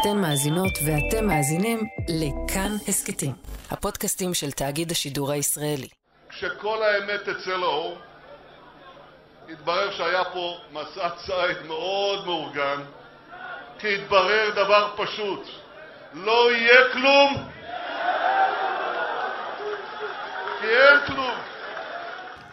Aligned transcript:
אתן 0.00 0.16
מאזינות 0.18 0.72
ואתם 0.84 1.26
מאזינים 1.26 1.78
לכאן 2.08 2.76
הסכתים, 2.88 3.32
הפודקאסטים 3.70 4.34
של 4.34 4.50
תאגיד 4.52 4.90
השידור 4.90 5.32
הישראלי. 5.32 5.88
כשכל 6.28 6.82
האמת 6.82 7.20
תצא 7.20 7.50
לאור, 7.50 7.98
התברר 9.48 9.96
שהיה 9.96 10.24
פה 10.32 10.56
מסע 10.72 11.08
ציד 11.26 11.66
מאוד 11.66 12.26
מאורגן, 12.26 12.82
כי 13.78 13.94
התברר 13.94 14.50
דבר 14.52 14.94
פשוט, 14.96 15.46
לא 16.12 16.52
יהיה 16.52 16.92
כלום, 16.92 17.34
כי 20.60 20.66
אין 20.66 21.06
כלום. 21.06 21.34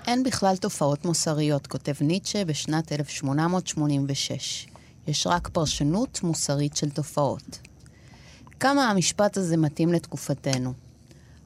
אין 0.07 0.23
בכלל 0.23 0.55
תופעות 0.61 1.05
מוסריות, 1.05 1.67
כותב 1.67 1.93
ניטשה 2.01 2.45
בשנת 2.45 2.91
1886. 2.91 4.74
יש 5.07 5.27
רק 5.27 5.47
פרשנות 5.47 6.23
מוסרית 6.23 6.77
של 6.77 6.89
תופעות. 6.89 7.59
כמה 8.59 8.89
המשפט 8.89 9.37
הזה 9.37 9.57
מתאים 9.57 9.93
לתקופתנו? 9.93 10.73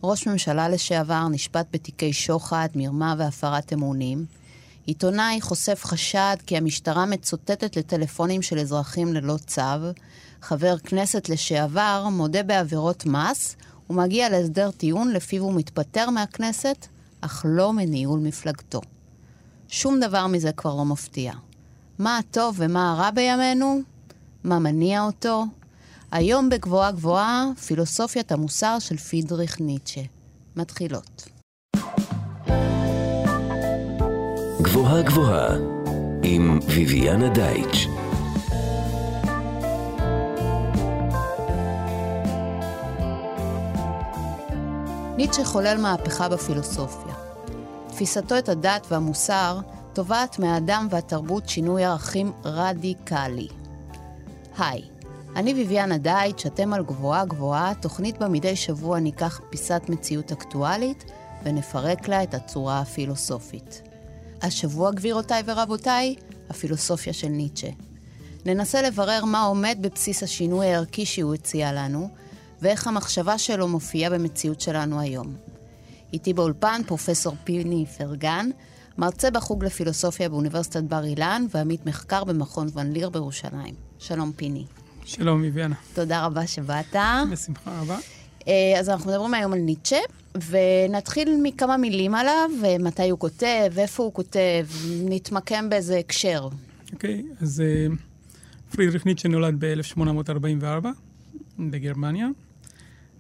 ראש 0.04 0.28
ממשלה 0.28 0.70
לשעבר 0.70 1.28
נשפט 1.28 1.68
בתיקי 1.72 2.14
שוחד, 2.14 2.68
מרמה 2.76 3.16
והפרת 3.18 3.74
אמונים. 3.74 4.26
עיתונאי 4.86 5.42
חושף 5.42 5.82
חשד 5.86 6.36
כי 6.46 6.58
המשטרה 6.58 7.06
מצוטטת 7.06 7.78
לטלפונים 7.78 8.42
של 8.42 8.60
אזרחים 8.60 9.14
ללא 9.14 9.38
צו. 9.38 9.62
חבר 10.42 10.78
כנסת 10.78 11.30
לשעבר 11.30 12.08
מודה 12.12 12.44
בעבירות 12.44 13.06
מס 13.06 13.56
ומגיע 13.90 14.30
להסדר 14.30 14.72
טיעון 14.72 15.12
לפיו 15.12 15.44
הוא 15.44 15.54
מתפטר 15.54 16.10
מהכנסת, 16.10 16.88
אך 17.22 17.46
לא 17.50 17.74
מניהול 17.74 18.20
מפלגתו. 18.20 18.82
שום 19.68 20.00
דבר 20.00 20.28
מזה 20.28 20.52
כבר 20.52 20.76
לא 20.76 20.86
מפתיע. 20.86 21.34
מה 22.00 22.18
הטוב 22.18 22.56
ומה 22.60 22.92
הרע 22.92 23.12
בימינו? 23.12 23.80
מה 24.44 24.60
מניע 24.60 25.02
אותו? 25.02 25.46
היום 26.12 26.50
בגבוהה 26.50 26.92
גבוהה, 26.92 27.46
פילוסופיית 27.68 28.32
המוסר 28.32 28.80
של 28.80 28.98
פידריך 28.98 29.62
ניטשה. 29.62 30.02
מתחילות. 30.56 31.28
גבוהה 34.62 35.02
גבוהה 35.02 35.58
עם 36.24 36.60
ויviana 36.68 37.34
דייטש. 37.34 37.88
ניטשה 45.18 45.46
חולל 45.46 45.78
מהפכה 45.82 46.30
בפילוסופיה. 46.30 47.14
תפיסתו 47.88 48.38
את 48.38 48.50
הדת 48.50 48.88
והמוסר 48.90 49.60
תובעת 50.00 50.40
מהאדם 50.40 50.88
והתרבות 50.90 51.50
שינוי 51.50 51.86
ערכים 51.86 52.32
רדיקלי. 52.46 53.48
היי, 54.58 54.82
אני 55.36 55.54
ביביאנה 55.54 55.98
דייט, 55.98 56.40
שאתם 56.40 56.74
על 56.74 56.84
גבוהה 56.84 57.26
גבוהה, 57.26 57.74
תוכנית 57.82 58.18
בה 58.18 58.28
מדי 58.28 58.56
שבוע 58.56 59.00
ניקח 59.00 59.42
פיסת 59.50 59.82
מציאות 59.90 60.32
אקטואלית 60.32 61.04
ונפרק 61.44 62.08
לה 62.08 62.24
את 62.24 62.34
הצורה 62.34 62.80
הפילוסופית. 62.80 63.82
השבוע, 64.42 64.92
גבירותיי 64.92 65.44
ורבותיי, 65.46 66.16
הפילוסופיה 66.50 67.14
של 67.14 67.28
ניטשה. 67.28 67.70
ננסה 68.46 68.82
לברר 68.82 69.26
מה 69.26 69.42
עומד 69.42 69.78
בבסיס 69.82 70.24
השינוי 70.24 70.68
הערכי 70.68 71.06
שהוא 71.06 71.34
הציע 71.34 71.74
לנו, 71.74 72.10
ואיך 72.62 72.88
המחשבה 72.88 73.38
שלו 73.38 73.68
מופיעה 73.68 74.10
במציאות 74.10 74.62
שלנו 74.62 75.00
היום. 75.00 75.36
איתי 76.14 76.34
באולפן 76.34 76.82
פרופסור 76.88 77.36
פיני 77.44 77.86
פרגן, 77.98 78.50
מרצה 79.00 79.32
בחוג 79.32 79.66
לפילוסופיה 79.66 80.30
באוניברסיטת 80.30 80.84
בר 80.84 81.04
אילן 81.04 81.46
ועמית 81.54 81.86
מחקר 81.86 82.24
במכון 82.24 82.68
ון 82.74 82.92
ליר 82.92 83.10
בירושלים. 83.10 83.74
שלום 84.00 84.32
פיני. 84.36 84.66
שלום, 85.06 85.42
ביביאנה. 85.42 85.76
תודה 85.94 86.26
רבה 86.26 86.48
שבאת. 86.48 86.96
בשמחה 87.32 87.82
רבה. 87.82 87.98
אה, 88.48 88.80
אז 88.80 88.90
אנחנו 88.90 89.12
מדברים 89.12 89.34
היום 89.34 89.54
על 89.54 89.60
ניטשה, 89.60 89.98
ונתחיל 90.50 91.40
מכמה 91.44 91.78
מילים 91.78 92.16
עליו, 92.16 92.50
מתי 92.80 93.10
הוא 93.10 93.20
כותב, 93.20 93.72
איפה 93.78 94.04
הוא 94.04 94.14
כותב, 94.14 94.66
נתמקם 95.04 95.70
באיזה 95.70 95.98
הקשר. 95.98 96.48
אוקיי, 96.94 97.24
okay, 97.40 97.44
אז 97.44 97.64
uh, 97.92 98.76
פרידריך 98.76 99.06
ניטשה 99.06 99.28
נולד 99.28 99.56
ב-1844 99.60 100.88
בגרמניה, 101.60 102.28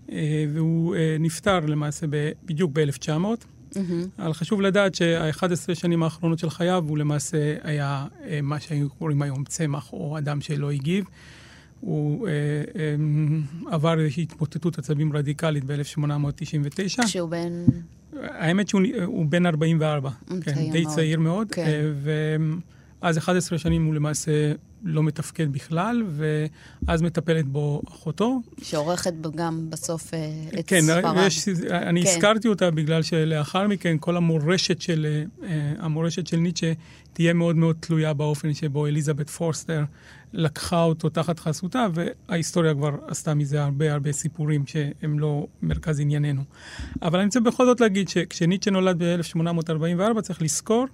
uh, 0.07 0.11
והוא 0.53 0.95
uh, 0.95 0.99
נפטר 1.19 1.59
למעשה 1.59 2.07
ב- 2.09 2.31
בדיוק 2.45 2.71
ב-1900. 2.73 3.45
Mm-hmm. 3.73 4.21
אבל 4.21 4.33
חשוב 4.33 4.61
לדעת 4.61 4.95
שה-11 4.95 5.75
שנים 5.75 6.03
האחרונות 6.03 6.39
של 6.39 6.49
חייו 6.49 6.85
הוא 6.87 6.97
למעשה 6.97 7.55
היה 7.63 8.07
אה, 8.23 8.39
מה 8.43 8.59
שהיו 8.59 8.89
קוראים 8.89 9.21
היום 9.21 9.43
צמח, 9.43 9.93
או 9.93 10.17
אדם 10.17 10.41
שלא 10.41 10.71
הגיב. 10.71 11.05
הוא 11.79 12.27
אה, 12.27 12.33
אה, 12.75 12.95
עבר 13.71 13.99
איזושהי 13.99 14.23
התמוטטות 14.23 14.79
עצבים 14.79 15.13
רדיקלית 15.13 15.63
ב-1899. 15.63 17.05
כשהוא 17.05 17.29
בן... 17.29 17.65
האמת 18.23 18.69
שהוא 18.69 19.25
בן 19.29 19.45
44, 19.45 20.09
כן, 20.41 20.71
די 20.71 20.83
מאוד. 20.83 20.95
צעיר 20.95 21.19
מאוד. 21.19 21.47
כן. 21.51 21.65
אה, 21.65 22.35
ואז 23.01 23.17
11 23.17 23.57
שנים 23.57 23.85
הוא 23.85 23.93
למעשה 23.93 24.53
לא 24.83 25.03
מתפקד 25.03 25.53
בכלל, 25.53 26.03
ואז 26.09 27.01
מטפלת 27.01 27.47
בו 27.47 27.81
אחותו. 27.87 28.41
שעורכת 28.61 29.13
גם 29.35 29.69
בסוף 29.69 30.13
אה, 30.13 30.19
את 30.59 30.67
כן, 30.67 30.81
ספריו. 30.81 31.15
יש, 31.27 31.47
אני 31.71 32.03
כן. 32.03 32.09
הזכרתי 32.09 32.47
אותה 32.47 32.71
בגלל 32.71 33.01
שלאחר 33.01 33.67
מכן 33.67 33.97
כל 33.99 34.17
המורשת 34.17 34.81
של, 34.81 35.23
אה, 35.43 35.73
המורשת 35.79 36.27
של 36.27 36.37
ניטשה 36.37 36.73
תהיה 37.13 37.33
מאוד 37.33 37.55
מאוד 37.55 37.75
תלויה 37.79 38.13
באופן 38.13 38.53
שבו 38.53 38.87
אליזבת 38.87 39.29
פורסטר 39.29 39.83
לקחה 40.33 40.83
אותו 40.83 41.09
תחת 41.09 41.39
חסותה, 41.39 41.87
וההיסטוריה 41.93 42.73
כבר 42.73 42.95
עשתה 43.07 43.33
מזה 43.33 43.63
הרבה 43.63 43.93
הרבה 43.93 44.11
סיפורים 44.11 44.63
שהם 44.67 45.19
לא 45.19 45.47
מרכז 45.61 45.99
ענייננו. 45.99 46.41
אבל 47.01 47.19
אני 47.19 47.25
רוצה 47.25 47.39
בכל 47.39 47.65
זאת 47.65 47.81
להגיד 47.81 48.09
שכשניטשה 48.09 48.71
נולד 48.71 49.03
ב-1844 49.03 50.21
צריך 50.21 50.41
לזכור 50.41 50.85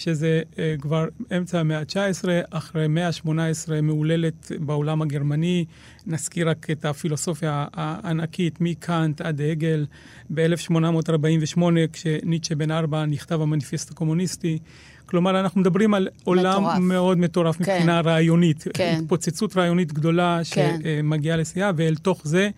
שזה 0.00 0.42
uh, 0.52 0.56
כבר 0.80 1.06
אמצע 1.36 1.60
המאה 1.60 1.78
ה-19, 1.78 2.28
אחרי 2.50 2.88
מאה 2.88 3.06
ה-18 3.06 3.80
מהוללת 3.82 4.52
בעולם 4.58 5.02
הגרמני. 5.02 5.64
נזכיר 6.06 6.48
רק 6.48 6.70
את 6.70 6.84
הפילוסופיה 6.84 7.66
הענקית 7.74 8.60
מקאנט 8.60 9.20
עד 9.20 9.40
הגל. 9.40 9.86
ב-1848, 10.34 11.62
כשניטשה 11.92 12.54
בן 12.54 12.70
ארבע 12.70 13.06
נכתב 13.06 13.40
המניפסט 13.40 13.90
הקומוניסטי. 13.90 14.58
כלומר, 15.06 15.40
אנחנו 15.40 15.60
מדברים 15.60 15.94
על 15.94 16.08
עולם 16.24 16.62
מטורף. 16.62 16.78
מאוד 16.78 17.18
מטורף 17.18 17.56
כן. 17.56 17.62
מבחינה 17.62 18.00
רעיונית. 18.00 18.64
כן. 18.74 18.98
התפוצצות 19.02 19.56
רעיונית 19.56 19.92
גדולה 19.92 20.40
כן. 20.50 20.78
שמגיעה 20.82 21.36
לשיאה, 21.36 21.70
ואל 21.76 21.96
תוך 21.96 22.20
זה 22.24 22.50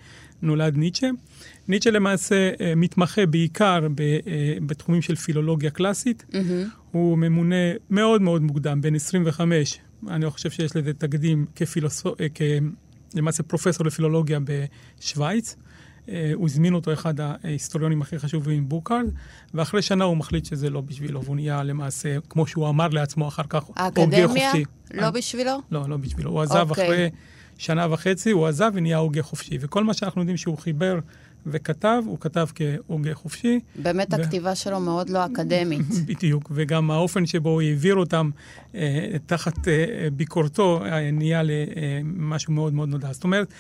נולד 0.42 0.76
ניטשה. 0.76 1.08
ניטשה 1.68 1.90
למעשה 1.90 2.50
אה, 2.60 2.74
מתמחה 2.76 3.26
בעיקר 3.26 3.86
אה, 4.00 4.54
בתחומים 4.66 5.02
של 5.02 5.16
פילולוגיה 5.16 5.70
קלאסית. 5.70 6.24
Mm-hmm. 6.30 6.36
הוא 6.90 7.18
ממונה 7.18 7.72
מאוד 7.90 8.22
מאוד 8.22 8.42
מוקדם, 8.42 8.80
בן 8.80 8.94
25, 8.94 9.78
אני 10.08 10.24
לא 10.24 10.30
חושב 10.30 10.50
שיש 10.50 10.76
לזה 10.76 10.92
תקדים 10.92 11.46
כפילוסוף... 11.56 12.20
אה, 12.20 12.58
למעשה 13.14 13.42
פרופסור 13.42 13.86
לפילולוגיה 13.86 14.38
בשוויץ. 14.98 15.56
הוא 16.34 16.46
הזמין 16.46 16.74
אותו 16.74 16.92
אחד 16.92 17.14
ההיסטוריונים 17.20 18.02
הכי 18.02 18.18
חשובים, 18.18 18.68
בוקארד, 18.68 19.06
ואחרי 19.54 19.82
שנה 19.82 20.04
הוא 20.04 20.16
מחליט 20.16 20.44
שזה 20.44 20.70
לא 20.70 20.80
בשבילו, 20.80 21.24
והוא 21.24 21.36
נהיה 21.36 21.62
למעשה, 21.62 22.16
כמו 22.28 22.46
שהוא 22.46 22.68
אמר 22.68 22.88
לעצמו 22.88 23.28
אחר 23.28 23.42
כך, 23.48 23.62
הוגה 23.96 24.28
חופשי. 24.28 24.44
האקדמיה? 24.44 24.64
לא 24.90 25.10
בשבילו? 25.10 25.60
לא, 25.70 25.88
לא 25.88 25.96
בשבילו. 25.96 26.30
הוא 26.30 26.42
עזב 26.42 26.66
okay. 26.66 26.70
אוקיי. 26.70 26.84
אחרי 26.84 27.10
שנה 27.58 27.92
וחצי, 27.92 28.30
הוא 28.30 28.46
עזב 28.46 28.70
ונהיה 28.74 28.96
הוגה 28.96 29.22
חופשי. 29.22 29.58
וכל 29.60 29.84
מה 29.84 29.94
שאנחנו 29.94 30.20
יודעים 30.20 30.36
שהוא 30.36 30.58
חיבר 30.58 30.98
וכתב, 31.46 32.02
הוא 32.06 32.18
כתב 32.20 32.46
כהוגה 32.54 33.14
חופשי. 33.14 33.60
באמת 33.76 34.08
ו... 34.10 34.16
הכתיבה 34.16 34.54
שלו 34.54 34.80
מאוד 34.80 35.10
לא 35.10 35.26
אקדמית. 35.26 35.86
בדיוק, 36.08 36.50
וגם 36.54 36.90
האופן 36.90 37.26
שבו 37.26 37.50
הוא 37.50 37.62
העביר 37.62 37.94
אותם 37.94 38.30
אה, 38.74 39.16
תחת 39.26 39.68
אה, 39.68 40.08
ביקורתו 40.12 40.84
אה, 40.84 41.10
נהיה 41.10 41.42
למשהו 41.42 42.52
מאוד 42.52 42.74
מאוד 42.74 42.88
נודע. 42.88 43.12
זאת 43.12 43.24
אומרת, 43.24 43.52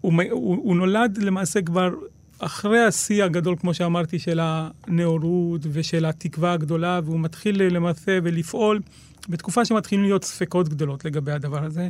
הוא, 0.00 0.12
הוא, 0.30 0.56
הוא 0.56 0.76
נולד 0.76 1.18
למעשה 1.18 1.62
כבר 1.62 1.90
אחרי 2.38 2.84
השיא 2.84 3.24
הגדול, 3.24 3.56
כמו 3.60 3.74
שאמרתי, 3.74 4.18
של 4.18 4.40
הנאורות 4.42 5.60
ושל 5.72 6.06
התקווה 6.06 6.52
הגדולה, 6.52 7.00
והוא 7.04 7.20
מתחיל 7.20 7.62
למעשה 7.62 8.18
ולפעול 8.22 8.80
בתקופה 9.28 9.64
שמתחילים 9.64 10.04
להיות 10.04 10.24
ספקות 10.24 10.68
גדולות 10.68 11.04
לגבי 11.04 11.32
הדבר 11.32 11.64
הזה. 11.64 11.88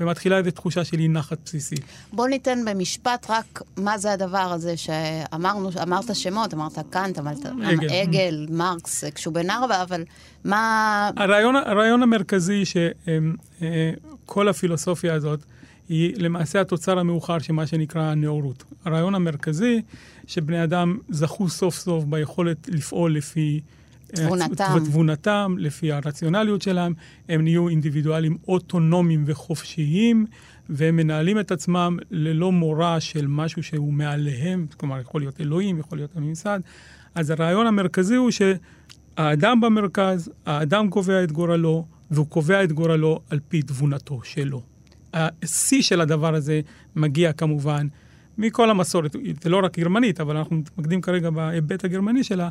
ומתחילה 0.00 0.38
איזו 0.38 0.50
תחושה 0.50 0.84
של 0.84 0.98
אי 0.98 1.08
נחת 1.08 1.38
בסיסית. 1.44 1.80
בוא 2.12 2.28
ניתן 2.28 2.58
במשפט 2.64 3.26
רק 3.28 3.62
מה 3.76 3.98
זה 3.98 4.12
הדבר 4.12 4.38
הזה 4.38 4.76
שאמרנו, 4.76 5.70
אמרת 5.82 6.14
שמות, 6.14 6.54
אמרת 6.54 6.78
קאנט, 6.90 7.18
אמרת 7.18 7.46
אגל, 7.46 7.88
אגל 8.02 8.46
מרקס, 8.50 9.04
כשהוא 9.04 9.34
בן 9.34 9.50
ארבע, 9.50 9.82
אבל 9.82 10.04
מה... 10.44 11.10
הרעיון, 11.16 11.56
הרעיון 11.56 12.02
המרכזי 12.02 12.64
שכל 12.64 14.46
אה, 14.46 14.50
הפילוסופיה 14.50 15.14
הזאת 15.14 15.40
היא 15.88 16.14
למעשה 16.16 16.60
התוצר 16.60 16.98
המאוחר 16.98 17.38
של 17.38 17.52
מה 17.52 17.66
שנקרא 17.66 18.02
הנאורות. 18.02 18.64
הרעיון 18.84 19.14
המרכזי 19.14 19.82
שבני 20.26 20.64
אדם 20.64 20.98
זכו 21.08 21.48
סוף 21.48 21.74
סוף 21.74 22.04
ביכולת 22.04 22.68
לפעול 22.68 23.14
לפי 23.16 23.60
תבונתם. 24.14 24.72
ותבונתם, 24.76 25.54
לפי 25.58 25.92
הרציונליות 25.92 26.62
שלהם, 26.62 26.94
הם 27.28 27.42
נהיו 27.42 27.68
אינדיבידואלים 27.68 28.36
אוטונומיים 28.48 29.24
וחופשיים, 29.26 30.26
והם 30.68 30.96
מנהלים 30.96 31.40
את 31.40 31.50
עצמם 31.50 31.96
ללא 32.10 32.52
מורא 32.52 32.98
של 32.98 33.26
משהו 33.26 33.62
שהוא 33.62 33.92
מעליהם, 33.92 34.66
כלומר, 34.76 35.00
יכול 35.00 35.20
להיות 35.20 35.40
אלוהים, 35.40 35.78
יכול 35.78 35.98
להיות 35.98 36.16
הממסד. 36.16 36.60
אז 37.14 37.30
הרעיון 37.30 37.66
המרכזי 37.66 38.14
הוא 38.14 38.30
שהאדם 38.30 39.60
במרכז, 39.60 40.30
האדם 40.46 40.90
קובע 40.90 41.24
את 41.24 41.32
גורלו, 41.32 41.86
והוא 42.10 42.26
קובע 42.26 42.64
את 42.64 42.72
גורלו 42.72 43.20
על 43.30 43.40
פי 43.48 43.62
תבונתו 43.62 44.20
שלו. 44.24 44.62
השיא 45.12 45.82
של 45.82 46.00
הדבר 46.00 46.34
הזה 46.34 46.60
מגיע 46.96 47.32
כמובן 47.32 47.86
מכל 48.38 48.70
המסורת, 48.70 49.16
זה 49.42 49.50
לא 49.50 49.60
רק 49.64 49.78
גרמנית, 49.78 50.20
אבל 50.20 50.36
אנחנו 50.36 50.56
מתמקדים 50.56 51.00
כרגע 51.00 51.30
בהיבט 51.30 51.84
הגרמני 51.84 52.24
שלה, 52.24 52.48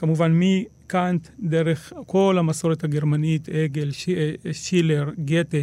כמובן 0.00 0.32
מקאנט 0.34 1.28
דרך 1.40 1.92
כל 2.06 2.36
המסורת 2.38 2.84
הגרמנית, 2.84 3.48
אגל, 3.48 3.90
ש... 3.92 4.08
שילר, 4.52 5.10
גתה. 5.24 5.58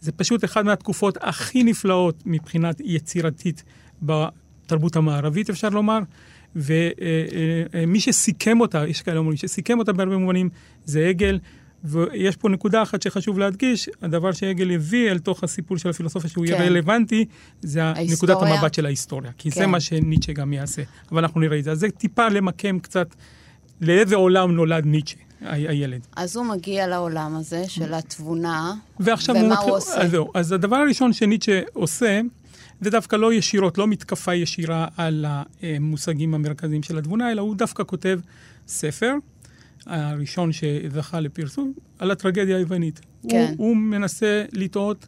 זה 0.00 0.12
פשוט 0.12 0.44
אחת 0.44 0.64
מהתקופות 0.64 1.18
הכי 1.20 1.62
נפלאות 1.62 2.22
מבחינת 2.26 2.80
יצירתית 2.84 3.62
בתרבות 4.02 4.96
המערבית, 4.96 5.50
אפשר 5.50 5.68
לומר. 5.68 5.98
ומי 6.56 8.00
שסיכם 8.00 8.60
אותה, 8.60 8.86
יש 8.88 9.02
כאלה 9.02 9.18
אומרים, 9.18 9.36
שסיכם 9.36 9.78
אותה 9.78 9.92
בהרבה 9.92 10.16
מובנים, 10.16 10.48
זה 10.84 11.10
אגל. 11.10 11.38
ויש 11.84 12.36
פה 12.36 12.48
נקודה 12.48 12.82
אחת 12.82 13.02
שחשוב 13.02 13.38
להדגיש, 13.38 13.88
הדבר 14.02 14.32
שהגל 14.32 14.70
הביא 14.70 15.10
אל 15.10 15.18
תוך 15.18 15.44
הסיפור 15.44 15.76
של 15.76 15.88
הפילוסופיה 15.88 16.30
שהוא 16.30 16.46
כן. 16.46 16.52
יהיה 16.52 16.64
רלוונטי, 16.64 17.24
זה 17.60 17.84
ההיסטוריה. 17.84 18.34
נקודת 18.36 18.52
המבט 18.52 18.74
של 18.74 18.86
ההיסטוריה. 18.86 19.32
כי 19.38 19.50
כן. 19.50 19.60
זה 19.60 19.66
מה 19.66 19.80
שניטשה 19.80 20.32
גם 20.32 20.52
יעשה. 20.52 20.82
אבל 21.12 21.18
אנחנו 21.24 21.40
נראה 21.40 21.58
את 21.58 21.64
זה. 21.64 21.72
אז 21.72 21.78
זה 21.78 21.90
טיפה 21.90 22.28
למקם 22.28 22.78
קצת 22.78 23.14
לאיזה 23.80 24.16
עולם 24.16 24.52
נולד 24.52 24.86
ניטשה. 24.86 25.16
הילד. 25.40 26.06
אז 26.16 26.36
הוא 26.36 26.46
מגיע 26.46 26.86
לעולם 26.86 27.36
הזה 27.36 27.68
של 27.68 27.94
התבונה, 27.94 28.74
ועכשיו 29.00 29.34
ומה 29.34 29.58
הוא, 29.58 29.68
הוא 29.68 29.76
עושה? 29.76 30.00
אז, 30.02 30.10
זהו, 30.10 30.30
אז 30.34 30.52
הדבר 30.52 30.76
הראשון 30.76 31.12
שניטשה 31.12 31.60
עושה, 31.72 32.20
זה 32.80 32.90
דווקא 32.90 33.16
לא 33.16 33.32
ישירות, 33.32 33.78
לא 33.78 33.86
מתקפה 33.86 34.34
ישירה 34.34 34.88
על 34.96 35.26
המושגים 35.28 36.34
המרכזיים 36.34 36.82
של 36.82 36.98
התבונה, 36.98 37.32
אלא 37.32 37.42
הוא 37.42 37.56
דווקא 37.56 37.82
כותב 37.86 38.20
ספר, 38.66 39.14
הראשון 39.86 40.50
שזכה 40.52 41.20
לפרסום, 41.20 41.72
על 41.98 42.10
הטרגדיה 42.10 42.56
היוונית. 42.56 43.00
כן. 43.28 43.54
הוא, 43.58 43.66
הוא 43.68 43.76
מנסה 43.76 44.44
לטעות 44.52 45.06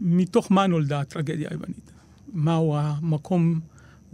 מתוך 0.00 0.52
מה 0.52 0.66
נולדה 0.66 1.00
הטרגדיה 1.00 1.48
היוונית. 1.50 1.92
מהו 2.32 2.76
המקום 2.76 3.60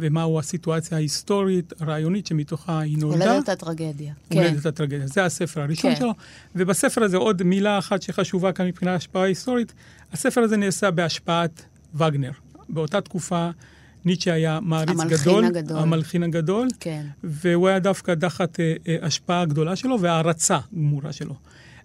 ומהו 0.03 0.39
הסיטואציה 0.39 0.97
ההיסטורית, 0.99 1.73
הרעיונית, 1.81 2.27
שמתוכה 2.27 2.81
היא 2.81 2.99
נולדה. 2.99 3.31
הולדת 3.33 3.49
הטרגדיה. 3.49 4.13
הולדת 4.29 4.63
כן. 4.63 4.69
הטרגדיה. 4.69 5.07
זה 5.07 5.25
הספר 5.25 5.61
הראשון 5.61 5.95
כן. 5.95 6.01
שלו. 6.01 6.15
ובספר 6.57 7.03
הזה 7.03 7.17
עוד 7.17 7.43
מילה 7.43 7.79
אחת 7.79 8.03
שחשובה 8.03 8.53
כאן 8.53 8.67
מבחינת 8.67 8.97
השפעה 8.97 9.23
היסטורית, 9.23 9.73
הספר 10.13 10.41
הזה 10.41 10.57
נעשה 10.57 10.91
בהשפעת 10.91 11.65
וגנר. 11.95 12.33
באותה 12.69 13.01
תקופה 13.01 13.51
ניטשה 14.05 14.33
היה 14.33 14.59
מעריץ 14.63 15.01
המלחין 15.01 15.19
גדול. 15.19 15.45
הגדול. 15.45 15.79
המלחין 15.79 16.23
הגדול. 16.23 16.69
כן. 16.81 17.07
והוא 17.25 17.69
היה 17.69 17.79
דווקא 17.79 18.15
תחת 18.15 18.61
אה, 18.61 18.75
אה, 18.89 18.97
השפעה 19.03 19.45
גדולה 19.45 19.77
שלו 19.77 20.01
והערצה 20.01 20.59
גמורה 20.75 21.13
שלו. 21.13 21.35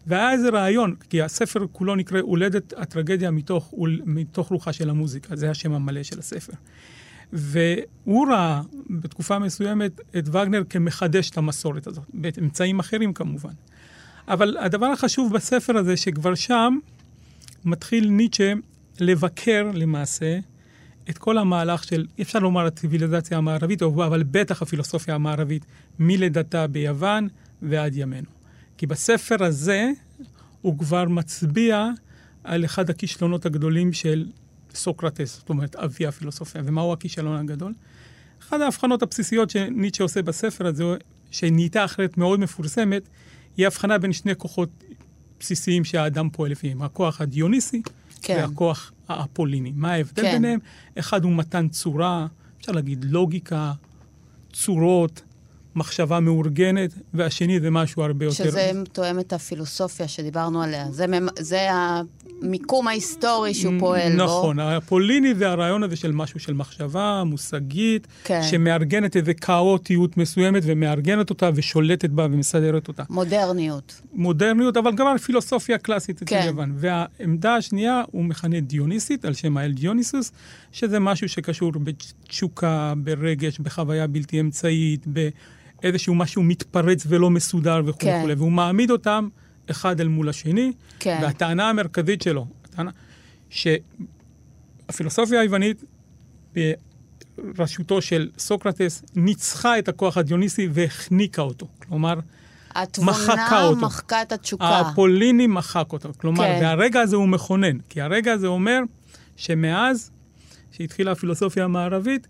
והיה 0.08 0.32
איזה 0.32 0.50
רעיון, 0.50 0.96
כי 1.10 1.22
הספר 1.22 1.66
כולו 1.72 1.96
נקרא 1.96 2.20
הולדת 2.22 2.74
הטרגדיה 2.78 3.32
מתוך, 3.32 3.74
מתוך 4.06 4.48
רוחה 4.48 4.74
של 4.74 4.90
המוזיקה, 4.90 5.36
זה 5.36 5.50
השם 5.50 5.74
המלא 5.74 6.04
של 6.04 6.20
הספר. 6.20 6.54
והוא 7.34 8.28
ראה 8.28 8.62
בתקופה 8.90 9.40
מסוימת 9.40 10.02
את 10.18 10.28
וגנר 10.28 10.64
כמחדש 10.70 11.30
את 11.30 11.38
המסורת 11.38 11.88
הזאת, 11.88 12.04
באמצעים 12.14 12.80
אחרים 12.80 13.14
כמובן. 13.14 13.54
אבל 14.28 14.58
הדבר 14.60 14.86
החשוב 14.86 15.34
בספר 15.34 15.78
הזה, 15.78 15.98
שכבר 15.98 16.36
שם 16.36 16.78
מתחיל 17.66 18.10
ניטשה 18.10 18.54
לבקר 19.00 19.72
למעשה 19.74 20.40
את 21.10 21.18
כל 21.18 21.38
המהלך 21.38 21.84
של, 21.84 22.06
אפשר 22.22 22.40
לומר, 22.40 22.66
הציוויליזציה 22.66 23.38
המערבית, 23.38 23.82
אבל 23.82 24.24
בטח 24.24 24.62
הפילוסופיה 24.62 25.16
המערבית, 25.16 25.66
מלידתה 26.00 26.68
ביוון 26.68 27.28
ועד 27.62 27.96
ימינו. 27.96 28.30
כי 28.78 28.88
בספר 28.88 29.44
הזה 29.44 29.92
הוא 30.62 30.80
כבר 30.80 31.06
מצביע 31.06 31.90
על 32.44 32.66
אחד 32.66 32.90
הכישלונות 32.90 33.46
הגדולים 33.46 33.94
של 33.94 34.26
סוקרטס, 34.78 35.36
זאת 35.36 35.50
אומרת, 35.50 35.76
אבי 35.76 36.08
הפילוסופיה. 36.08 36.62
ומהו 36.66 36.94
הכישלון 36.94 37.38
הגדול? 37.38 37.74
אחת 38.42 38.62
ההבחנות 38.62 39.04
הבסיסיות 39.04 39.50
שניטשה 39.50 40.04
עושה 40.04 40.22
בספר 40.22 40.68
הזה, 40.68 40.84
שנהייתה 41.32 41.86
אחרת 41.86 42.18
מאוד 42.18 42.40
מפורסמת, 42.40 43.10
היא 43.58 43.68
הבחנה 43.68 43.98
בין 43.98 44.14
שני 44.14 44.36
כוחות 44.36 44.70
בסיסיים 45.40 45.84
שהאדם 45.84 46.30
פועל 46.30 46.52
לפיהם, 46.52 46.82
הכוח 46.82 47.22
הדיוניסי 47.22 47.82
כן. 48.22 48.38
והכוח 48.42 48.92
האפוליני. 49.08 49.72
מה 49.76 49.92
ההבדל 49.92 50.22
כן. 50.22 50.32
ביניהם? 50.32 50.60
אחד 51.00 51.24
הוא 51.24 51.32
מתן 51.32 51.68
צורה, 51.70 52.28
אפשר 52.60 52.72
להגיד 52.72 53.06
לוגיקה, 53.10 53.74
צורות, 54.54 55.22
מחשבה 55.76 56.20
מאורגנת, 56.20 56.94
והשני 57.14 57.60
זה 57.60 57.70
משהו 57.70 58.04
הרבה 58.04 58.26
יותר... 58.26 58.44
שזה 58.44 58.72
תואם 58.92 59.20
את 59.20 59.34
הפילוסופיה 59.34 60.08
שדיברנו 60.08 60.62
עליה. 60.62 60.92
זה. 60.92 61.06
זה 61.40 61.68
המיקום 62.44 62.88
ההיסטורי 62.88 63.54
שהוא 63.54 63.74
פועל 63.80 64.18
בו. 64.18 64.24
נכון, 64.24 64.60
הפוליני 64.60 65.36
זה 65.36 65.50
הרעיון 65.50 65.84
הזה 65.84 65.96
של 65.96 66.12
משהו 66.12 66.40
של 66.40 66.54
מחשבה 66.54 67.24
מושגית, 67.26 68.08
כן. 68.24 68.42
שמארגנת 68.44 69.16
איזו 69.16 69.32
כאוטיות 69.42 70.18
מסוימת 70.18 70.64
ומארגנת 70.66 71.30
אותה 71.30 71.50
ושולטת 71.56 72.10
בה 72.10 72.26
ומסדרת 72.26 72.88
אותה. 72.88 73.04
מודרניות. 73.10 74.02
מודרניות, 74.14 74.78
אבל 74.78 74.96
גם 74.96 75.18
פילוסופיה 75.18 75.78
קלאסית 75.78 76.22
אצל 76.22 76.26
כן. 76.26 76.44
יוון. 76.48 76.74
והעמדה 76.76 77.56
השנייה, 77.56 78.04
הוא 78.12 78.26
מכנה 78.26 78.60
דיוניסית, 78.60 79.26
על 79.26 79.34
שם 79.34 79.58
האל 79.58 79.72
דיוניסוס, 79.72 80.32
שזה 80.72 81.00
משהו 81.00 81.30
שקשור 81.30 81.72
בתשוקה, 81.84 82.94
ברגש, 82.98 83.60
בחוויה 83.60 84.08
בלתי 84.08 84.40
אמצעית, 84.40 85.06
באיזשהו 85.08 86.16
משהו 86.16 86.44
מתפרץ 86.44 87.04
ולא 87.08 87.30
מסודר 87.30 87.82
וכו' 87.86 88.00
כן. 88.00 88.22
וכו'. 88.26 88.38
והוא 88.38 88.52
מעמיד 88.52 88.92
אותם 88.92 89.28
אחד 89.72 90.02
אל 90.02 90.08
מול 90.08 90.30
השני, 90.30 90.72
כן. 91.00 91.20
והטענה 91.22 91.70
המרכזית 91.70 92.22
שלו, 92.22 92.48
הטענה, 92.66 92.92
שהפילוסופיה 93.50 95.42
היוונית, 95.42 95.84
בראשותו 97.38 98.02
של 98.02 98.30
סוקרטס, 98.38 99.04
ניצחה 99.16 99.80
את 99.80 99.88
הכוח 99.88 100.18
הדיוניסי 100.18 100.68
והחניקה 100.72 101.42
אותו. 101.42 101.68
כלומר, 101.88 102.14
מחקה 102.14 102.82
התבונה 102.82 103.64
אותו. 103.64 103.82
מחקה 103.82 104.22
את 104.22 104.32
התשוקה. 104.32 104.66
האפוליני 104.66 105.48
מחק 105.48 105.94
אותו. 105.94 106.10
כלומר. 106.18 106.44
כן. 106.44 106.60
והרגע 106.62 107.02
הזה 107.02 107.16
הוא 107.16 107.28
מכונן, 107.28 107.78
כי 107.90 108.02
הרגע 108.02 108.34
הזה 108.34 108.48
אומר 108.48 108.80
שמאז 109.36 110.12
שהתחילה 110.72 111.12
הפילוסופיה 111.12 111.64
המערבית, 111.64 112.28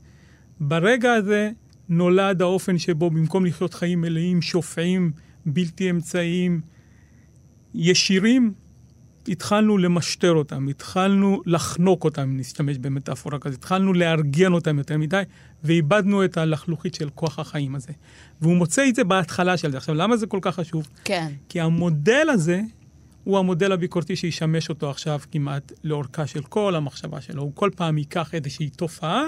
ברגע 0.59 1.13
הזה 1.13 1.51
נולד 1.89 2.41
האופן 2.41 2.77
שבו 2.77 3.09
במקום 3.09 3.45
לחיות 3.45 3.73
חיים 3.73 4.01
מלאים, 4.01 4.41
שופעים, 4.41 5.11
בלתי 5.45 5.89
אמצעיים, 5.89 6.61
ישירים, 7.73 8.53
התחלנו 9.27 9.77
למשטר 9.77 10.31
אותם, 10.31 10.67
התחלנו 10.67 11.41
לחנוק 11.45 12.03
אותם, 12.03 12.37
נשתמש 12.37 12.77
במטאפורה 12.77 13.39
כזאת, 13.39 13.59
התחלנו 13.59 13.93
לארגן 13.93 14.53
אותם 14.53 14.77
יותר 14.77 14.97
מדי, 14.97 15.21
ואיבדנו 15.63 16.25
את 16.25 16.37
הלחלוכית 16.37 16.95
של 16.95 17.09
כוח 17.09 17.39
החיים 17.39 17.75
הזה. 17.75 17.93
והוא 18.41 18.57
מוצא 18.57 18.89
את 18.89 18.95
זה 18.95 19.03
בהתחלה 19.03 19.57
של 19.57 19.71
זה. 19.71 19.77
עכשיו, 19.77 19.95
למה 19.95 20.17
זה 20.17 20.27
כל 20.27 20.39
כך 20.41 20.55
חשוב? 20.55 20.87
כן. 21.03 21.31
כי 21.49 21.61
המודל 21.61 22.27
הזה 22.29 22.61
הוא 23.23 23.39
המודל 23.39 23.71
הביקורתי 23.71 24.15
שישמש 24.15 24.69
אותו 24.69 24.89
עכשיו 24.89 25.19
כמעט 25.31 25.71
לאורכה 25.83 26.27
של 26.27 26.43
כל 26.43 26.75
המחשבה 26.75 27.21
שלו. 27.21 27.41
הוא 27.41 27.51
כל 27.55 27.69
פעם 27.75 27.97
ייקח 27.97 28.33
איזושהי 28.33 28.69
תופעה 28.69 29.23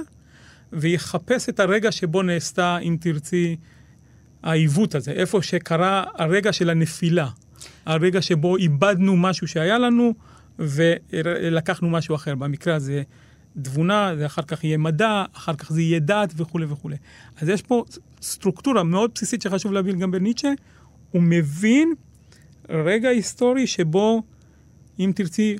ויחפש 0.73 1.49
את 1.49 1.59
הרגע 1.59 1.91
שבו 1.91 2.21
נעשתה, 2.21 2.77
אם 2.77 2.97
תרצי, 2.99 3.55
העיוות 4.43 4.95
הזה, 4.95 5.11
איפה 5.11 5.41
שקרה 5.41 6.03
הרגע 6.15 6.53
של 6.53 6.69
הנפילה, 6.69 7.29
הרגע 7.85 8.21
שבו 8.21 8.57
איבדנו 8.57 9.17
משהו 9.17 9.47
שהיה 9.47 9.77
לנו 9.77 10.13
ולקחנו 10.59 11.89
משהו 11.89 12.15
אחר. 12.15 12.35
במקרה 12.35 12.75
הזה 12.75 13.03
תבונה, 13.61 14.13
זה 14.17 14.25
אחר 14.25 14.41
כך 14.41 14.63
יהיה 14.63 14.77
מדע, 14.77 15.23
אחר 15.33 15.53
כך 15.53 15.71
זה 15.71 15.81
יהיה 15.81 15.99
דת 15.99 16.33
וכולי 16.37 16.65
וכולי. 16.69 16.95
אז 17.41 17.49
יש 17.49 17.61
פה 17.61 17.83
סטרוקטורה 18.21 18.83
מאוד 18.83 19.11
בסיסית 19.15 19.41
שחשוב 19.41 19.71
להבין 19.73 19.99
גם 19.99 20.11
בניטשה, 20.11 20.49
הוא 21.11 21.21
מבין 21.21 21.93
רגע 22.69 23.09
היסטורי 23.09 23.67
שבו, 23.67 24.21
אם 24.99 25.11
תרצי, 25.15 25.57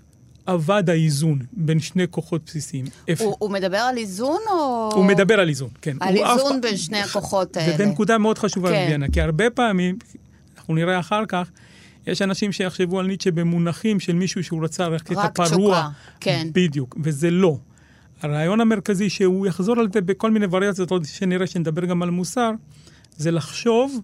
אבד 0.47 0.89
האיזון 0.89 1.39
בין 1.53 1.79
שני 1.79 2.03
כוחות 2.09 2.41
בסיסיים. 2.45 2.85
הוא, 3.19 3.35
הוא 3.39 3.51
מדבר 3.51 3.77
על 3.77 3.97
איזון 3.97 4.39
או... 4.51 4.89
הוא 4.93 5.05
מדבר 5.05 5.39
על 5.39 5.49
איזון, 5.49 5.69
כן. 5.81 5.97
על 5.99 6.17
אף 6.17 6.37
איזון 6.37 6.51
פעם- 6.51 6.61
בין 6.61 6.77
שני 6.77 6.99
הכוחות 6.99 7.57
האלה. 7.57 7.77
זה 7.77 7.85
נקודה 7.85 8.17
מאוד 8.17 8.37
חשובה 8.37 8.69
כן. 8.69 8.81
בוויאנה, 8.83 9.05
כי 9.11 9.21
הרבה 9.21 9.49
פעמים, 9.49 9.97
אנחנו 10.57 10.75
נראה 10.75 10.99
אחר 10.99 11.25
כך, 11.25 11.49
יש 12.07 12.21
אנשים 12.21 12.51
שיחשבו 12.51 12.99
על 12.99 13.07
ניטשה 13.07 13.31
במונחים 13.31 13.99
של 13.99 14.13
מישהו 14.13 14.43
שהוא 14.43 14.63
רצה 14.63 14.87
רק 14.87 15.01
את 15.01 15.17
רק 15.17 15.39
הפרוע. 15.39 15.81
תשוקה, 15.81 15.89
כן. 16.19 16.47
בדיוק, 16.53 16.97
וזה 17.03 17.31
לא. 17.31 17.57
הרעיון 18.21 18.61
המרכזי 18.61 19.09
שהוא 19.09 19.47
יחזור 19.47 19.79
על 19.79 19.87
זה 19.93 20.01
בכל 20.01 20.31
מיני 20.31 20.45
וריאציות, 20.51 20.91
עוד 20.91 21.05
שנראה 21.05 21.47
שנדבר 21.47 21.85
גם 21.85 22.03
על 22.03 22.09
מוסר, 22.09 22.51
זה 23.17 23.31
לחשוב 23.31 24.01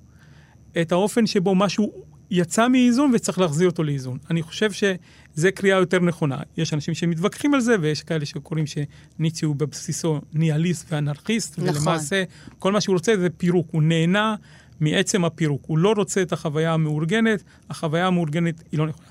את 0.82 0.92
האופן 0.92 1.28
שבו 1.28 1.56
משהו 1.56 1.92
יצא 2.32 2.68
מאיזון 2.68 3.12
וצריך 3.16 3.40
להחזיר 3.40 3.70
אותו 3.70 3.84
לאיזון. 3.84 4.18
אני 4.30 4.42
חושב 4.42 4.72
שזה 4.72 5.52
קריאה 5.52 5.78
יותר 5.78 6.00
נכונה. 6.00 6.38
יש 6.58 6.74
אנשים 6.74 6.94
שמתווכחים 6.94 7.54
על 7.54 7.60
זה, 7.60 7.76
ויש 7.82 8.04
כאלה 8.04 8.26
שקוראים 8.26 8.66
שניטשה 8.66 9.46
הוא 9.46 9.56
בבסיסו 9.56 10.22
ניהליסט 10.34 10.94
ואנרכיסט, 10.94 11.60
נכון. 11.60 11.82
ולמעשה 11.82 12.24
כל 12.60 12.72
מה 12.72 12.82
שהוא 12.82 12.94
רוצה 12.94 13.18
זה 13.18 13.30
פירוק. 13.30 13.68
הוא 13.72 13.84
נהנה 13.84 14.36
מעצם 14.80 15.26
הפירוק. 15.26 15.64
הוא 15.68 15.78
לא 15.78 15.94
רוצה 15.98 16.22
את 16.22 16.34
החוויה 16.34 16.74
המאורגנת, 16.74 17.44
החוויה 17.70 18.08
המאורגנת 18.08 18.64
היא 18.72 18.80
לא 18.80 18.88
נכונה. 18.88 19.08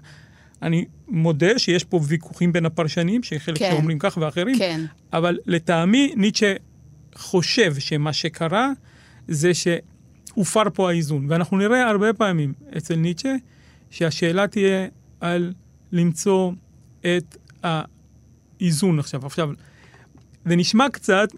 אני 0.63 0.85
מודה 1.09 1.59
שיש 1.59 1.85
פה 1.85 2.01
ויכוחים 2.09 2.53
בין 2.53 2.67
הפרשנים, 2.67 3.23
שחלק 3.23 3.59
כן. 3.59 3.71
כן. 3.71 3.77
אומרים 3.77 3.99
כך 3.99 4.19
ואחרים, 4.21 4.59
כן. 4.59 4.85
אבל 5.13 5.39
לטעמי 5.47 6.13
ניטשה 6.17 6.55
חושב 7.15 7.75
שמה 7.79 8.13
שקרה 8.13 8.71
זה 9.29 9.53
שהופר 9.55 10.63
פה 10.75 10.91
האיזון. 10.91 11.27
ואנחנו 11.29 11.57
נראה 11.57 11.89
הרבה 11.89 12.13
פעמים 12.13 12.53
אצל 12.77 12.97
ניטשה 12.97 13.35
שהשאלה 13.91 14.47
תהיה 14.47 14.87
על 15.21 15.53
למצוא 15.93 16.53
את 17.01 17.37
האיזון 17.63 18.99
עכשיו. 18.99 19.27
עכשיו, 19.27 19.51
זה 20.45 20.57
נשמע 20.57 20.89
קצת 20.89 21.29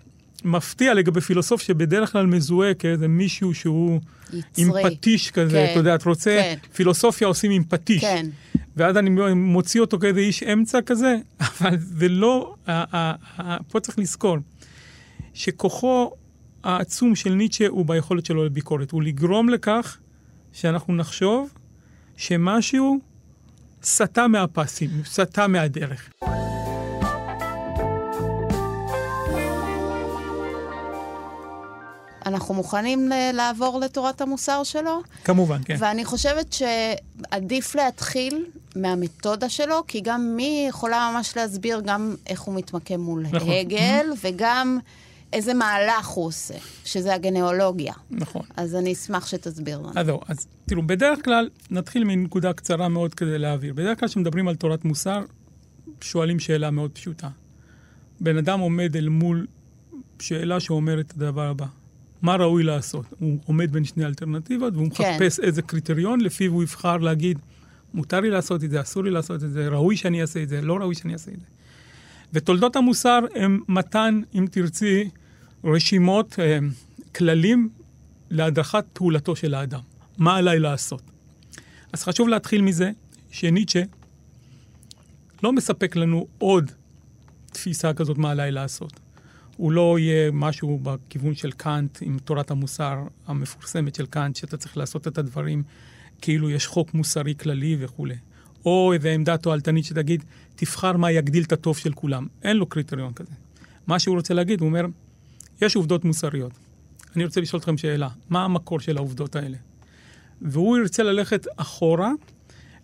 מפתיע 0.45 0.95
לגבי 0.95 1.21
פילוסוף 1.21 1.63
שבדרך 1.63 2.13
כלל 2.13 2.27
מזוהה 2.27 2.75
כאיזה 2.75 3.09
מישהו 3.09 3.55
שהוא 3.55 4.01
עם 4.33 4.69
יצרי. 4.69 4.83
פטיש 4.83 5.31
כזה, 5.31 5.65
כן, 5.67 5.71
אתה 5.71 5.81
יודע, 5.81 5.95
את 5.95 6.05
רוצה, 6.05 6.41
כן. 6.43 6.69
פילוסופיה 6.73 7.29
עושים 7.29 7.51
עם 7.51 7.65
פטיש. 7.65 8.01
כן. 8.01 8.27
ואז 8.77 8.97
אני 8.97 9.11
מוציא 9.35 9.81
אותו 9.81 9.99
כאיזה 9.99 10.21
איש 10.21 10.43
אמצע 10.43 10.83
כזה, 10.83 11.17
אבל 11.61 11.77
זה 11.79 12.09
לא, 12.09 12.55
פה 13.69 13.81
צריך 13.81 13.99
לזכור 13.99 14.37
שכוחו 15.35 16.11
העצום 16.65 17.15
של 17.15 17.35
ניטשה 17.35 17.69
הוא 17.69 17.87
ביכולת 17.87 18.27
שלו 18.27 18.45
לביקורת, 18.45 18.91
הוא 18.91 19.03
לגרום 19.03 19.49
לכך 19.49 19.99
שאנחנו 20.53 20.95
נחשוב 20.95 21.53
שמשהו 22.17 22.99
סטה 23.83 24.29
מהפסים, 24.29 24.91
סטה 25.05 25.47
מהדרך. 25.47 26.11
אנחנו 32.27 32.55
מוכנים 32.55 33.11
לעבור 33.33 33.81
לתורת 33.81 34.21
המוסר 34.21 34.63
שלו? 34.65 35.01
כמובן, 35.25 35.61
כן. 35.65 35.77
ואני 35.79 36.05
חושבת 36.05 36.53
שעדיף 36.53 37.75
להתחיל 37.75 38.45
מהמתודה 38.77 39.49
שלו, 39.49 39.83
כי 39.87 40.01
גם 40.01 40.33
מי 40.37 40.67
יכולה 40.69 41.11
ממש 41.15 41.37
להסביר 41.37 41.81
גם 41.85 42.15
איך 42.27 42.41
הוא 42.41 42.55
מתמקם 42.55 43.01
מול 43.01 43.23
נכון. 43.31 43.51
הגל, 43.51 44.07
וגם 44.25 44.79
איזה 45.33 45.55
מהלך 45.55 46.07
הוא 46.07 46.27
עושה, 46.27 46.55
שזה 46.85 47.15
הגנאולוגיה. 47.15 47.95
נכון. 48.11 48.43
אז 48.57 48.75
אני 48.75 48.93
אשמח 48.93 49.27
שתסביר 49.27 49.79
לנו. 49.79 49.93
אז 49.97 50.07
זהו, 50.07 50.21
אז 50.29 50.47
תראו, 50.67 50.83
בדרך 50.87 51.25
כלל, 51.25 51.49
נתחיל 51.71 52.05
מנקודה 52.05 52.53
קצרה 52.53 52.89
מאוד 52.89 53.15
כדי 53.15 53.39
להעביר. 53.39 53.75
בדרך 53.75 54.01
כלל 54.01 54.09
כשמדברים 54.09 54.49
על 54.49 54.57
תורת 54.57 54.85
מוסר, 54.85 55.21
שואלים 56.01 56.39
שאלה 56.39 56.71
מאוד 56.71 56.91
פשוטה. 56.91 57.29
בן 58.21 58.37
אדם 58.37 58.61
עומד 58.61 58.97
אל 58.97 59.09
מול 59.09 59.47
שאלה 60.21 60.61
שאומרת 60.61 61.07
את 61.07 61.17
הדבר 61.17 61.49
הבא: 61.49 61.67
מה 62.27 62.37
ראוי 62.37 62.63
לעשות? 62.63 63.07
הוא 63.19 63.39
עומד 63.45 63.73
בין 63.73 63.85
שני 63.85 64.05
אלטרנטיבות, 64.05 64.75
והוא 64.75 64.91
כן. 64.91 65.15
מחפש 65.15 65.41
איזה 65.41 65.63
קריטריון 65.63 66.21
לפיו 66.21 66.53
הוא 66.53 66.63
יבחר 66.63 66.97
להגיד, 66.97 67.39
מותר 67.95 68.21
לי 68.21 68.31
לעשות 68.31 68.65
את 68.65 68.71
זה, 68.71 68.81
אסור 68.81 69.05
לי 69.05 69.11
לעשות 69.11 69.45
את 69.45 69.51
זה, 69.51 69.69
ראוי 69.69 69.97
שאני 69.97 70.23
אעשה 70.23 70.43
את 70.43 70.49
זה, 70.49 70.61
לא 70.61 70.77
ראוי 70.77 70.95
שאני 70.95 71.13
אעשה 71.13 71.31
את 71.31 71.41
זה. 71.41 71.47
ותולדות 72.33 72.77
המוסר 72.77 73.21
הם 73.35 73.61
מתן, 73.69 74.21
אם 74.35 74.47
תרצי, 74.51 75.09
רשימות, 75.65 76.39
אה, 76.39 76.59
כללים 77.15 77.69
להדרכת 78.31 78.85
פעולתו 78.93 79.37
של 79.37 79.55
האדם. 79.55 79.81
מה 80.19 80.37
עליי 80.37 80.59
לעשות? 80.59 81.03
אז 81.93 82.03
חשוב 82.03 82.29
להתחיל 82.29 82.63
מזה 82.63 82.91
שניטשה 83.31 83.83
לא 85.43 85.53
מספק 85.53 85.97
לנו 85.97 86.27
עוד 86.39 86.71
תפיסה 87.53 87.93
כזאת 87.93 88.19
מה 88.19 88.31
עליי 88.31 88.51
לעשות. 88.53 89.06
הוא 89.57 89.73
לא 89.73 89.99
יהיה 89.99 90.31
משהו 90.33 90.81
בכיוון 90.83 91.35
של 91.35 91.53
קאנט 91.53 91.99
עם 92.01 92.19
תורת 92.19 92.51
המוסר 92.51 93.03
המפורסמת 93.27 93.95
של 93.95 94.07
קאנט, 94.07 94.37
שאתה 94.37 94.57
צריך 94.57 94.77
לעשות 94.77 95.09
את 95.09 95.19
הדברים 95.19 95.63
כאילו 96.21 96.51
יש 96.51 96.67
חוק 96.67 96.95
מוסרי 96.95 97.35
כללי 97.35 97.77
וכולי. 97.81 98.17
או 98.65 98.93
איזו 98.93 99.09
עמדה 99.09 99.37
תועלתנית 99.37 99.85
שתגיד, 99.85 100.25
תבחר 100.57 100.97
מה 100.97 101.11
יגדיל 101.11 101.43
את 101.43 101.53
הטוב 101.53 101.79
של 101.79 101.93
כולם. 101.93 102.27
אין 102.43 102.57
לו 102.57 102.67
קריטריון 102.67 103.13
כזה. 103.13 103.33
מה 103.87 103.99
שהוא 103.99 104.17
רוצה 104.17 104.35
להגיד, 104.35 104.61
הוא 104.61 104.69
אומר, 104.69 104.87
יש 105.63 105.77
עובדות 105.77 106.05
מוסריות. 106.05 106.53
אני 107.17 107.25
רוצה 107.25 107.41
לשאול 107.41 107.61
אתכם 107.61 107.79
שאלה, 107.79 108.09
מה 108.31 108.45
המקור 108.45 108.81
של 108.81 108.97
העובדות 108.97 109.37
האלה? 109.37 109.57
והוא 110.43 110.79
ירצה 110.79 111.03
ללכת 111.03 111.47
אחורה 111.57 112.11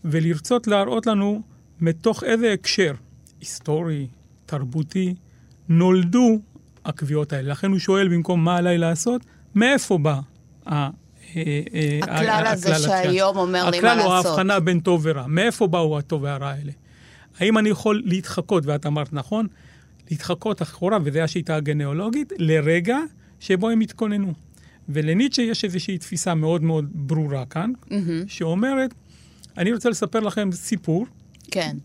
ולרצות 0.05 0.67
להראות 0.67 1.07
לנו 1.07 1.43
מתוך 1.81 2.25
איזה 2.25 2.53
הקשר 2.53 2.95
היסטורי, 3.41 4.07
תרבותי, 4.47 5.15
נולדו 5.69 6.41
הקביעות 6.85 7.33
האלה. 7.33 7.51
לכן 7.51 7.71
הוא 7.71 7.79
שואל 7.79 8.09
במקום 8.09 8.45
מה 8.45 8.57
עליי 8.57 8.79
לעשות, 8.79 9.23
מאיפה 9.55 9.99
בא. 9.99 10.21
אה, 10.69 10.91
אה, 11.37 11.99
הכלל 12.03 12.45
הזה 12.47 12.75
שהיום 12.75 13.37
אומר 13.37 13.71
לי 13.71 13.81
מה 13.81 13.93
הכלל 13.93 14.05
הוא 14.05 14.15
לעשות. 14.15 14.27
ההבחנה 14.27 14.61
בין 14.61 14.81
טוב 14.81 15.01
ורע. 15.05 15.27
מאיפה 15.27 15.67
באו 15.67 15.99
הטוב 15.99 16.23
והרע 16.23 16.49
האלה? 16.49 16.73
האם 17.39 17.59
אני 17.59 17.69
יכול 17.69 18.03
להתחקות, 18.05 18.67
ואת 18.67 18.87
אמרת 18.87 19.13
נכון, 19.13 19.47
להתחקות 20.11 20.63
אחורה, 20.63 20.99
וזו 21.05 21.19
השיטה 21.19 21.57
הגנאולוגית, 21.57 22.33
לרגע 22.39 22.99
שבו 23.41 23.71
הם 23.71 23.81
התכוננו. 23.81 24.33
ולניטשה 24.89 25.43
יש 25.43 25.65
איזושהי 25.65 25.99
תפיסה 25.99 26.35
מאוד 26.35 26.63
מאוד 26.63 26.89
ברורה 26.95 27.45
כאן, 27.47 27.73
מהמם. 27.91 28.29
שאומרת, 28.29 28.95
אני 29.59 29.73
רוצה 29.73 29.91
לספר 29.91 30.21
לכם 30.21 30.53
סיפור 30.53 31.07
כן. 31.51 31.77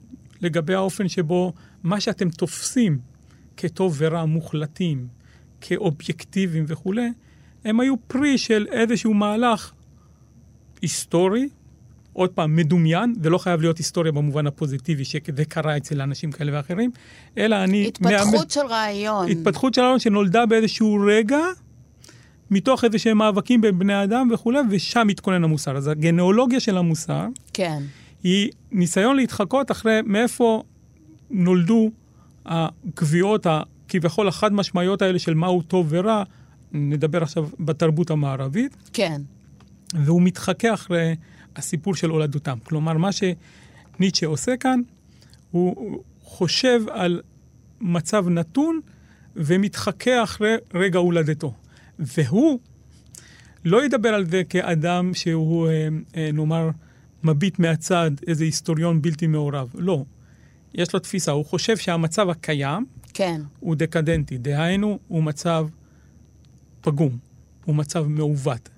לגבי 0.41 0.73
האופן 0.73 1.07
שבו 1.07 1.53
מה 1.83 1.99
שאתם 1.99 2.29
תופסים 2.29 2.99
כטוב 3.57 3.95
ורע 3.97 4.25
מוחלטים, 4.25 5.07
כאובייקטיביים 5.61 6.65
וכולי, 6.67 7.09
הם 7.65 7.79
היו 7.79 7.95
פרי 8.07 8.37
של 8.37 8.67
איזשהו 8.71 9.13
מהלך 9.13 9.71
היסטורי, 10.81 11.49
עוד 12.13 12.29
פעם, 12.29 12.55
מדומיין, 12.55 13.13
זה 13.23 13.29
לא 13.29 13.37
חייב 13.37 13.61
להיות 13.61 13.77
היסטוריה 13.77 14.11
במובן 14.11 14.47
הפוזיטיבי, 14.47 15.05
שזה 15.05 15.45
קרה 15.45 15.77
אצל 15.77 16.01
אנשים 16.01 16.31
כאלה 16.31 16.51
ואחרים, 16.53 16.91
אלא 17.37 17.63
אני... 17.63 17.87
התפתחות 17.87 18.51
של 18.51 18.65
רעיון. 18.69 19.31
התפתחות 19.31 19.73
של 19.73 19.81
הרעיון 19.81 19.99
שנולדה 19.99 20.45
באיזשהו 20.45 21.05
רגע, 21.07 21.39
מתוך 22.51 22.83
איזה 22.83 22.99
שהם 22.99 23.17
מאבקים 23.17 23.61
בין 23.61 23.79
בני 23.79 24.03
אדם 24.03 24.29
וכולי, 24.33 24.59
ושם 24.69 25.07
התכונן 25.07 25.43
המוסר. 25.43 25.77
אז 25.77 25.87
הגנאולוגיה 25.87 26.59
של 26.59 26.77
המוסר 26.77 27.25
כן. 27.53 27.83
היא 28.23 28.51
ניסיון 28.71 29.15
להתחקות 29.15 29.71
אחרי 29.71 29.99
מאיפה 30.05 30.63
נולדו 31.31 31.91
הקביעות 32.47 33.47
הכביכול 33.49 34.27
החד 34.27 34.53
משמעיות 34.53 35.01
האלה 35.01 35.19
של 35.19 35.33
מהו 35.33 35.61
טוב 35.61 35.87
ורע, 35.89 36.23
נדבר 36.71 37.23
עכשיו 37.23 37.49
בתרבות 37.59 38.11
המערבית, 38.11 38.77
כן. 38.93 39.21
והוא 39.93 40.21
מתחכה 40.21 40.73
אחרי 40.73 41.15
הסיפור 41.55 41.95
של 41.95 42.09
הולדותם. 42.09 42.57
כלומר, 42.63 42.93
מה 42.93 43.09
שניטשה 43.11 44.27
עושה 44.27 44.57
כאן, 44.57 44.81
הוא 45.51 46.01
חושב 46.23 46.81
על 46.91 47.21
מצב 47.81 48.29
נתון 48.29 48.79
ומתחכה 49.35 50.23
אחרי 50.23 50.55
רגע 50.73 50.99
הולדתו. 50.99 51.53
והוא 51.99 52.59
לא 53.65 53.85
ידבר 53.85 54.09
על 54.09 54.25
זה 54.25 54.43
כאדם 54.49 55.13
שהוא, 55.13 55.67
אה, 55.67 55.87
אה, 56.15 56.29
נאמר, 56.33 56.69
מביט 57.23 57.59
מהצד, 57.59 58.11
איזה 58.27 58.43
היסטוריון 58.43 59.01
בלתי 59.01 59.27
מעורב. 59.27 59.69
לא. 59.75 60.03
יש 60.77 60.93
לו 60.93 60.99
תפיסה, 60.99 61.31
הוא 61.31 61.45
חושב 61.45 61.77
שהמצב 61.77 62.29
הקיים 62.29 62.85
כן. 63.13 63.41
הוא 63.59 63.75
דקדנטי, 63.75 64.37
דהיינו, 64.37 64.99
הוא 65.07 65.23
מצב 65.23 65.67
פגום, 66.81 67.17
הוא 67.65 67.75
מצב 67.75 68.07
מעוות. 68.07 68.69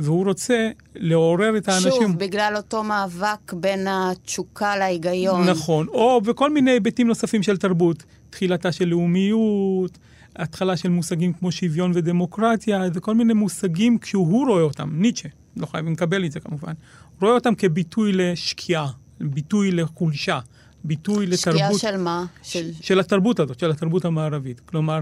והוא 0.00 0.24
רוצה 0.24 0.70
לעורר 0.96 1.56
את 1.56 1.68
האנשים... 1.68 1.92
שוב, 1.92 2.18
בגלל 2.18 2.54
אותו 2.56 2.84
מאבק 2.84 3.52
בין 3.52 3.86
התשוקה 3.88 4.76
להיגיון. 4.76 5.48
נכון, 5.48 5.88
או 5.88 6.20
בכל 6.20 6.50
מיני 6.50 6.70
היבטים 6.70 7.08
נוספים 7.08 7.42
של 7.42 7.56
תרבות. 7.56 8.04
תחילתה 8.30 8.72
של 8.72 8.88
לאומיות, 8.88 9.98
התחלה 10.36 10.76
של 10.76 10.88
מושגים 10.88 11.32
כמו 11.32 11.52
שוויון 11.52 11.92
ודמוקרטיה, 11.94 12.90
זה 12.94 13.00
כל 13.00 13.14
מיני 13.14 13.32
מושגים 13.32 13.98
כשהוא 13.98 14.46
רואה 14.46 14.62
אותם, 14.62 14.90
ניטשה, 14.92 15.28
לא 15.56 15.66
חייבים 15.66 15.92
לקבל 15.92 16.24
את 16.24 16.32
זה 16.32 16.40
כמובן, 16.40 16.72
רואה 17.20 17.32
אותם 17.32 17.54
כביטוי 17.54 18.12
לשקיעה, 18.12 18.90
ביטוי 19.20 19.70
לחולשה, 19.70 20.38
ביטוי 20.84 21.26
לתרבות... 21.26 21.60
שקיעה 21.60 21.74
של 21.74 21.96
מה? 21.96 22.24
של... 22.42 22.70
של 22.80 23.00
התרבות 23.00 23.40
הזאת, 23.40 23.58
של 23.58 23.70
התרבות 23.70 24.04
המערבית. 24.04 24.60
כלומר, 24.60 25.00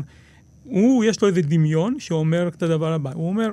הוא, 0.65 1.05
יש 1.05 1.23
לו 1.23 1.29
איזה 1.29 1.43
דמיון 1.43 2.01
שאומר 2.01 2.49
את 2.49 2.63
הדבר 2.63 2.93
הבא. 2.93 3.13
הוא 3.15 3.29
אומר, 3.29 3.51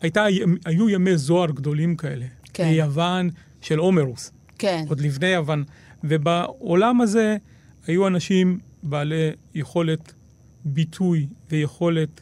הייתה, 0.00 0.24
היו 0.64 0.88
ימי 0.88 1.16
זוהר 1.16 1.50
גדולים 1.50 1.96
כאלה. 1.96 2.26
כן. 2.52 2.70
ביוון 2.70 3.30
של 3.60 3.78
הומרוס, 3.78 4.32
כן. 4.58 4.84
עוד 4.88 5.00
לפני 5.00 5.26
יוון. 5.26 5.64
ובעולם 6.04 7.00
הזה 7.00 7.36
היו 7.86 8.06
אנשים 8.06 8.58
בעלי 8.82 9.30
יכולת 9.54 10.12
ביטוי 10.64 11.26
ויכולת 11.50 12.20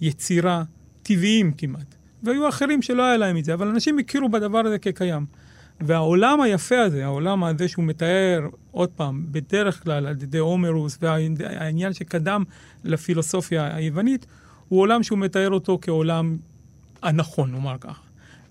יצירה 0.00 0.62
טבעיים 1.02 1.52
כמעט. 1.52 1.94
והיו 2.22 2.48
אחרים 2.48 2.82
שלא 2.82 3.02
היה 3.02 3.16
להם 3.16 3.36
את 3.36 3.44
זה, 3.44 3.54
אבל 3.54 3.68
אנשים 3.68 3.98
הכירו 3.98 4.28
בדבר 4.28 4.58
הזה 4.58 4.78
כקיים. 4.78 5.26
והעולם 5.80 6.40
היפה 6.40 6.80
הזה, 6.80 7.04
העולם 7.04 7.44
הזה 7.44 7.68
שהוא 7.68 7.84
מתאר, 7.84 8.40
עוד 8.70 8.88
פעם, 8.88 9.26
בדרך 9.30 9.82
כלל 9.82 10.06
על 10.06 10.16
ידי 10.22 10.38
הומרוס, 10.38 10.98
והעניין 11.00 11.92
שקדם 11.92 12.44
לפילוסופיה 12.84 13.76
היוונית, 13.76 14.26
הוא 14.68 14.80
עולם 14.80 15.02
שהוא 15.02 15.18
מתאר 15.18 15.50
אותו 15.50 15.78
כעולם 15.82 16.36
הנכון, 17.02 17.50
נאמר 17.52 17.76
ככה. 17.80 18.02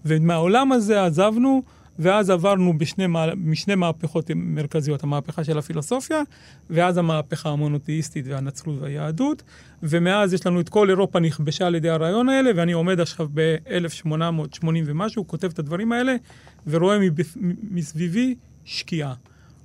ומהעולם 0.05 0.71
הזה 0.71 1.05
עזבנו, 1.05 1.63
ואז 1.99 2.29
עברנו 2.29 2.77
בשני, 2.77 3.05
משני 3.37 3.75
מהפכות 3.75 4.31
מרכזיות, 4.35 5.03
המהפכה 5.03 5.43
של 5.43 5.57
הפילוסופיה, 5.57 6.21
ואז 6.69 6.97
המהפכה 6.97 7.49
המונותאיסטית 7.49 8.25
והנצרות 8.27 8.75
והיהדות, 8.81 9.43
ומאז 9.83 10.33
יש 10.33 10.47
לנו 10.47 10.59
את 10.59 10.69
כל 10.69 10.89
אירופה 10.89 11.19
נכבשה 11.19 11.67
על 11.67 11.75
ידי 11.75 11.89
הרעיון 11.89 12.29
האלה, 12.29 12.51
ואני 12.55 12.71
עומד 12.71 12.99
עכשיו 12.99 13.27
ב-1880 13.33 14.65
ומשהו, 14.85 15.27
כותב 15.27 15.47
את 15.47 15.59
הדברים 15.59 15.91
האלה, 15.91 16.15
ורואה 16.67 16.97
מסביבי 17.71 18.35
שקיעה. 18.65 19.13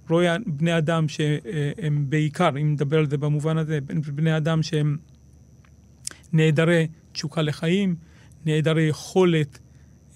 רואה 0.09 0.37
בני 0.47 0.79
אדם 0.79 1.09
שהם 1.09 2.07
בעיקר, 2.09 2.49
אם 2.49 2.73
נדבר 2.73 2.99
על 2.99 3.11
זה 3.11 3.19
במובן 3.19 3.59
הזה, 3.59 3.79
בני 4.15 4.37
אדם 4.37 4.63
שהם 4.63 4.97
נעדרי 6.33 6.87
תשוקה 7.13 7.43
לחיים, 7.43 7.97
נעדרי 8.47 8.83
יכולת 8.83 9.59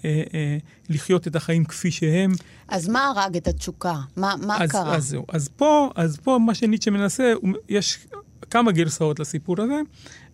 אה, 0.05 0.23
אה, 0.33 0.57
לחיות 0.89 1.27
את 1.27 1.35
החיים 1.35 1.65
כפי 1.65 1.91
שהם. 1.91 2.31
אז 2.67 2.89
מה 2.89 3.07
הרג 3.07 3.37
את 3.37 3.47
התשוקה? 3.47 3.95
מה, 4.15 4.35
מה 4.47 4.63
אז, 4.63 4.71
קרה? 4.71 4.95
אז 4.95 5.07
זהו. 5.07 5.25
אז 5.27 5.47
פה, 5.47 5.89
אז 5.95 6.17
פה 6.17 6.39
מה 6.45 6.55
שניטשה 6.55 6.91
מנסה, 6.91 7.33
יש 7.69 8.07
כמה 8.49 8.71
גרסאות 8.71 9.19
לסיפור 9.19 9.61
הזה, 9.61 9.81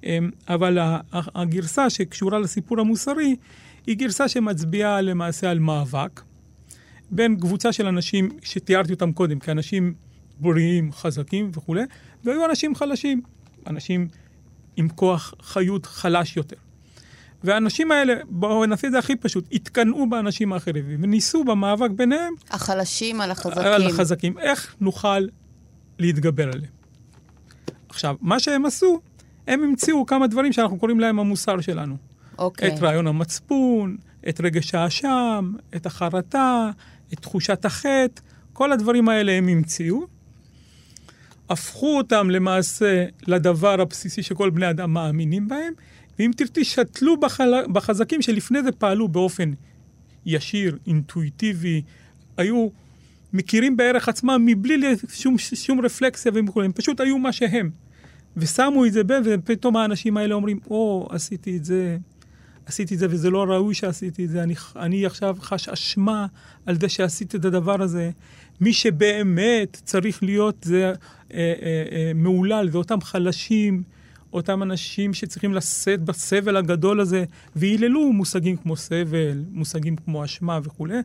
אה, 0.06 0.18
אבל 0.48 0.78
הגרסה 1.14 1.90
שקשורה 1.90 2.40
לסיפור 2.40 2.80
המוסרי, 2.80 3.36
היא 3.88 3.98
גרסה 3.98 4.28
שמצביעה 4.28 5.02
למעשה 5.02 5.52
על 5.52 5.60
מאבק 5.60 6.22
בין 7.12 7.40
קבוצה 7.40 7.74
של 7.74 7.88
אנשים 7.88 8.30
שתיארתי 8.44 8.94
אותם 8.94 9.12
קודם, 9.12 9.40
כאנשים 9.40 9.94
בריאים, 10.40 10.92
חזקים 10.92 11.52
וכולי, 11.54 11.84
והיו 12.24 12.46
אנשים 12.46 12.76
חלשים, 12.76 13.22
אנשים 13.68 14.08
עם 14.78 14.90
כוח 14.90 15.34
חיות 15.42 15.86
חלש 15.86 16.38
יותר. 16.38 16.56
והאנשים 17.44 17.92
האלה, 17.92 18.14
בואו 18.30 18.66
נעשה 18.66 18.88
את 18.88 18.92
זה 18.92 19.00
הכי 19.00 19.16
פשוט, 19.16 19.46
התקנאו 19.52 20.10
באנשים 20.10 20.54
האחרים 20.54 20.86
וניסו 21.02 21.44
במאבק 21.44 21.90
ביניהם... 21.90 22.34
החלשים 22.50 23.22
על 23.22 23.32
החזקים. 23.32 23.64
על 23.64 23.88
החזקים. 23.88 24.38
איך 24.40 24.76
נוכל 24.82 25.28
להתגבר 26.00 26.52
עליהם? 26.54 26.72
עכשיו, 27.90 28.16
מה 28.22 28.40
שהם 28.40 28.66
עשו, 28.66 29.00
הם 29.48 29.64
המציאו 29.64 30.06
כמה 30.06 30.28
דברים 30.28 30.54
שאנחנו 30.54 30.78
קוראים 30.78 31.00
להם 31.00 31.20
המוסר 31.20 31.62
שלנו. 31.62 31.98
אוקיי. 32.38 32.76
את 32.76 32.82
רעיון 32.82 33.08
המצפון, 33.08 33.98
את 34.30 34.42
רגש 34.42 34.76
האשם, 34.76 35.54
את 35.76 35.86
החרטה, 35.86 36.72
את 37.16 37.20
תחושת 37.20 37.66
החטא, 37.66 38.22
כל 38.54 38.72
הדברים 38.72 39.10
האלה 39.10 39.32
הם 39.32 39.48
המציאו. 39.48 40.08
הפכו 41.50 41.98
אותם 41.98 42.30
למעשה 42.30 43.06
לדבר 43.28 43.82
הבסיסי 43.82 44.24
שכל 44.24 44.50
בני 44.50 44.70
אדם 44.70 44.94
מאמינים 44.94 45.48
בהם, 45.48 45.74
ואם 46.20 46.32
תרצי, 46.38 46.64
שתלו 46.64 47.20
בחל... 47.20 47.54
בחזקים 47.74 48.22
שלפני 48.22 48.64
זה 48.64 48.72
פעלו 48.72 49.08
באופן 49.08 49.52
ישיר, 50.26 50.78
אינטואיטיבי, 50.88 51.82
היו 52.38 52.68
מכירים 53.34 53.78
בערך 53.78 54.10
עצמם 54.10 54.44
מבלי 54.46 54.96
שום, 55.14 55.38
שום 55.38 55.86
רפלקסיה 55.86 56.32
הם 56.56 56.72
פשוט 56.72 57.00
היו 57.00 57.18
מה 57.18 57.32
שהם. 57.32 57.70
ושמו 58.38 58.86
את 58.86 58.94
זה 58.94 59.04
ב... 59.04 59.14
ופתאום 59.24 59.78
האנשים 59.78 60.18
האלה 60.18 60.36
אומרים, 60.36 60.60
או, 60.70 61.08
oh, 61.10 61.16
עשיתי 61.16 61.58
את 61.58 61.66
זה, 61.66 61.98
עשיתי 62.66 62.94
את 62.94 63.00
זה 63.00 63.08
וזה 63.10 63.30
לא 63.30 63.44
ראוי 63.44 63.74
שעשיתי 63.74 64.26
את 64.26 64.30
זה, 64.30 64.44
אני, 64.44 64.54
אני 64.76 65.06
עכשיו 65.06 65.38
חש 65.40 65.70
אשמה 65.70 66.26
על 66.66 66.80
זה 66.80 66.90
שעשיתי 66.90 67.38
את 67.38 67.46
הדבר 67.46 67.82
הזה. 67.82 68.12
מי 68.62 68.74
שבאמת 68.74 69.82
צריך 69.84 70.24
להיות 70.24 70.56
זה 70.62 70.86
אה, 70.86 70.94
אה, 71.34 71.84
אה, 71.92 72.12
מהולל, 72.16 72.70
זה 72.72 72.78
אותם 72.78 73.02
חלשים 73.02 73.84
אותם 74.36 74.64
אנשים 74.64 75.14
שצריכים 75.14 75.54
לשאת 75.54 76.02
בסבל 76.02 76.58
הגדול 76.58 77.00
הזה, 77.00 77.24
והיללו 77.56 78.14
מושגים 78.14 78.58
כמו 78.58 78.76
סבל, 78.76 79.44
מושגים 79.52 79.96
כמו 79.96 80.26
אשמה 80.26 80.60
וכולי, 80.64 80.98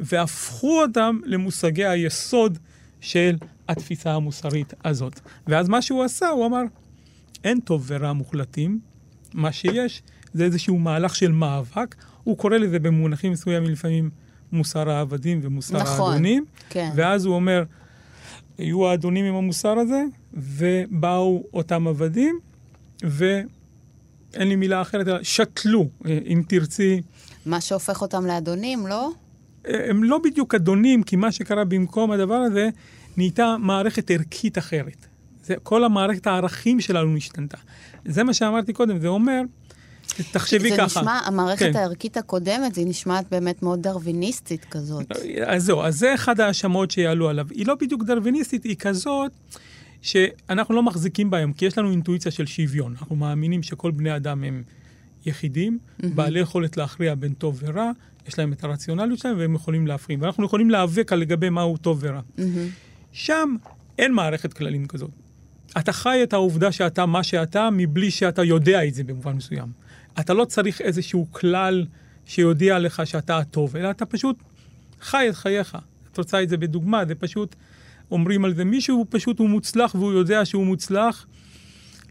והפכו 0.00 0.82
אותם 0.82 1.20
למושגי 1.24 1.84
היסוד 1.84 2.58
של 3.00 3.36
התפיסה 3.68 4.14
המוסרית 4.14 4.74
הזאת. 4.84 5.20
ואז 5.46 5.68
מה 5.68 5.82
שהוא 5.82 6.04
עשה, 6.04 6.28
הוא 6.28 6.46
אמר, 6.46 6.62
אין 7.44 7.60
טוב 7.60 7.84
ורע 7.86 8.12
מוחלטים, 8.12 8.80
מה 9.34 9.52
שיש 9.52 10.02
זה 10.34 10.44
איזשהו 10.44 10.78
מהלך 10.78 11.14
של 11.14 11.32
מאבק, 11.32 11.94
הוא 12.24 12.38
קורא 12.38 12.56
לזה 12.56 12.78
במונחים 12.78 13.32
מסוימים 13.32 13.70
לפעמים 13.70 14.10
מוסר 14.52 14.90
העבדים 14.90 15.40
ומוסר 15.42 15.78
נכון, 15.78 16.10
האדונים, 16.10 16.44
כן. 16.70 16.90
ואז 16.94 17.24
הוא 17.24 17.34
אומר, 17.34 17.64
היו 18.58 18.88
האדונים 18.88 19.24
עם 19.24 19.34
המוסר 19.34 19.78
הזה, 19.78 20.02
ובאו 20.34 21.44
אותם 21.54 21.88
עבדים, 21.88 22.38
ואין 23.02 23.48
לי 24.48 24.56
מילה 24.56 24.82
אחרת, 24.82 25.08
אלא 25.08 25.22
שתלו, 25.22 25.88
אה, 26.06 26.18
אם 26.26 26.42
תרצי. 26.48 27.02
מה 27.46 27.60
שהופך 27.60 28.02
אותם 28.02 28.26
לאדונים, 28.26 28.86
לא? 28.86 29.10
אה, 29.68 29.90
הם 29.90 30.04
לא 30.04 30.18
בדיוק 30.24 30.54
אדונים, 30.54 31.02
כי 31.02 31.16
מה 31.16 31.32
שקרה 31.32 31.64
במקום 31.64 32.10
הדבר 32.10 32.34
הזה, 32.34 32.68
נהייתה 33.16 33.56
מערכת 33.60 34.10
ערכית 34.10 34.58
אחרת. 34.58 35.06
זה, 35.44 35.54
כל 35.62 35.84
המערכת 35.84 36.26
הערכים 36.26 36.80
שלנו 36.80 37.16
השתנתה. 37.16 37.56
זה 38.04 38.24
מה 38.24 38.34
שאמרתי 38.34 38.72
קודם, 38.72 38.98
זה 38.98 39.08
אומר, 39.08 39.40
תחשבי 40.32 40.70
זה 40.70 40.76
ככה. 40.76 40.88
זה 40.88 41.00
נשמע, 41.00 41.20
המערכת 41.24 41.72
כן. 41.72 41.76
הערכית 41.76 42.16
הקודמת, 42.16 42.76
היא 42.76 42.86
נשמעת 42.86 43.26
באמת 43.30 43.62
מאוד 43.62 43.82
דרוויניסטית 43.82 44.64
כזאת. 44.64 45.06
אז 45.46 45.64
זהו, 45.64 45.82
אז 45.82 45.98
זה 45.98 46.14
אחד 46.14 46.40
ההאשמות 46.40 46.90
שיעלו 46.90 47.28
עליו. 47.28 47.46
היא 47.50 47.66
לא 47.66 47.74
בדיוק 47.74 48.02
דרוויניסטית, 48.04 48.64
היא 48.64 48.76
כזאת 48.76 49.32
שאנחנו 50.02 50.74
לא 50.74 50.82
מחזיקים 50.82 51.30
בהם, 51.30 51.52
כי 51.52 51.64
יש 51.64 51.78
לנו 51.78 51.90
אינטואיציה 51.90 52.32
של 52.32 52.46
שוויון. 52.46 52.94
אנחנו 53.00 53.16
מאמינים 53.16 53.62
שכל 53.62 53.90
בני 53.90 54.16
אדם 54.16 54.44
הם 54.44 54.62
יחידים, 55.26 55.78
mm-hmm. 55.78 56.06
בעלי 56.14 56.40
יכולת 56.40 56.76
להכריע 56.76 57.14
בין 57.14 57.32
טוב 57.32 57.62
ורע, 57.66 57.90
יש 58.28 58.38
להם 58.38 58.52
את 58.52 58.64
הרציונליות 58.64 59.18
שלהם 59.18 59.38
והם 59.38 59.54
יכולים 59.54 59.86
להפרים. 59.86 60.22
ואנחנו 60.22 60.44
יכולים 60.44 60.70
להיאבק 60.70 61.12
על 61.12 61.18
לגבי 61.18 61.50
מהו 61.50 61.76
טוב 61.76 61.98
ורע. 62.00 62.20
Mm-hmm. 62.20 62.42
שם 63.12 63.54
אין 63.98 64.12
מערכת 64.12 64.52
כללים 64.52 64.86
כזאת. 64.86 65.10
אתה 65.78 65.92
חי 65.92 66.20
את 66.22 66.32
העובדה 66.32 66.72
שאתה 66.72 67.06
מה 67.06 67.22
שאתה, 67.22 67.68
מבלי 67.72 68.10
שאתה 68.10 68.44
יודע 68.44 68.84
את 68.84 68.94
זה 68.94 69.04
במובן 69.04 69.32
מסוים. 69.32 69.87
אתה 70.20 70.34
לא 70.34 70.44
צריך 70.44 70.80
איזשהו 70.80 71.26
כלל 71.32 71.86
שיודיע 72.26 72.78
לך 72.78 73.02
שאתה 73.04 73.38
הטוב, 73.38 73.76
אלא 73.76 73.90
אתה 73.90 74.06
פשוט 74.06 74.36
חי 75.00 75.26
את 75.28 75.34
חייך. 75.34 75.78
את 76.12 76.18
רוצה 76.18 76.42
את 76.42 76.48
זה 76.48 76.56
בדוגמה, 76.56 77.04
זה 77.04 77.14
פשוט 77.14 77.56
אומרים 78.10 78.44
על 78.44 78.54
זה. 78.54 78.64
מישהו 78.64 79.06
פשוט 79.10 79.38
הוא 79.38 79.48
מוצלח 79.48 79.94
והוא 79.94 80.12
יודע 80.12 80.44
שהוא 80.44 80.66
מוצלח, 80.66 81.26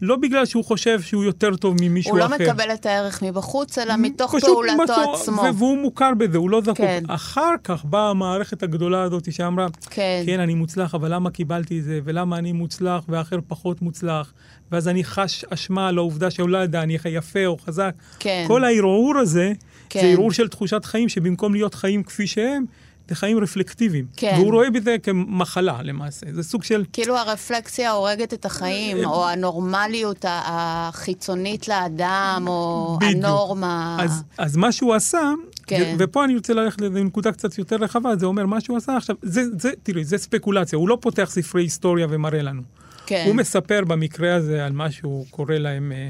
לא 0.02 0.16
בגלל 0.16 0.46
שהוא 0.46 0.64
חושב 0.64 1.00
שהוא 1.00 1.24
יותר 1.24 1.56
טוב 1.56 1.76
ממישהו 1.80 2.12
אחר. 2.12 2.24
הוא 2.24 2.30
לא 2.30 2.36
מקבל 2.38 2.72
את 2.74 2.86
הערך 2.86 3.22
מבחוץ, 3.22 3.78
אלא 3.78 3.96
מתוך 3.96 4.34
פעולתו 4.40 4.82
מתו, 4.82 5.14
עצמו. 5.14 5.42
והוא 5.58 5.78
מוכר 5.78 6.10
בזה, 6.18 6.38
הוא 6.38 6.50
לא 6.50 6.60
זקוק. 6.60 6.76
כן. 6.76 7.04
אחר 7.08 7.54
כך 7.64 7.84
באה 7.84 8.10
המערכת 8.10 8.62
הגדולה 8.62 9.02
הזאת 9.02 9.32
שאמרה, 9.32 9.66
כן. 9.90 10.22
כן, 10.26 10.40
אני 10.40 10.54
מוצלח, 10.54 10.94
אבל 10.94 11.14
למה 11.14 11.30
קיבלתי 11.30 11.78
את 11.78 11.84
זה, 11.84 12.00
ולמה 12.04 12.38
אני 12.38 12.52
מוצלח 12.52 13.04
ואחר 13.08 13.38
פחות 13.48 13.82
מוצלח, 13.82 14.32
ואז 14.72 14.88
אני 14.88 15.04
חש 15.04 15.44
אשמה 15.44 15.88
על 15.88 15.98
העובדה 15.98 16.30
שאולי 16.30 16.66
אני 16.74 16.96
יפה 17.10 17.46
או 17.46 17.58
חזק. 17.58 17.94
כן. 18.18 18.44
כל 18.46 18.64
הערעור 18.64 19.18
הזה, 19.18 19.52
כן. 19.88 20.00
זה 20.00 20.06
ערעור 20.06 20.32
של 20.32 20.48
תחושת 20.48 20.84
חיים, 20.84 21.08
שבמקום 21.08 21.54
להיות 21.54 21.74
חיים 21.74 22.02
כפי 22.02 22.26
שהם, 22.26 22.64
זה 23.08 23.14
חיים 23.14 23.38
רפלקטיביים. 23.38 24.06
כן. 24.16 24.34
והוא 24.36 24.52
רואה 24.52 24.70
בזה 24.70 24.96
כמחלה 25.02 25.82
למעשה. 25.82 26.26
זה 26.32 26.42
סוג 26.42 26.62
של... 26.62 26.84
כאילו 26.92 27.16
הרפלקסיה 27.16 27.90
הורגת 27.90 28.34
את 28.34 28.44
החיים, 28.44 28.96
אה, 28.96 29.04
או 29.04 29.28
הנורמליות 29.28 30.24
החיצונית 30.28 31.68
לאדם, 31.68 32.44
או 32.46 32.96
בדיוק. 33.00 33.24
הנורמה. 33.24 33.96
אז, 34.00 34.22
אז 34.38 34.56
מה 34.56 34.72
שהוא 34.72 34.94
עשה, 34.94 35.32
כן. 35.66 35.96
ופה 35.98 36.24
אני 36.24 36.36
רוצה 36.36 36.54
ללכת 36.54 36.80
לנקודה 36.80 37.32
קצת 37.32 37.58
יותר 37.58 37.76
רחבה, 37.76 38.16
זה 38.16 38.26
אומר 38.26 38.46
מה 38.46 38.60
שהוא 38.60 38.76
עשה 38.76 38.96
עכשיו, 38.96 39.16
זה, 39.22 39.42
זה, 39.58 39.70
תראי, 39.82 40.04
זה 40.04 40.18
ספקולציה, 40.18 40.76
הוא 40.78 40.88
לא 40.88 40.98
פותח 41.00 41.30
ספרי 41.30 41.62
היסטוריה 41.62 42.06
ומראה 42.10 42.42
לנו. 42.42 42.62
כן. 43.06 43.24
הוא 43.26 43.34
מספר 43.34 43.80
במקרה 43.84 44.34
הזה 44.34 44.66
על 44.66 44.72
מה 44.72 44.90
שהוא 44.90 45.26
קורא 45.30 45.54
להם... 45.54 45.92
אה, 45.92 46.08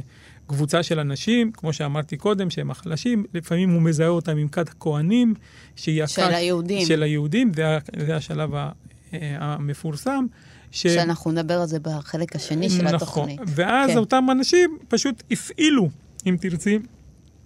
קבוצה 0.48 0.82
של 0.82 1.00
אנשים, 1.00 1.52
כמו 1.52 1.72
שאמרתי 1.72 2.16
קודם, 2.16 2.50
שהם 2.50 2.70
החלשים, 2.70 3.24
לפעמים 3.34 3.70
הוא 3.70 3.82
מזהה 3.82 4.08
אותם 4.08 4.36
עם 4.36 4.48
כת 4.48 4.68
הכהנים, 4.68 5.34
שהיא 5.76 6.02
הכת... 6.02 6.12
של 6.12 6.34
היהודים. 6.34 6.86
של 6.86 7.02
היהודים, 7.02 7.52
זה, 7.56 7.78
זה 8.06 8.16
השלב 8.16 8.54
אה, 8.54 8.70
המפורסם. 9.12 10.26
ש... 10.70 10.86
שאנחנו 10.86 11.30
נדבר 11.32 11.60
על 11.60 11.66
זה 11.66 11.80
בחלק 11.80 12.36
השני 12.36 12.70
של 12.70 12.82
נכון. 12.82 12.94
התוכנית. 12.94 13.40
ואז 13.46 13.90
כן. 13.90 13.96
אותם 13.96 14.26
אנשים 14.32 14.78
פשוט 14.88 15.22
הפעילו, 15.30 15.88
אם 16.26 16.36
תרצי, 16.40 16.78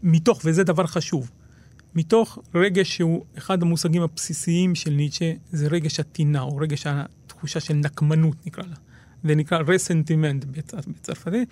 מתוך, 0.02 0.40
וזה 0.44 0.64
דבר 0.64 0.86
חשוב, 0.86 1.30
מתוך 1.94 2.38
רגש 2.54 2.96
שהוא 2.96 3.24
אחד 3.38 3.62
המושגים 3.62 4.02
הבסיסיים 4.02 4.74
של 4.74 4.90
ניטשה, 4.90 5.32
זה 5.52 5.66
רגש 5.66 6.00
הטינה, 6.00 6.40
או 6.40 6.56
רגש 6.56 6.86
התחושה 6.86 7.60
של 7.60 7.74
נקמנות 7.74 8.46
נקרא 8.46 8.64
לה. 8.64 8.76
זה 9.24 9.34
נקרא 9.34 9.58
רסנטימנט 9.66 10.44
בצרפתית. 10.44 11.48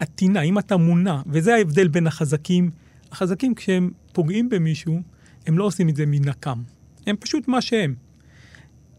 הטינה, 0.00 0.40
אם 0.40 0.58
אתה 0.58 0.76
מונע, 0.76 1.20
וזה 1.26 1.54
ההבדל 1.54 1.88
בין 1.88 2.06
החזקים 2.06 2.70
החזקים, 3.12 3.54
כשהם 3.54 3.90
פוגעים 4.12 4.48
במישהו, 4.48 5.02
הם 5.46 5.58
לא 5.58 5.64
עושים 5.64 5.88
את 5.88 5.96
זה 5.96 6.06
מנקם. 6.06 6.62
הם 7.06 7.16
פשוט 7.16 7.48
מה 7.48 7.60
שהם. 7.60 7.94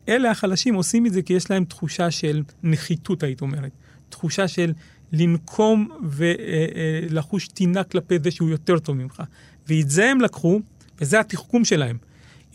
אלה 0.10 0.32
החלשים 0.32 0.76
עושים 0.76 1.06
את 1.06 1.14
זה 1.14 1.22
כי 1.22 1.34
יש 1.34 1.52
להם 1.52 1.66
תחושה 1.66 2.12
של 2.12 2.44
נחיתות, 2.64 3.24
היית 3.24 3.42
אומרת. 3.42 3.72
תחושה 4.10 4.48
של 4.48 4.74
לנקום 5.12 5.90
ולחוש 6.04 7.48
טינה 7.48 7.84
כלפי 7.84 8.20
זה 8.24 8.32
שהוא 8.32 8.50
יותר 8.50 8.80
טוב 8.80 8.96
ממך. 8.96 9.24
ואת 9.68 9.90
זה 9.90 10.12
הם 10.12 10.22
לקחו, 10.22 10.60
וזה 11.02 11.20
התחכום 11.20 11.66
שלהם. 11.66 11.98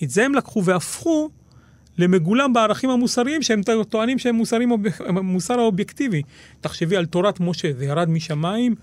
את 0.02 0.10
זה 0.10 0.24
הם 0.24 0.34
לקחו 0.34 0.64
והפכו 0.64 1.30
למגולם 1.98 2.52
בערכים 2.52 2.90
המוסריים 2.90 3.42
שהם 3.42 3.60
טוענים 3.88 4.18
שהם 4.18 4.34
מוסרים, 4.34 4.72
מוסר 5.10 5.58
האובייקטיבי. 5.60 6.22
תחשבי 6.60 6.96
על 6.96 7.06
תורת 7.06 7.40
משה, 7.40 7.68
זה 7.78 7.84
ירד 7.84 8.08
משמיים, 8.08 8.74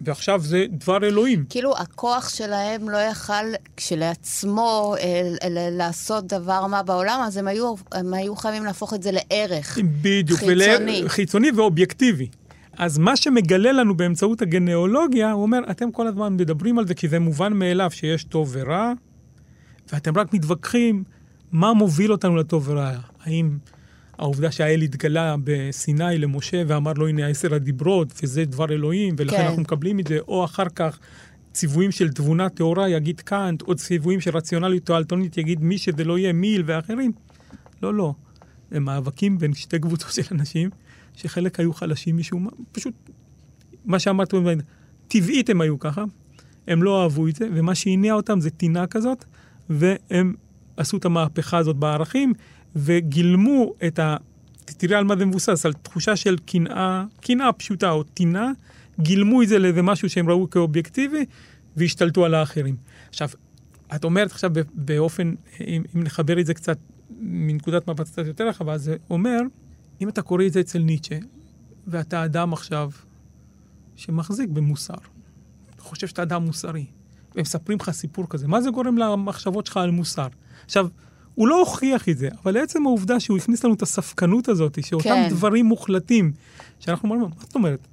ועכשיו 0.00 0.40
זה 0.40 0.64
דבר 0.70 0.96
אלוהים. 0.96 1.44
כאילו, 1.48 1.76
הכוח 1.78 2.28
שלהם 2.28 2.88
לא 2.88 2.98
יכל 2.98 3.44
כשלעצמו 3.76 4.94
אה, 5.00 5.30
לעשות 5.70 6.26
דבר 6.26 6.66
מה 6.66 6.82
בעולם, 6.82 7.20
אז 7.24 7.36
הם 7.36 7.48
היו, 7.48 7.74
הם 7.92 8.14
היו 8.14 8.36
חייבים 8.36 8.64
להפוך 8.64 8.94
את 8.94 9.02
זה 9.02 9.10
לערך 9.12 9.78
בדיוק, 10.02 10.38
חיצוני. 10.38 11.00
ול... 11.02 11.08
חיצוני 11.08 11.50
ואובייקטיבי. 11.50 12.28
אז 12.78 12.98
מה 12.98 13.16
שמגלה 13.16 13.72
לנו 13.72 13.96
באמצעות 13.96 14.42
הגנאולוגיה, 14.42 15.32
הוא 15.32 15.42
אומר, 15.42 15.60
אתם 15.70 15.92
כל 15.92 16.06
הזמן 16.06 16.36
מדברים 16.36 16.78
על 16.78 16.86
זה 16.86 16.94
כי 16.94 17.08
זה 17.08 17.18
מובן 17.18 17.52
מאליו 17.52 17.90
שיש 17.90 18.24
טוב 18.24 18.50
ורע, 18.52 18.92
ואתם 19.92 20.18
רק 20.18 20.34
מתווכחים 20.34 21.04
מה 21.52 21.72
מוביל 21.72 22.12
אותנו 22.12 22.36
לטוב 22.36 22.68
ורע. 22.68 22.92
האם 23.20 23.58
העובדה 24.18 24.52
שהאל 24.52 24.80
התגלה 24.80 25.36
בסיני 25.44 26.18
למשה 26.18 26.62
ואמר 26.66 26.92
לו, 26.92 27.08
הנה 27.08 27.26
עשר 27.26 27.54
הדיברות, 27.54 28.12
וזה 28.22 28.44
דבר 28.44 28.72
אלוהים, 28.72 29.14
ולכן 29.18 29.36
כן. 29.36 29.46
אנחנו 29.46 29.62
מקבלים 29.62 30.00
את 30.00 30.06
זה, 30.06 30.18
או 30.28 30.44
אחר 30.44 30.68
כך 30.74 30.98
ציוויים 31.52 31.90
של 31.90 32.12
תבונה 32.12 32.48
טהורה, 32.48 32.88
יגיד 32.88 33.20
קאנט, 33.20 33.62
או 33.62 33.74
ציוויים 33.74 34.20
של 34.20 34.36
רציונליות 34.36 34.84
תועלתונית, 34.84 35.38
יגיד 35.38 35.62
מי 35.62 35.78
שזה 35.78 36.04
לא 36.04 36.18
יהיה, 36.18 36.32
מיל 36.32 36.62
ואחרים. 36.66 37.12
לא, 37.82 37.94
לא. 37.94 38.14
הם 38.70 38.84
מאבקים 38.84 39.38
בין 39.38 39.54
שתי 39.54 39.78
קבוצות 39.78 40.12
של 40.12 40.22
אנשים, 40.34 40.70
שחלק 41.16 41.60
היו 41.60 41.72
חלשים 41.72 42.16
משום 42.16 42.44
מה, 42.44 42.50
פשוט, 42.72 42.94
מה 43.84 43.98
שאמרת, 43.98 44.34
טבעית 45.08 45.50
הם 45.50 45.60
היו 45.60 45.78
ככה, 45.78 46.04
הם 46.66 46.82
לא 46.82 47.02
אהבו 47.02 47.28
את 47.28 47.36
זה, 47.36 47.48
ומה 47.54 47.74
שהניע 47.74 48.14
אותם 48.14 48.40
זה 48.40 48.50
טינה 48.50 48.86
כזאת, 48.86 49.24
והם 49.70 50.34
עשו 50.76 50.96
את 50.96 51.04
המהפכה 51.04 51.58
הזאת 51.58 51.76
בערכים, 51.76 52.32
וגילמו 52.76 53.72
את 53.86 53.98
ה... 53.98 54.16
תראה 54.64 54.98
על 54.98 55.04
מה 55.04 55.16
זה 55.16 55.24
מבוסס, 55.24 55.66
על 55.66 55.72
תחושה 55.72 56.16
של 56.16 56.36
קנאה, 56.46 57.04
קנאה 57.20 57.52
פשוטה 57.52 57.90
או 57.90 58.02
טינה, 58.02 58.50
גילמו 59.00 59.42
את 59.42 59.48
זה 59.48 59.58
לאיזה 59.58 59.82
משהו 59.82 60.10
שהם 60.10 60.28
ראו 60.28 60.50
כאובייקטיבי, 60.50 61.24
והשתלטו 61.76 62.24
על 62.24 62.34
האחרים. 62.34 62.76
עכשיו, 63.08 63.28
את 63.94 64.04
אומרת 64.04 64.30
עכשיו 64.30 64.50
באופן, 64.74 65.34
אם, 65.60 65.82
אם 65.96 66.02
נחבר 66.02 66.40
את 66.40 66.46
זה 66.46 66.54
קצת 66.54 66.78
מנקודת 67.20 67.88
מבט 67.88 68.06
קצת 68.06 68.26
יותר 68.26 68.48
רחבה, 68.48 68.78
זה 68.78 68.96
אומר, 69.10 69.40
אם 70.00 70.08
אתה 70.08 70.22
קורא 70.22 70.46
את 70.46 70.52
זה 70.52 70.60
אצל 70.60 70.78
ניטשה, 70.78 71.18
ואתה 71.86 72.24
אדם 72.24 72.52
עכשיו 72.52 72.90
שמחזיק 73.96 74.50
במוסר, 74.50 74.94
חושב 75.78 76.06
שאתה 76.06 76.22
אדם 76.22 76.44
מוסרי, 76.44 76.86
ומספרים 77.36 77.78
לך 77.80 77.90
סיפור 77.90 78.28
כזה, 78.28 78.48
מה 78.48 78.60
זה 78.60 78.70
גורם 78.70 78.98
למחשבות 78.98 79.66
שלך 79.66 79.76
על 79.76 79.90
מוסר? 79.90 80.28
עכשיו, 80.64 80.86
הוא 81.34 81.48
לא 81.48 81.58
הוכיח 81.58 82.08
את 82.08 82.18
זה, 82.18 82.28
אבל 82.44 82.56
עצם 82.56 82.86
העובדה 82.86 83.20
שהוא 83.20 83.36
הכניס 83.38 83.64
לנו 83.64 83.74
את 83.74 83.82
הספקנות 83.82 84.48
הזאת, 84.48 84.84
שאותם 84.84 85.08
כן. 85.08 85.28
דברים 85.30 85.66
מוחלטים, 85.66 86.32
שאנחנו 86.80 87.10
אומרים, 87.10 87.30
מה 87.30 87.44
זאת 87.44 87.54
אומרת? 87.54 87.86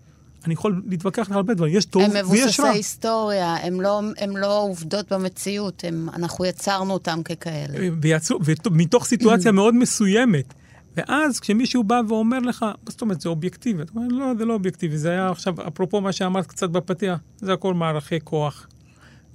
אני 0.45 0.53
יכול 0.53 0.81
להתווכח 0.87 1.31
על 1.31 1.35
הרבה 1.35 1.53
דברים, 1.53 1.77
יש 1.77 1.85
טוב 1.85 2.03
הם 2.03 2.11
ויש 2.11 2.43
מבוססי 2.43 2.61
רע. 2.61 2.69
היסטוריה, 2.69 3.55
הם 3.61 3.81
לא, 3.81 4.01
הם 4.17 4.37
לא 4.37 4.61
עובדות 4.61 5.13
במציאות, 5.13 5.83
הם, 5.87 6.09
אנחנו 6.13 6.45
יצרנו 6.45 6.93
אותם 6.93 7.19
ככאלה. 7.25 7.89
ויצאו, 8.01 8.39
ומתוך 8.65 9.05
סיטואציה 9.05 9.51
מאוד 9.59 9.75
מסוימת. 9.75 10.53
ואז 10.97 11.39
כשמישהו 11.39 11.83
בא 11.83 12.01
ואומר 12.07 12.39
לך, 12.39 12.63
מה 12.63 12.73
זאת 12.87 13.01
אומרת, 13.01 13.21
זה 13.21 13.29
אובייקטיבי? 13.29 13.81
אתה 13.81 13.91
אומר, 13.95 14.07
לא, 14.07 14.33
זה 14.37 14.45
לא 14.45 14.53
אובייקטיבי, 14.53 14.97
זה 14.97 15.09
היה 15.09 15.29
עכשיו, 15.29 15.53
אפרופו 15.67 16.01
מה 16.01 16.11
שאמרת 16.11 16.47
קצת 16.47 16.69
בפתיח, 16.69 17.19
זה 17.37 17.53
הכל 17.53 17.73
מערכי 17.73 18.19
כוח, 18.23 18.67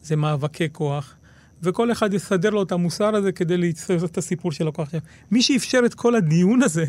זה 0.02 0.16
מאבקי 0.16 0.68
כוח, 0.72 1.14
וכל 1.64 1.92
אחד 1.92 2.14
יסדר 2.14 2.50
לו 2.50 2.62
את 2.62 2.72
המוסר 2.72 3.14
הזה 3.14 3.32
כדי 3.32 3.56
ליצור 3.56 4.04
את 4.04 4.18
הסיפור 4.18 4.52
של 4.52 4.68
הכוח 4.68 4.90
שלו. 4.90 5.00
מי 5.30 5.42
שאפשר 5.42 5.80
את 5.86 5.94
כל 5.94 6.14
הדיון 6.14 6.62
הזה, 6.62 6.84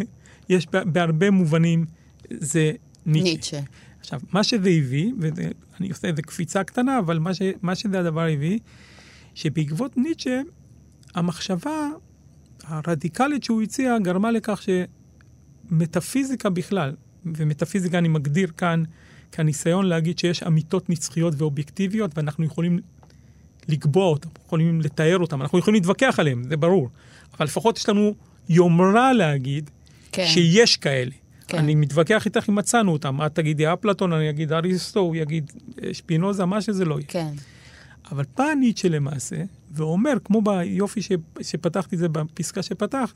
יש 0.49 0.67
בה- 0.67 0.83
בהרבה 0.83 1.31
מובנים, 1.31 1.85
זה 2.29 2.71
ניטשה. 3.05 3.31
ניטשה. 3.31 3.59
עכשיו, 3.99 4.19
מה 4.31 4.43
שזה 4.43 4.69
הביא, 4.69 5.11
ואני 5.19 5.89
עושה 5.89 6.07
איזה 6.07 6.21
קפיצה 6.21 6.63
קטנה, 6.63 6.99
אבל 6.99 7.19
מה, 7.19 7.33
ש, 7.33 7.41
מה 7.61 7.75
שזה 7.75 7.99
הדבר 7.99 8.21
הביא, 8.33 8.59
שבעקבות 9.33 9.97
ניטשה, 9.97 10.41
המחשבה 11.15 11.89
הרדיקלית 12.63 13.43
שהוא 13.43 13.61
הציע 13.61 13.99
גרמה 13.99 14.31
לכך 14.31 14.61
שמטאפיזיקה 15.71 16.49
בכלל, 16.49 16.95
ומטאפיזיקה 17.25 17.97
אני 17.97 18.07
מגדיר 18.07 18.51
כאן 18.57 18.83
כניסיון 19.31 19.85
להגיד 19.85 20.19
שיש 20.19 20.43
אמיתות 20.43 20.89
נצחיות 20.89 21.33
ואובייקטיביות, 21.37 22.17
ואנחנו 22.17 22.45
יכולים 22.45 22.79
לקבוע 23.67 24.05
אותן, 24.05 24.29
יכולים 24.45 24.81
לתאר 24.81 25.17
אותן, 25.19 25.41
אנחנו 25.41 25.59
יכולים 25.59 25.75
להתווכח 25.75 26.19
עליהן, 26.19 26.43
זה 26.43 26.57
ברור. 26.57 26.89
אבל 27.37 27.45
לפחות 27.45 27.77
יש 27.77 27.89
לנו 27.89 28.13
יומרה 28.49 29.13
להגיד 29.13 29.69
כן. 30.11 30.25
שיש 30.27 30.77
כאלה. 30.77 31.11
כן. 31.47 31.57
אני 31.57 31.75
מתווכח 31.75 32.25
איתך 32.25 32.49
אם 32.49 32.55
מצאנו 32.55 32.91
אותם. 32.91 33.21
את 33.25 33.35
תגידי 33.35 33.73
אפלטון, 33.73 34.13
אני 34.13 34.29
אגיד 34.29 34.53
אריסטו, 34.53 34.99
הוא 34.99 35.15
יגיד 35.15 35.51
אה, 35.83 35.93
שפינוזה, 35.93 36.45
מה 36.45 36.61
שזה 36.61 36.85
לא 36.85 36.95
יהיה. 36.95 37.07
כן. 37.07 37.31
אבל 38.11 38.23
בא 38.37 38.45
ניטשה 38.59 38.89
למעשה, 38.89 39.35
ואומר, 39.71 40.13
כמו 40.23 40.41
ביופי 40.41 41.01
ש, 41.01 41.11
שפתחתי 41.41 41.97
זה 41.97 42.09
בפסקה 42.09 42.63
שפתחת, 42.63 43.15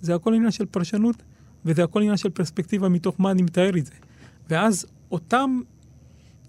זה 0.00 0.14
הכל 0.14 0.34
עניין 0.34 0.50
של 0.50 0.66
פרשנות, 0.66 1.16
וזה 1.64 1.84
הכל 1.84 2.00
עניין 2.00 2.16
של 2.16 2.30
פרספקטיבה 2.30 2.88
מתוך 2.88 3.20
מה 3.20 3.30
אני 3.30 3.42
מתאר 3.42 3.78
את 3.78 3.86
זה. 3.86 3.92
ואז 4.50 4.86
אותם 5.10 5.60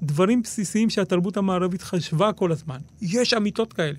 דברים 0.04 0.42
בסיסיים 0.42 0.90
שהתרבות 0.90 1.38
המערבית 1.38 1.82
חשבה 1.82 2.34
כל 2.34 2.52
הזמן, 2.52 2.78
יש 3.02 3.34
אמיתות 3.34 3.74
כאלה. 3.74 3.98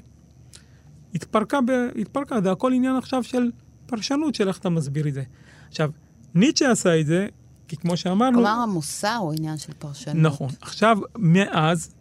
התפרקה, 1.15 1.61
ב, 1.61 1.71
התפרקה, 2.01 2.41
זה 2.41 2.53
הכל 2.53 2.73
עניין 2.73 2.97
עכשיו 2.97 3.23
של 3.25 3.51
פרשנות 3.87 4.35
של 4.35 4.49
איך 4.49 4.59
אתה 4.59 4.69
מסביר 4.69 5.09
את 5.09 5.15
זה. 5.15 5.23
עכשיו, 5.69 5.91
ניטשה 6.35 6.71
עשה 6.71 7.01
את 7.01 7.07
זה, 7.07 7.27
כי 7.69 7.77
כמו 7.77 7.97
שאמרנו... 7.97 8.37
כלומר, 8.37 8.51
המוסר 8.51 9.17
הוא 9.21 9.33
עניין 9.33 9.59
של 9.59 9.73
פרשנות. 9.79 10.17
נכון. 10.17 10.49
עכשיו, 10.61 10.99
מאז 11.17 11.95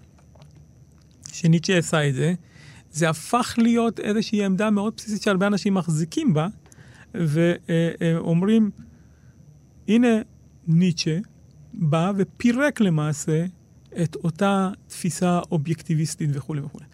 שניטשה 1.31 1.77
עשה 1.77 2.09
את 2.09 2.15
זה, 2.15 2.33
זה 2.91 3.09
הפך 3.09 3.55
להיות 3.57 3.99
איזושהי 3.99 4.45
עמדה 4.45 4.69
מאוד 4.69 4.93
בסיסית 4.97 5.21
שהרבה 5.21 5.47
אנשים 5.47 5.73
מחזיקים 5.73 6.33
בה, 6.33 6.47
ואומרים, 7.13 8.71
הנה 9.87 10.07
ניטשה 10.67 11.17
בא 11.73 12.11
ופירק 12.17 12.81
למעשה 12.81 13.45
את 14.03 14.15
אותה 14.15 14.69
תפיסה 14.87 15.39
אובייקטיביסטית 15.51 16.29
וכולי 16.33 16.61
וכולי. 16.61 16.85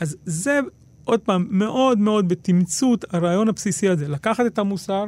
אז 0.00 0.16
זה, 0.24 0.60
עוד 1.04 1.20
פעם, 1.20 1.46
מאוד 1.50 1.98
מאוד 1.98 2.28
בתמצות 2.28 3.14
הרעיון 3.14 3.48
הבסיסי 3.48 3.88
הזה, 3.88 4.08
לקחת 4.08 4.46
את 4.46 4.58
המוסר, 4.58 5.04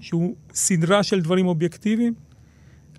שהוא 0.00 0.34
סדרה 0.54 1.02
של 1.02 1.20
דברים 1.20 1.46
אובייקטיביים, 1.46 2.14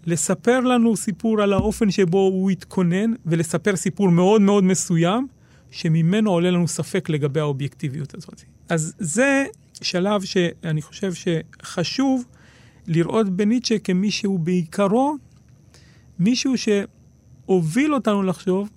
לספר 0.05 0.60
לנו 0.60 0.95
סיפור 0.95 1.41
על 1.41 1.53
האופן 1.53 1.91
שבו 1.91 2.17
הוא 2.17 2.51
התכונן, 2.51 3.13
ולספר 3.25 3.75
סיפור 3.75 4.10
מאוד 4.10 4.41
מאוד 4.41 4.63
מסוים, 4.63 5.27
שממנו 5.71 6.32
עולה 6.32 6.51
לנו 6.51 6.67
ספק 6.67 7.10
לגבי 7.10 7.39
האובייקטיביות 7.39 8.15
הזאת. 8.15 8.43
אז 8.69 8.93
זה 8.99 9.45
שלב 9.82 10.21
שאני 10.21 10.82
חושב 10.82 11.12
שחשוב 11.13 12.25
לראות 12.88 13.29
בניטשה 13.29 13.79
כמישהו 13.79 14.38
בעיקרו, 14.38 15.15
מישהו 16.19 16.58
שהוביל 17.49 17.93
אותנו 17.93 18.23
לחשוב 18.23 18.69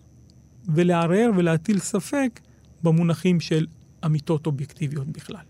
ולערער 0.68 1.30
ולהטיל 1.36 1.78
ספק 1.78 2.40
במונחים 2.82 3.40
של 3.40 3.66
אמיתות 4.04 4.46
אובייקטיביות 4.46 5.06
בכלל. 5.06 5.44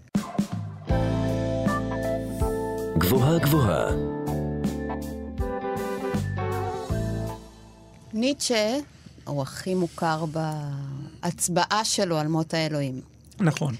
גבוהה 2.98 3.38
גבוהה, 3.38 3.90
ניטשה 8.12 8.76
הוא 9.24 9.42
הכי 9.42 9.74
מוכר 9.74 10.24
בהצבעה 11.22 11.84
שלו 11.84 12.18
על 12.18 12.28
מות 12.28 12.54
האלוהים. 12.54 13.00
נכון. 13.40 13.74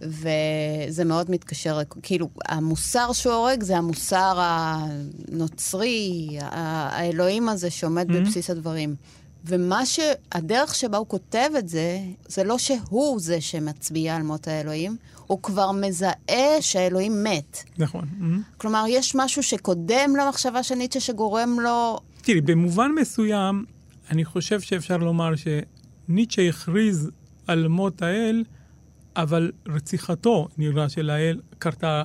וזה 0.00 1.04
מאוד 1.04 1.30
מתקשר, 1.30 1.78
כאילו, 2.02 2.28
המוסר 2.48 3.12
שהוא 3.12 3.34
הורג 3.34 3.62
זה 3.62 3.76
המוסר 3.76 4.38
הנוצרי, 4.40 6.28
האלוהים 6.40 7.48
הזה 7.48 7.70
שעומד 7.70 8.10
mm-hmm. 8.10 8.14
בבסיס 8.14 8.50
הדברים. 8.50 8.94
ומה 9.46 9.86
ש... 9.86 10.00
הדרך 10.32 10.74
שבה 10.74 10.98
הוא 10.98 11.06
כותב 11.08 11.48
את 11.58 11.68
זה, 11.68 11.98
זה 12.28 12.44
לא 12.44 12.58
שהוא 12.58 13.20
זה 13.20 13.40
שמצביע 13.40 14.16
על 14.16 14.22
מות 14.22 14.48
האלוהים, 14.48 14.96
הוא 15.26 15.42
כבר 15.42 15.72
מזהה 15.72 16.60
שהאלוהים 16.60 17.24
מת. 17.24 17.58
נכון. 17.78 18.04
כלומר, 18.56 18.84
יש 18.88 19.14
משהו 19.14 19.42
שקודם 19.42 20.16
למחשבה 20.16 20.62
של 20.62 20.74
ניטשה 20.74 21.00
שגורם 21.00 21.60
לו... 21.60 21.98
תראי, 22.22 22.40
במובן 22.40 22.90
מסוים, 23.00 23.64
אני 24.10 24.24
חושב 24.24 24.60
שאפשר 24.60 24.96
לומר 24.96 25.30
ניטשה 26.08 26.48
הכריז 26.48 27.10
על 27.46 27.68
מות 27.68 28.02
האל, 28.02 28.44
אבל 29.16 29.52
רציחתו, 29.68 30.48
נראה, 30.58 30.88
של 30.88 31.10
האל, 31.10 31.40
קרתה 31.58 32.02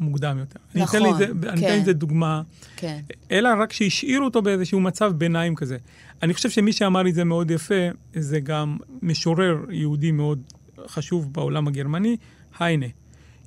מוקדם 0.00 0.38
יותר. 0.38 0.60
נכון, 0.74 1.00
אני 1.02 1.10
אתן 1.10 1.16
לזה, 1.16 1.50
אני 1.50 1.60
כן. 1.60 1.66
אתן 1.66 1.80
לזה 1.80 1.92
דוגמה. 1.92 2.42
כן. 2.76 3.00
אלא 3.30 3.48
רק 3.58 3.72
שהשאירו 3.72 4.24
אותו 4.24 4.42
באיזשהו 4.42 4.80
מצב 4.80 5.12
ביניים 5.12 5.54
כזה. 5.54 5.76
אני 6.22 6.34
חושב 6.34 6.50
שמי 6.50 6.72
שאמר 6.72 7.08
את 7.08 7.14
זה 7.14 7.24
מאוד 7.24 7.50
יפה, 7.50 7.88
זה 8.14 8.40
גם 8.40 8.76
משורר 9.02 9.56
יהודי 9.70 10.10
מאוד 10.10 10.42
חשוב 10.86 11.32
בעולם 11.32 11.68
הגרמני, 11.68 12.16
היינה, 12.58 12.86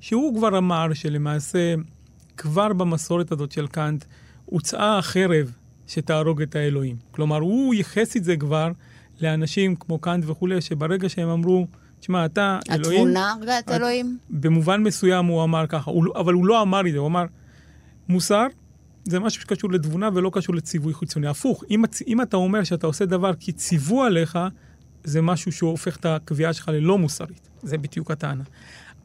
שהוא 0.00 0.36
כבר 0.38 0.58
אמר 0.58 0.94
שלמעשה, 0.94 1.74
כבר 2.36 2.72
במסורת 2.72 3.32
הזאת 3.32 3.52
של 3.52 3.66
קאנט, 3.66 4.04
הוצאה 4.44 4.98
החרב 4.98 5.52
שתהרוג 5.86 6.42
את 6.42 6.56
האלוהים. 6.56 6.96
כלומר, 7.10 7.36
הוא 7.36 7.74
ייחס 7.74 8.16
את 8.16 8.24
זה 8.24 8.36
כבר 8.36 8.70
לאנשים 9.20 9.76
כמו 9.76 9.98
קאנט 9.98 10.24
וכולי, 10.26 10.60
שברגע 10.60 11.08
שהם 11.08 11.28
אמרו, 11.28 11.66
תשמע, 12.00 12.24
אתה 12.24 12.58
אלוהים... 12.70 13.00
התבונה 13.00 13.30
הרגה 13.32 13.58
את 13.58 13.64
את- 13.64 13.70
אלוהים? 13.70 14.18
במובן 14.30 14.82
מסוים 14.82 15.26
הוא 15.26 15.44
אמר 15.44 15.66
ככה, 15.66 15.90
הוא, 15.90 16.04
לא- 16.04 16.12
אבל 16.16 16.32
הוא 16.34 16.46
לא 16.46 16.62
אמר 16.62 16.86
את 16.86 16.92
זה, 16.92 16.98
הוא 16.98 17.06
אמר, 17.06 17.24
מוסר 18.08 18.46
זה 19.04 19.18
משהו 19.20 19.42
שקשור 19.42 19.72
לתבונה 19.72 20.08
ולא 20.14 20.30
קשור 20.34 20.54
לציווי 20.54 20.94
חיצוני. 20.94 21.26
הפוך, 21.26 21.64
אם, 21.70 21.82
אם 22.06 22.22
אתה 22.22 22.36
אומר 22.36 22.64
שאתה 22.64 22.86
עושה 22.86 23.04
דבר 23.06 23.34
כי 23.34 23.52
ציוו 23.52 24.02
עליך, 24.02 24.38
זה 25.04 25.22
משהו 25.22 25.52
שהוא 25.52 25.70
הופך 25.70 25.96
את 25.96 26.06
הקביעה 26.06 26.52
שלך 26.52 26.68
ללא 26.68 26.98
מוסרית. 26.98 27.48
זה 27.62 27.78
בדיוק 27.78 28.10
הטענה. 28.10 28.44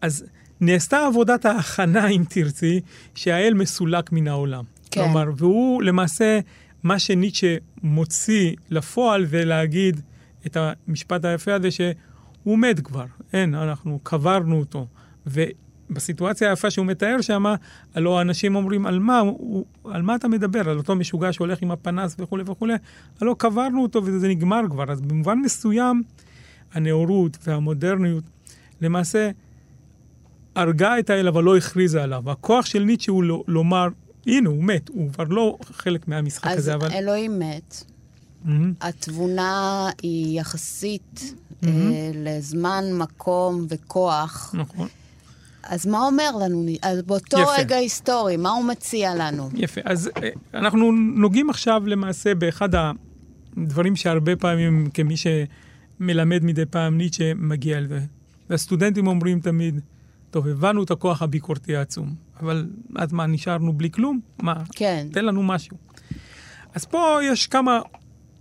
אז 0.02 0.26
נעשתה 0.62 1.06
עבודת 1.06 1.46
ההכנה, 1.46 2.08
אם 2.08 2.24
תרצי, 2.30 2.82
שהאל 3.16 3.54
מסולק 3.54 4.12
מן 4.12 4.28
העולם. 4.28 4.64
כן. 4.92 5.02
כלומר, 5.04 5.32
והוא 5.38 5.84
למעשה 5.84 6.40
מה 6.84 7.00
שניטשה 7.00 7.56
מוציא 7.84 8.56
לפועל 8.70 9.26
ולהגיד 9.30 10.02
את 10.46 10.58
המשפט 10.88 11.26
היפה 11.26 11.54
הזה 11.54 11.72
שהוא 11.72 11.94
מת 12.46 12.80
כבר, 12.80 13.06
אין, 13.34 13.56
אנחנו 13.56 14.00
קברנו 14.04 14.60
אותו. 14.60 14.88
ובסיטואציה 15.28 16.50
היפה 16.50 16.72
שהוא 16.72 16.86
מתאר 16.86 17.22
שם, 17.22 17.46
הלוא 17.96 18.18
האנשים 18.18 18.56
אומרים, 18.56 18.86
על 18.86 19.00
מה, 19.00 19.20
הוא, 19.20 19.66
על 19.86 20.02
מה 20.02 20.16
אתה 20.16 20.28
מדבר? 20.28 20.70
על 20.70 20.78
אותו 20.78 20.96
משוגע 20.96 21.34
שהולך 21.34 21.62
עם 21.62 21.72
הפנס 21.72 22.16
וכולי 22.20 22.44
וכולי? 22.48 22.74
הלוא 23.22 23.36
קברנו 23.36 23.82
אותו 23.84 24.02
וזה 24.06 24.28
נגמר 24.28 24.62
כבר. 24.70 24.92
אז 24.92 25.02
במובן 25.02 25.38
מסוים, 25.40 26.04
הנאורות 26.74 27.38
והמודרניות, 27.48 28.24
למעשה, 28.82 29.32
הרגה 30.56 31.00
את 31.00 31.10
האל, 31.10 31.28
אבל 31.28 31.44
לא 31.44 31.58
הכריזה 31.58 32.04
עליו. 32.04 32.32
הכוח 32.32 32.66
של 32.66 32.84
ניטשה 32.84 33.12
הוא 33.12 33.24
לא- 33.24 33.44
לומר, 33.48 33.88
הנה, 34.28 34.50
הוא 34.50 34.64
מת, 34.64 34.90
הוא 34.90 35.14
כבר 35.14 35.24
לא 35.24 35.58
חלק 35.64 36.08
מהמשחק 36.08 36.48
אז 36.48 36.58
הזה, 36.58 36.76
אבל... 36.76 36.92
אלוהים 36.92 37.40
מת. 37.40 37.84
מהמם. 38.46 38.74
התבונה 38.82 39.90
היא 40.04 40.40
יחסית 40.40 41.34
אה, 41.68 42.12
לזמן, 42.14 42.84
מקום 42.94 43.66
וכוח. 43.70 44.56
נכון. 44.58 44.88
אז 45.64 45.88
מה 45.88 46.00
אומר 46.00 46.32
לנו? 46.42 46.66
אז 46.82 47.02
באותו 47.02 47.40
יפה. 47.40 47.52
רגע 47.58 47.76
היסטורי, 47.76 48.38
מה 48.38 48.50
הוא 48.50 48.66
מציע 48.66 49.16
לנו? 49.16 49.50
יפה. 49.54 49.82
אז 49.84 50.10
אה, 50.24 50.30
אנחנו 50.54 50.92
נוגעים 50.92 51.50
עכשיו 51.50 51.84
למעשה 51.88 52.36
באחד 52.36 52.70
הדברים 53.58 53.96
שהרבה 53.96 54.36
פעמים, 54.36 54.90
כמי 54.94 55.16
שמלמד 55.18 56.44
מדי 56.44 56.66
פעם 56.66 56.98
ניטשה, 56.98 57.34
מגיע 57.34 57.82
לזה. 57.82 58.00
והסטודנטים 58.50 59.08
אומרים 59.08 59.40
תמיד, 59.40 59.80
טוב, 60.32 60.48
הבנו 60.48 60.84
את 60.84 60.92
הכוח 60.92 61.22
הביקורתי 61.22 61.76
העצום, 61.76 62.16
אבל 62.40 62.68
אז 62.96 63.14
מה, 63.14 63.26
נשארנו 63.26 63.74
בלי 63.74 63.92
כלום? 63.92 64.20
מה, 64.42 64.64
כן, 64.72 65.08
תן 65.12 65.26
לנו 65.26 65.44
משהו. 65.44 65.78
אז 66.74 66.86
פה 66.86 67.20
יש 67.24 67.48
כמה 67.48 67.80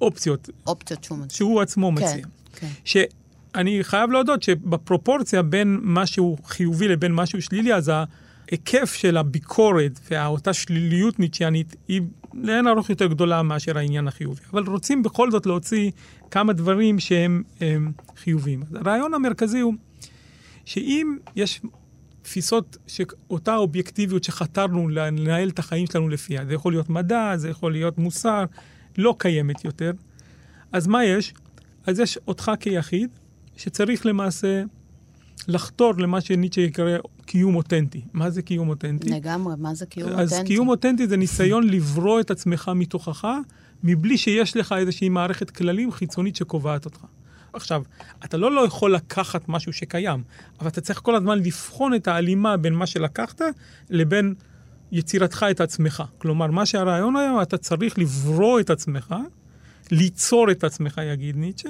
אופציות 0.01 0.51
אופציות 0.67 1.05
שהוא 1.05 1.19
מציע. 1.19 1.37
שהוא 1.37 1.61
עצמו 1.61 1.93
כן, 1.97 2.05
מציע. 2.05 2.27
כן. 2.85 3.01
שאני 3.55 3.79
חייב 3.85 4.11
להודות 4.11 4.43
שבפרופורציה 4.43 5.43
בין 5.43 5.79
משהו 5.83 6.37
חיובי 6.45 6.89
לבין 6.89 7.13
משהו 7.15 7.43
שלילי, 7.43 7.75
אז 7.75 7.93
ההיקף 7.95 8.95
של 8.95 9.17
הביקורת 9.17 10.01
ואותה 10.11 10.53
שליליות 10.53 11.19
ניטשיאנית 11.19 11.77
היא 11.89 12.01
לאין 12.35 12.67
ערוך 12.67 12.91
יותר 12.91 13.07
גדולה 13.07 13.43
מאשר 13.43 13.79
העניין 13.79 14.09
החיובי. 14.09 14.41
אבל 14.53 14.63
רוצים 14.63 15.03
בכל 15.03 15.31
זאת 15.31 15.47
להוציא 15.47 15.91
כמה 16.31 16.53
דברים 16.53 17.01
שהם 17.01 17.43
הם, 17.61 17.93
חיוביים. 18.17 18.63
הרעיון 18.75 19.15
המרכזי 19.15 19.61
הוא 19.61 19.75
שאם 20.65 21.17
יש 21.37 21.61
תפיסות, 22.23 22.77
אותה 23.31 23.57
אובייקטיביות 23.57 24.25
שחתרנו 24.25 24.89
לנהל 24.89 25.49
את 25.49 25.59
החיים 25.59 25.87
שלנו 25.87 26.09
לפיה, 26.09 26.45
זה 26.45 26.55
יכול 26.55 26.73
להיות 26.73 26.91
מדע, 26.91 27.37
זה 27.37 27.49
יכול 27.49 27.73
להיות 27.73 27.99
מוסר, 27.99 28.45
לא 28.99 29.15
קיימת 29.19 29.65
יותר, 29.65 29.93
אז 30.73 30.87
מה 30.87 31.05
יש? 31.05 31.35
אז 31.87 32.01
יש 32.01 32.19
אותך 32.29 32.53
כיחיד, 32.61 33.11
שצריך 33.57 34.07
למעשה 34.07 34.63
לחתור 35.49 35.93
למה 35.99 36.21
שניטשה 36.21 36.61
יקרא 36.61 36.99
קיום 37.27 37.55
אותנטי. 37.55 38.01
מה 38.13 38.31
זה 38.31 38.43
קיום 38.43 38.69
אותנטי? 38.69 39.11
לגמרי, 39.11 39.55
מה 39.59 39.75
זה 39.75 39.87
קיום 39.87 40.11
אז 40.13 40.33
אותנטי? 40.33 40.49
קיום 40.49 40.69
אותנטי 40.69 41.07
זה 41.07 41.17
ניסיון 41.17 41.69
לברוא 41.71 42.21
את 42.21 42.31
עצמך 42.31 42.71
מתוכך, 42.75 43.29
מבלי 43.83 44.19
שיש 44.19 44.57
לך 44.57 44.75
איזושהי 44.79 45.09
מערכת 45.09 45.51
כללים 45.51 45.93
חיצונית 45.93 46.37
שקובעת 46.37 46.85
אותך. 46.85 47.05
עכשיו, 47.53 47.83
אתה 48.25 48.37
לא 48.37 48.53
לא 48.53 48.67
יכול 48.67 48.95
לקחת 48.95 49.49
משהו 49.49 49.73
שקיים, 49.73 50.23
אבל 50.61 50.69
אתה 50.69 50.81
צריך 50.81 51.01
כל 51.01 51.15
הזמן 51.15 51.39
לבחון 51.39 51.95
את 51.95 52.09
ההלימה 52.09 52.57
בין 52.57 52.75
מה 52.75 52.87
שלקחת 52.87 53.41
לבין 53.91 54.35
יצירתך 54.93 55.47
את 55.51 55.61
עצמך. 55.61 56.03
כלומר, 56.19 56.47
מה 56.47 56.67
שהרעיון 56.67 57.17
היום, 57.17 57.43
אתה 57.43 57.57
צריך 57.57 57.99
לברוא 57.99 58.61
את 58.61 58.71
עצמך, 58.71 59.15
ליצור 59.91 60.51
את 60.51 60.65
עצמך, 60.65 61.01
יגיד 61.13 61.37
ניטשה, 61.37 61.69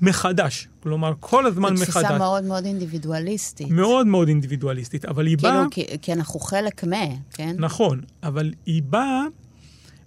מחדש. 0.00 0.68
כלומר, 0.82 1.12
כל 1.20 1.46
הזמן 1.46 1.72
מחדש. 1.72 1.88
תפיסה 1.88 2.18
מאוד 2.18 2.44
מאוד 2.44 2.64
אינדיבידואליסטית. 2.64 3.70
מאוד 3.70 4.06
מאוד 4.06 4.28
אינדיבידואליסטית, 4.28 5.04
אבל 5.04 5.26
היא 5.26 5.36
כאילו, 5.36 5.52
באה... 5.52 5.64
כי, 5.70 5.86
כי 6.02 6.12
אנחנו 6.12 6.40
חלק 6.40 6.84
מה, 6.84 7.04
כן? 7.30 7.56
נכון, 7.58 8.00
אבל 8.22 8.52
היא 8.66 8.82
באה 8.82 9.22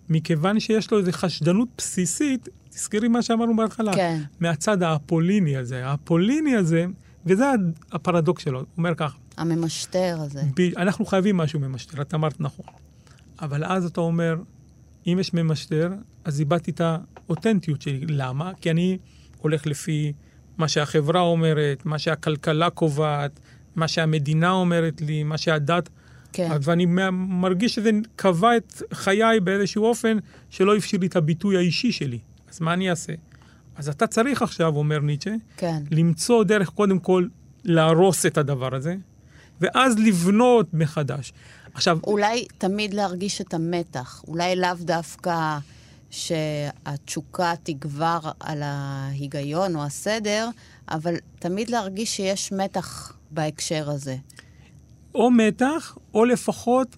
מכיוון 0.10 0.60
שיש 0.60 0.91
לו 0.91 0.99
איזו 0.99 1.12
חשדנות 1.12 1.67
בסיסית, 1.77 2.49
תזכרי 2.69 3.08
מה 3.08 3.21
שאמרנו 3.21 3.56
בהתחלה, 3.56 3.93
כן. 3.95 4.21
מהצד 4.39 4.84
האפוליני 4.84 5.58
הזה. 5.58 5.86
האפוליני 5.88 6.56
הזה, 6.56 6.86
וזה 7.25 7.45
הפרדוקס 7.91 8.43
שלו, 8.43 8.60
הוא 8.60 8.67
אומר 8.77 8.95
ככה, 8.95 9.17
הממשטר 9.38 10.17
הזה. 10.19 10.41
ב- 10.56 10.77
אנחנו 10.77 11.06
חייבים 11.06 11.38
משהו 11.38 11.60
ממשטר, 11.60 12.01
את 12.01 12.13
אמרת 12.13 12.41
נכון. 12.41 12.65
אבל 13.41 13.63
אז 13.65 13.86
אתה 13.86 14.01
אומר, 14.01 14.36
אם 15.08 15.18
יש 15.20 15.34
ממשטר, 15.34 15.90
אז 16.26 16.40
איבדתי 16.40 16.72
את 16.72 16.82
האותנטיות 16.82 17.82
שלי. 17.82 18.06
למה? 18.08 18.52
כי 18.62 18.72
אני 18.72 18.98
הולך 19.38 19.68
לפי 19.68 20.14
מה 20.58 20.68
שהחברה 20.68 21.22
אומרת, 21.22 21.86
מה 21.86 22.00
שהכלכלה 22.00 22.70
קובעת, 22.70 23.40
מה 23.76 23.88
שהמדינה 23.88 24.52
אומרת 24.52 25.02
לי, 25.02 25.24
מה 25.24 25.38
שהדת... 25.38 25.90
כן. 26.34 26.50
ואני 26.62 26.86
מרגיש 27.12 27.76
שזה 27.76 27.90
קבע 28.16 28.58
את 28.58 28.82
חיי 28.94 29.40
באיזשהו 29.40 29.86
אופן 29.86 30.18
שלא 30.50 30.78
אפשיר 30.78 31.00
לי 31.00 31.08
את 31.08 31.16
הביטוי 31.16 31.58
האישי 31.58 31.92
שלי. 31.92 32.20
אז 32.52 32.62
מה 32.62 32.74
אני 32.74 32.90
אעשה? 32.90 33.14
אז 33.76 33.90
אתה 33.90 34.08
צריך 34.08 34.42
עכשיו, 34.42 34.76
אומר 34.76 35.00
ניטשה, 35.00 35.36
כן. 35.58 35.84
למצוא 35.92 36.44
דרך 36.44 36.70
קודם 36.70 37.00
כל 37.00 37.28
להרוס 37.64 38.26
את 38.26 38.38
הדבר 38.38 38.76
הזה, 38.76 38.96
ואז 39.62 40.00
לבנות 40.00 40.74
מחדש. 40.74 41.34
עכשיו, 41.73 41.99
אולי 42.03 42.45
תמיד 42.57 42.93
להרגיש 42.93 43.41
את 43.41 43.53
המתח. 43.53 44.23
אולי 44.27 44.55
לאו 44.55 44.73
דווקא 44.79 45.57
שהתשוקה 46.10 47.53
תגבר 47.63 48.19
על 48.39 48.62
ההיגיון 48.63 49.75
או 49.75 49.84
הסדר, 49.84 50.49
אבל 50.89 51.15
תמיד 51.39 51.69
להרגיש 51.69 52.15
שיש 52.15 52.51
מתח 52.51 53.13
בהקשר 53.31 53.89
הזה. 53.89 54.15
או 55.15 55.31
מתח, 55.31 55.97
או 56.13 56.25
לפחות... 56.25 56.95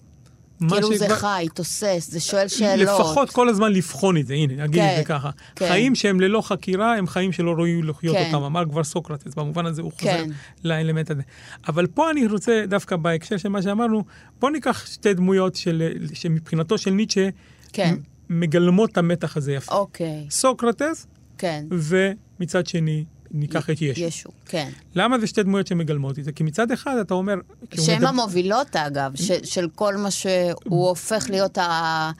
כאילו 0.68 0.96
זה 0.98 1.04
שכבר- 1.04 1.16
חי, 1.16 1.46
תוסס, 1.54 2.08
זה 2.10 2.20
שואל 2.20 2.48
שאלות. 2.48 2.80
לפחות 3.00 3.30
כל 3.30 3.48
הזמן 3.48 3.72
לבחון 3.72 4.16
את 4.16 4.26
זה, 4.26 4.34
הנה, 4.34 4.62
נגיד 4.64 4.80
כן, 4.82 4.90
את 4.92 4.96
זה 4.96 5.04
ככה. 5.04 5.30
כן. 5.56 5.68
חיים 5.68 5.94
שהם 5.94 6.20
ללא 6.20 6.40
חקירה 6.40 6.96
הם 6.96 7.06
חיים 7.06 7.32
שלא 7.32 7.50
ראויים 7.52 7.84
לחיות 7.84 8.16
כן. 8.16 8.26
אותם, 8.34 8.44
אמר 8.44 8.64
כבר 8.70 8.84
סוקרטס, 8.84 9.34
במובן 9.34 9.66
הזה 9.66 9.82
הוא 9.82 9.92
חוזר 9.92 10.10
כן. 10.12 10.30
לאלמנט 10.64 11.10
הזה. 11.10 11.22
אבל 11.68 11.86
פה 11.86 12.10
אני 12.10 12.26
רוצה, 12.26 12.64
דווקא 12.68 12.96
בהקשר 12.96 13.36
של 13.36 13.48
מה 13.48 13.62
שאמרנו, 13.62 14.04
בוא 14.40 14.50
ניקח 14.50 14.86
שתי 14.86 15.14
דמויות 15.14 15.54
של, 15.54 15.82
שמבחינתו 16.14 16.78
של 16.78 16.90
ניטשה, 16.90 17.28
כן. 17.72 17.94
מגלמות 18.30 18.92
את 18.92 18.98
המתח 18.98 19.36
הזה 19.36 19.52
יפה. 19.52 19.74
אוקיי, 19.74 20.26
סוקרטס, 20.30 21.06
כן. 21.38 21.64
ומצד 21.70 22.66
שני, 22.66 23.04
ניקח 23.34 23.70
את 23.70 23.82
ישו. 23.82 24.00
ישו, 24.00 24.28
כן. 24.46 24.70
למה 24.94 25.18
זה 25.18 25.26
שתי 25.26 25.42
דמויות 25.42 25.66
שמגלמות 25.66 26.18
את 26.18 26.24
זה? 26.24 26.32
כי 26.32 26.44
מצד 26.44 26.70
אחד 26.70 26.96
אתה 27.00 27.14
אומר... 27.14 27.34
שהן 27.74 27.96
מדבר- 27.96 28.08
המובילות, 28.08 28.76
אגב, 28.76 29.12
ש- 29.14 29.30
של 29.44 29.68
כל 29.74 29.96
מה 29.96 30.10
שהוא 30.10 30.88
הופך 30.88 31.26
להיות 31.30 31.58
ה- 31.58 31.62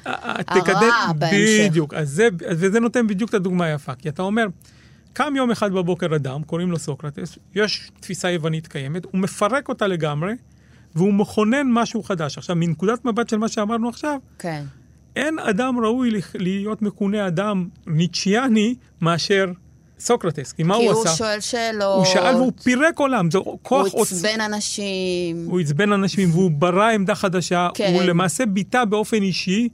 אה, 0.07 0.12
הרע 0.46 1.12
בהמשך. 1.18 1.70
בדיוק, 1.70 1.94
אז 1.94 2.11
זה, 2.11 2.29
וזה 2.50 2.81
נותן 2.81 3.07
בדיוק 3.07 3.31
את 3.31 3.35
הדוגמה 3.35 3.64
היפה, 3.64 3.94
כי 3.94 4.09
אתה 4.09 4.22
אומר, 4.22 4.46
קם 5.12 5.33
יום 5.37 5.50
אחד 5.50 5.72
בבוקר 5.72 6.16
אדם, 6.16 6.42
קוראים 6.42 6.70
לו 6.70 6.79
סוקרטס, 6.79 7.38
יש 7.55 7.90
תפיסה 8.00 8.31
יוונית 8.31 8.66
קיימת, 8.66 9.05
הוא 9.05 9.20
מפרק 9.20 9.68
אותה 9.68 9.87
לגמרי, 9.87 10.33
והוא 10.94 11.12
מכונן 11.14 11.66
משהו 11.70 12.03
חדש. 12.03 12.38
עכשיו, 12.38 12.57
מנקודת 12.57 13.05
מבט 13.05 13.29
של 13.29 13.37
מה 13.37 13.48
שאמרנו 13.48 13.88
עכשיו, 13.88 14.18
כן. 14.38 14.64
אין 15.16 15.38
אדם 15.38 15.79
ראוי 15.79 16.11
להיות 16.35 16.83
מכונה 16.83 17.27
אדם 17.27 17.68
ניטשיאני 17.87 18.74
מאשר 19.00 19.53
סוקרטס, 19.98 20.52
כי 20.52 20.62
מה 20.62 20.76
כי 20.78 20.85
הוא 20.85 20.92
הוא 20.92 21.02
עשה? 21.02 21.16
שואל 21.16 21.40
שאלות. 21.40 21.96
הוא 21.96 22.04
שאל 22.04 22.35
והוא 22.35 22.52
פירק 22.62 22.98
עולם, 22.98 23.30
זה 23.30 23.38
הוא 23.38 23.59
כוח 23.62 23.92
עוצ... 23.92 24.12
עצבן 24.12 24.40
אנשים. 24.40 25.46
הוא 25.46 25.61
עצבן 25.61 25.92
אנשים 25.92 26.30
והוא 26.30 26.50
ברא 26.50 26.90
עמדה 26.90 27.14
חדשה. 27.14 27.68
כן. 27.74 27.92
הוא 27.94 28.02
למעשה 28.02 28.46
ביטא 28.46 28.85
באופן 28.85 29.22
אישי 29.22 29.68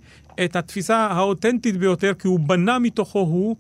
את 0.45 0.57
התפיסה 0.57 0.97
האותנטית 0.97 1.77
ביותר, 1.77 2.13
כי 2.19 2.29
הוא 2.29 2.41
בנה 2.41 2.79
מתוכו 2.79 3.19
הוא 3.19 3.57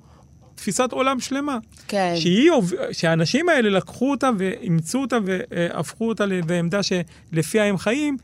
תפיסת 0.55 0.92
עולם 0.92 1.20
שלמה. 1.20 1.59
כן. 1.88 2.14
שהיא, 2.16 2.51
שהאנשים 2.92 3.49
האלה 3.49 3.70
לקחו 3.70 4.11
אותה 4.11 4.31
ואימצו 4.38 5.01
אותה 5.01 5.18
והפכו 5.25 6.09
אותה 6.09 6.25
לעמדה 6.27 6.81
שלפיה 6.83 7.64
הם 7.64 7.79
חיים, 7.79 8.16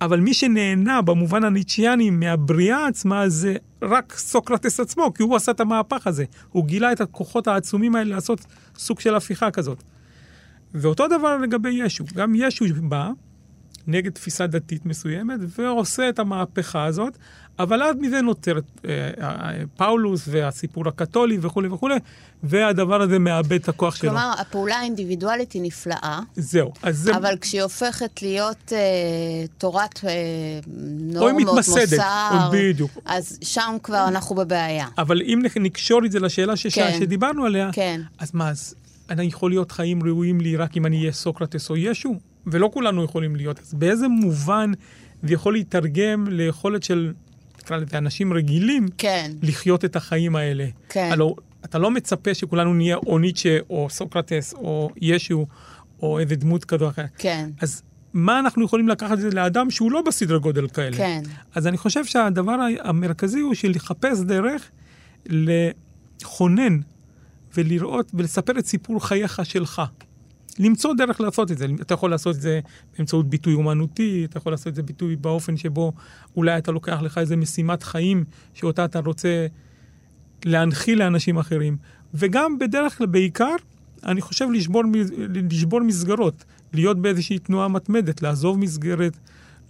אבל 0.00 0.20
מי 0.20 0.34
שנהנה 0.34 1.02
במובן 1.02 1.44
הניטשיאני 1.44 2.10
מהבריאה 2.10 2.86
עצמה 2.86 3.28
זה 3.28 3.56
רק 3.82 4.14
סוקרטס 4.16 4.80
עצמו, 4.80 5.14
כי 5.14 5.22
הוא 5.22 5.36
עשה 5.36 5.52
את 5.52 5.60
המהפך 5.60 6.06
הזה. 6.06 6.24
הוא 6.50 6.64
גילה 6.64 6.92
את 6.92 7.00
הכוחות 7.00 7.46
העצומים 7.46 7.96
האלה 7.96 8.14
לעשות 8.14 8.46
סוג 8.76 9.00
של 9.00 9.14
הפיכה 9.14 9.50
כזאת. 9.50 9.82
ואותו 10.74 11.08
דבר 11.08 11.36
לגבי 11.36 11.70
ישו. 11.70 12.04
גם 12.14 12.34
ישו 12.34 12.64
בא 12.82 13.10
נגד 13.86 14.12
תפיסה 14.12 14.46
דתית 14.46 14.86
מסוימת 14.86 15.40
ועושה 15.58 16.08
את 16.08 16.18
המהפכה 16.18 16.84
הזאת, 16.84 17.18
אבל 17.58 17.82
אז 17.82 17.96
מזה 18.00 18.20
נוצרת 18.20 18.64
אה, 18.84 19.10
אה, 19.22 19.50
פאולוס 19.76 20.22
והסיפור 20.30 20.88
הקתולי 20.88 21.38
וכולי 21.40 21.68
וכולי, 21.68 21.94
והדבר 22.42 23.02
הזה 23.02 23.18
מאבד 23.18 23.52
את 23.52 23.68
הכוח 23.68 23.94
שלו. 23.96 24.10
כלומר, 24.10 24.32
הפעולה 24.38 24.76
האינדיבידואלית 24.76 25.52
היא 25.52 25.62
נפלאה, 25.62 26.20
זהו. 26.36 26.72
זה... 26.90 27.16
אבל 27.16 27.34
כשהיא 27.40 27.62
הופכת 27.62 28.22
להיות 28.22 28.72
אה, 28.72 28.78
תורת 29.58 30.00
אה, 30.04 30.10
נורמות, 31.00 31.42
מתמסדת, 31.42 31.90
מוסר, 31.90 32.28
או 32.32 32.50
בדיוק. 32.52 32.90
אז 33.04 33.38
שם 33.42 33.76
כבר 33.82 34.04
אנחנו 34.08 34.36
בבעיה. 34.36 34.86
אבל 34.98 35.22
אם 35.22 35.40
נק- 35.44 35.56
נקשור 35.56 36.04
את 36.06 36.12
זה 36.12 36.20
לשאלה 36.20 36.56
שש... 36.56 36.74
כן. 36.78 36.96
שדיברנו 37.00 37.44
עליה, 37.44 37.70
כן. 37.72 38.00
אז 38.18 38.30
מה, 38.34 38.48
אז 38.50 38.74
אני 39.10 39.24
יכול 39.24 39.50
להיות 39.50 39.72
חיים 39.72 40.02
ראויים 40.02 40.40
לי 40.40 40.56
רק 40.56 40.76
אם 40.76 40.86
אני 40.86 40.98
אהיה 41.00 41.12
סוקרטס 41.12 41.70
או 41.70 41.76
ישו? 41.76 42.14
ולא 42.46 42.70
כולנו 42.72 43.04
יכולים 43.04 43.36
להיות. 43.36 43.58
אז 43.58 43.74
באיזה 43.74 44.08
מובן 44.08 44.72
זה 45.22 45.34
יכול 45.34 45.52
להתרגם 45.52 46.26
ליכולת 46.28 46.82
של, 46.82 47.12
נקרא 47.62 47.76
לזה, 47.76 47.98
אנשים 47.98 48.32
רגילים, 48.32 48.86
כן, 48.98 49.30
לחיות 49.42 49.84
את 49.84 49.96
החיים 49.96 50.36
האלה? 50.36 50.66
כן. 50.88 51.08
הלוא 51.12 51.34
אתה 51.64 51.78
לא 51.78 51.90
מצפה 51.90 52.34
שכולנו 52.34 52.74
נהיה 52.74 52.96
או 52.96 53.18
ניטשה, 53.18 53.58
או 53.70 53.86
סוקרטס, 53.90 54.54
או 54.54 54.90
ישו, 54.96 55.46
או 56.02 56.18
איזה 56.18 56.36
דמות 56.36 56.64
כזו 56.64 56.84
או 56.84 56.90
אחרת. 56.90 57.10
כן, 57.18 57.50
אז 57.60 57.82
מה 58.12 58.38
אנחנו 58.38 58.64
יכולים 58.64 58.88
לקחת 58.88 59.12
את 59.12 59.20
זה 59.20 59.30
לאדם 59.30 59.70
שהוא 59.70 59.92
לא 59.92 60.02
בסדרי 60.06 60.38
גודל 60.38 60.68
כאלה? 60.68 60.96
כן. 60.96 61.22
אז 61.54 61.66
אני 61.66 61.78
חושב 61.78 62.04
שהדבר 62.04 62.56
המרכזי 62.84 63.40
הוא 63.40 63.54
של 63.54 63.70
לחפש 63.70 64.20
דרך 64.20 64.70
לכונן 65.26 66.80
ולראות 67.56 68.10
ולספר 68.14 68.58
את 68.58 68.66
סיפור 68.66 69.06
חייך 69.06 69.40
שלך. 69.44 69.82
למצוא 70.58 70.94
דרך 70.94 71.20
לעשות 71.20 71.50
את 71.50 71.58
זה. 71.58 71.66
אתה 71.80 71.94
יכול 71.94 72.10
לעשות 72.10 72.36
את 72.36 72.40
זה 72.40 72.60
באמצעות 72.96 73.28
ביטוי 73.28 73.54
אומנותי, 73.54 74.24
אתה 74.24 74.38
יכול 74.38 74.52
לעשות 74.52 74.66
את 74.68 74.74
זה 74.74 74.82
ביטוי 74.82 75.16
באופן 75.16 75.56
שבו 75.56 75.92
אולי 76.36 76.58
אתה 76.58 76.72
לוקח 76.72 77.02
לך 77.02 77.18
איזה 77.18 77.36
משימת 77.36 77.82
חיים 77.82 78.24
שאותה 78.54 78.84
אתה 78.84 78.98
רוצה 78.98 79.46
להנחיל 80.44 80.98
לאנשים 80.98 81.38
אחרים. 81.38 81.76
וגם 82.14 82.58
בדרך 82.58 82.98
כלל, 82.98 83.06
בעיקר, 83.06 83.54
אני 84.04 84.20
חושב 84.20 84.50
לשבור, 84.50 84.82
לשבור 85.50 85.80
מסגרות, 85.80 86.44
להיות 86.72 86.98
באיזושהי 86.98 87.38
תנועה 87.38 87.68
מתמדת, 87.68 88.22
לעזוב 88.22 88.58
מסגרת, 88.58 89.16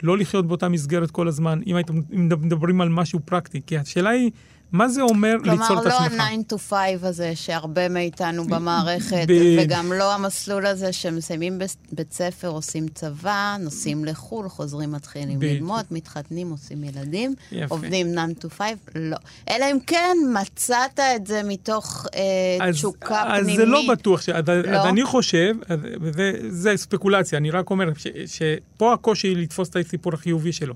לא 0.03 0.19
לחיות 0.19 0.47
באותה 0.47 0.69
מסגרת 0.69 1.11
כל 1.11 1.29
הזמן, 1.29 1.61
אם 1.66 1.77
הייתם 1.77 2.01
מדברים 2.11 2.81
על 2.81 2.88
משהו 2.88 3.21
פרקטי. 3.25 3.61
כי 3.66 3.79
השאלה 3.79 4.11
היא, 4.11 4.31
מה 4.72 4.88
זה 4.88 5.02
אומר 5.02 5.37
ליצור 5.37 5.66
כלומר, 5.66 5.80
את 5.80 5.87
לא 5.87 5.98
עצמך? 5.98 6.20
ה-9 6.20 6.52
to 6.52 6.59
5 6.59 6.78
הזה 7.02 7.33
שהרבה 7.35 7.88
מאיתנו 7.88 8.44
במערכת, 8.44 9.24
ב- 9.28 9.56
וגם 9.59 9.92
לא 9.92 10.14
המסלול 10.14 10.66
הזה 10.66 10.92
שמסיימים 10.92 11.59
בית 11.92 12.12
ספר, 12.12 12.48
עושים 12.48 12.88
צבא, 12.88 13.56
נוסעים 13.61 14.04
לחו"ל, 14.04 14.48
חוזרים, 14.48 14.92
מתחילים 14.92 15.38
בדיוק. 15.38 15.52
ללמוד, 15.52 15.85
מתחתנים, 15.90 16.50
עושים 16.50 16.85
ילדים, 16.85 17.35
יפה. 17.52 17.74
עובדים 17.74 18.06
9 18.12 18.46
to 18.46 18.50
5, 18.50 18.70
לא. 18.94 19.16
אלא 19.50 19.64
אם 19.72 19.78
כן 19.87 20.16
מצאת 20.40 21.00
את 21.16 21.26
זה 21.26 21.42
מתוך 21.44 22.06
אה, 22.14 22.66
אז, 22.68 22.74
תשוקה 22.74 23.22
אז 23.26 23.42
פנימית. 23.42 23.56
זה 23.56 23.64
לא 23.64 23.83
בטוח, 23.90 24.20
ש... 24.20 24.28
אז, 24.28 24.44
לא? 24.48 24.76
אז 24.78 24.87
אני 24.87 25.04
חושב, 25.04 25.54
אז, 25.68 25.78
וזה 26.00 26.33
זה 26.48 26.72
ספקולציה, 26.76 27.38
אני 27.38 27.50
רק 27.50 27.70
אומר 27.70 27.88
ש, 27.96 28.06
שפה 28.26 28.92
הקושי 28.92 29.35
לתפוס 29.35 29.68
את 29.68 29.76
הסיפור 29.76 30.14
החיובי 30.14 30.52
שלו. 30.52 30.74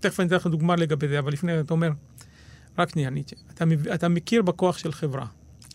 תכף 0.00 0.20
אני 0.20 0.26
אתן 0.28 0.36
לך 0.36 0.46
דוגמה 0.46 0.76
לגבי 0.76 1.08
זה, 1.08 1.18
אבל 1.18 1.32
לפני 1.32 1.60
אתה 1.60 1.74
אומר, 1.74 1.90
רק 2.80 2.90
שנייה, 2.90 3.10
ניטשה, 3.10 3.36
אתה, 3.54 3.64
אתה 3.94 4.08
מכיר 4.08 4.42
בכוח 4.42 4.78
של 4.78 4.92
חברה. 4.92 5.26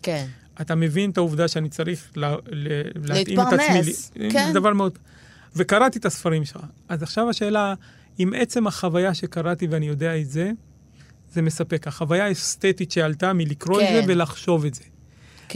כן, 0.02 0.26
אתה 0.60 0.74
מבין 0.74 1.10
את 1.10 1.16
העובדה 1.16 1.48
שאני 1.48 1.68
צריך 1.68 2.10
לה, 2.16 2.36
ל, 2.46 2.82
להתאים 3.08 3.40
את 3.40 3.46
עצמי. 3.46 3.58
להתפרנס, 3.58 4.12
כן. 4.32 4.46
זה 4.46 4.52
דבר 4.60 4.72
מאוד... 4.72 4.98
וקראתי 5.56 5.98
את 5.98 6.04
הספרים 6.04 6.44
שלך. 6.44 6.60
אז 6.88 7.02
עכשיו 7.02 7.30
השאלה, 7.30 7.74
אם 8.20 8.32
עצם 8.36 8.66
החוויה 8.66 9.14
שקראתי 9.14 9.66
ואני 9.66 9.86
יודע 9.86 10.16
את 10.16 10.30
זה, 10.30 10.50
זה 11.32 11.42
מספק. 11.42 11.88
החוויה 11.88 12.24
האסתטית 12.24 12.90
שעלתה 12.90 13.32
מלקרוא 13.32 13.80
את 13.80 13.86
כן. 13.86 14.00
זה 14.06 14.12
ולחשוב 14.12 14.64
את 14.64 14.74
זה. 14.74 14.84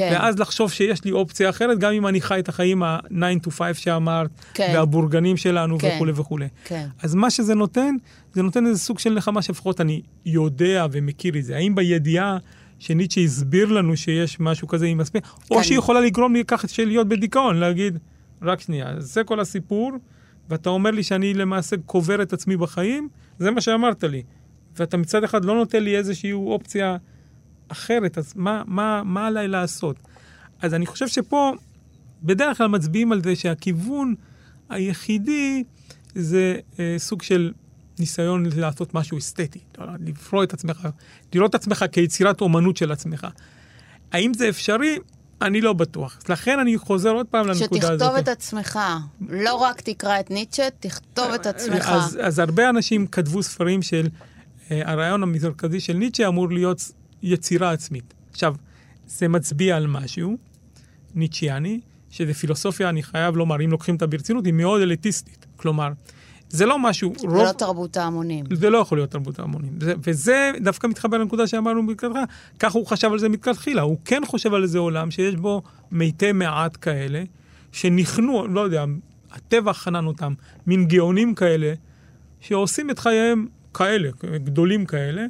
כן. 0.01 0.11
ואז 0.13 0.39
לחשוב 0.39 0.71
שיש 0.73 1.05
לי 1.05 1.13
אופציה 1.13 1.51
אחרת, 1.51 1.79
גם 1.79 1.93
אם 1.93 2.07
אני 2.07 2.21
חי 2.21 2.39
את 2.39 2.49
החיים 2.49 2.83
ה-9 2.83 3.47
to 3.47 3.51
5 3.51 3.85
שאמרת, 3.85 4.31
כן. 4.55 4.73
והבורגנים 4.75 5.37
שלנו 5.37 5.79
כן. 5.79 5.95
וכולי 5.95 6.13
וכולי. 6.15 6.49
כן. 6.65 6.87
אז 7.03 7.15
מה 7.15 7.31
שזה 7.31 7.55
נותן, 7.55 7.95
זה 8.33 8.43
נותן 8.43 8.67
איזה 8.67 8.79
סוג 8.79 8.99
של 8.99 9.15
נחמה 9.15 9.43
שלפחות 9.43 9.81
אני 9.81 10.03
יודע 10.27 10.87
ומכיר 10.93 11.39
את 11.39 11.45
זה. 11.45 11.57
האם 11.57 11.75
בידיעה 11.75 12.39
שניטשה 12.79 13.21
הסביר 13.21 13.73
לנו 13.73 13.97
שיש 13.97 14.41
משהו 14.41 14.69
כזה 14.69 14.87
עם 14.87 14.99
מספיק, 14.99 15.25
או 15.51 15.57
כן. 15.57 15.63
שהיא 15.63 15.79
יכולה 15.79 16.01
לגרום 16.01 16.35
לי 16.35 16.45
ככה 16.45 16.69
של 16.69 16.85
להיות 16.85 17.09
בדיכאון, 17.09 17.57
להגיד, 17.57 17.99
רק 18.43 18.61
שנייה, 18.61 18.95
זה 18.99 19.25
כל 19.25 19.41
הסיפור, 19.41 19.93
ואתה 20.49 20.71
אומר 20.71 20.91
לי 20.91 21.03
שאני 21.03 21.35
למעשה 21.35 21.77
קובר 21.87 22.23
את 22.23 22.33
עצמי 22.33 22.57
בחיים, 22.57 23.09
זה 23.39 23.51
מה 23.51 23.61
שאמרת 23.61 24.05
לי. 24.05 24.23
ואתה 24.77 24.97
מצד 24.97 25.25
אחד 25.25 25.45
לא 25.45 25.55
נותן 25.55 25.83
לי 25.83 25.97
איזושהי 25.97 26.33
אופציה 26.33 26.97
אחרת, 27.73 28.19
אז 28.19 28.33
מה, 28.37 28.63
מה, 28.67 29.03
מה 29.05 29.27
עליי 29.27 29.49
לעשות? 29.49 29.97
אז 30.63 30.75
אני 30.75 30.87
חושב 30.87 31.09
שפה 31.09 31.53
בדרך 32.23 32.59
כלל 32.59 32.67
מצביעים 32.67 33.13
על 33.13 33.23
זה 33.23 33.37
שהכיוון 33.37 34.15
היחידי 34.69 35.65
זה 36.15 36.57
אה, 36.79 36.95
סוג 36.99 37.23
של 37.23 37.53
ניסיון 37.99 38.47
לעשות 38.57 38.95
משהו 38.95 39.19
אסתטי, 39.19 39.59
לא, 39.79 39.87
לפרוע 40.07 40.45
את 40.45 40.53
עצמך, 40.53 40.89
לראות 41.35 41.51
את 41.51 41.55
עצמך 41.55 41.85
כיצירת 41.93 42.41
אומנות 42.41 42.77
של 42.77 42.93
עצמך. 42.93 43.27
האם 44.13 44.35
זה 44.35 44.49
אפשרי? 44.49 44.99
אני 45.43 45.61
לא 45.61 45.73
בטוח. 45.73 46.19
לכן 46.29 46.59
אני 46.59 46.79
חוזר 46.79 47.11
עוד 47.11 47.27
פעם 47.27 47.47
לנקודה 47.47 47.93
הזאת. 47.93 48.01
שתכתוב 48.01 48.17
את 48.17 48.29
עצמך. 48.29 48.79
לא 49.29 49.55
רק 49.55 49.81
תקרא 49.81 50.21
את 50.21 50.31
ניטשה, 50.31 50.69
תכתוב 50.81 51.33
את 51.33 51.47
עצמך. 51.47 51.89
אז, 51.89 52.19
אז 52.23 52.39
הרבה 52.39 52.69
אנשים 52.69 53.07
כתבו 53.07 53.43
ספרים 53.43 53.83
של 53.83 54.09
אה, 54.71 54.83
הרעיון 54.85 55.23
המרכזי 55.23 55.81
של 55.81 55.93
ניטשה 55.93 56.29
אמור 56.29 56.51
להיות 56.51 56.93
יצירה 57.23 57.73
עצמית. 57.73 58.15
עכשיו, 58.31 58.55
זה 59.07 59.29
מצביע 59.29 59.77
על 59.77 59.87
משהו 59.87 60.37
ניטשיאני, 61.15 61.81
שזה 62.11 62.35
פילוסופיה, 62.35 62.89
אני 62.89 63.03
חייב 63.03 63.37
לומר, 63.37 63.65
אם 63.65 63.71
לוקחים 63.71 63.95
אותה 63.95 64.07
ברצינות, 64.07 64.47
היא 64.47 64.53
מאוד 64.53 64.81
אליטיסטית. 64.81 65.47
כלומר, 65.57 65.93
זה 66.51 66.67
לא 66.67 66.79
משהו, 66.79 67.13
זה 67.17 67.27
רוב... 67.27 67.37
לא 67.37 67.53
תרבות 67.53 67.97
ההמונים. 67.97 68.45
זה 68.53 68.71
לא 68.71 68.79
יכול 68.79 68.99
להיות 68.99 69.11
תרבות 69.11 69.39
ההמונים. 69.39 69.73
זה, 69.81 69.95
וזה 70.03 70.53
דווקא 70.61 70.87
מתחבר 70.87 71.19
לנקודה 71.19 71.47
שאמרנו 71.47 71.83
מלכתחילה, 71.83 72.25
ככה 72.59 72.79
הוא 72.79 72.87
חשב 72.87 73.13
על 73.13 73.19
זה 73.19 73.29
מלכתחילה. 73.29 73.83
הוא 73.83 73.99
כן 74.05 74.23
חושב 74.27 74.55
על 74.55 74.63
איזה 74.63 74.79
עולם 74.79 75.11
שיש 75.11 75.35
בו 75.35 75.63
מתי 75.91 76.33
מעט 76.33 76.77
כאלה, 76.81 77.23
שנכנו, 77.73 78.47
לא 78.49 78.61
יודע, 78.61 78.85
הטבע 79.31 79.73
חנן 79.73 80.07
אותם, 80.07 80.35
מין 80.67 80.85
גאונים 80.85 81.35
כאלה, 81.35 81.75
שעושים 82.41 82.91
את 82.91 82.99
חייהם 82.99 83.47
כאלה, 83.75 84.11
גדולים 84.45 84.87
כאלה, 84.87 85.27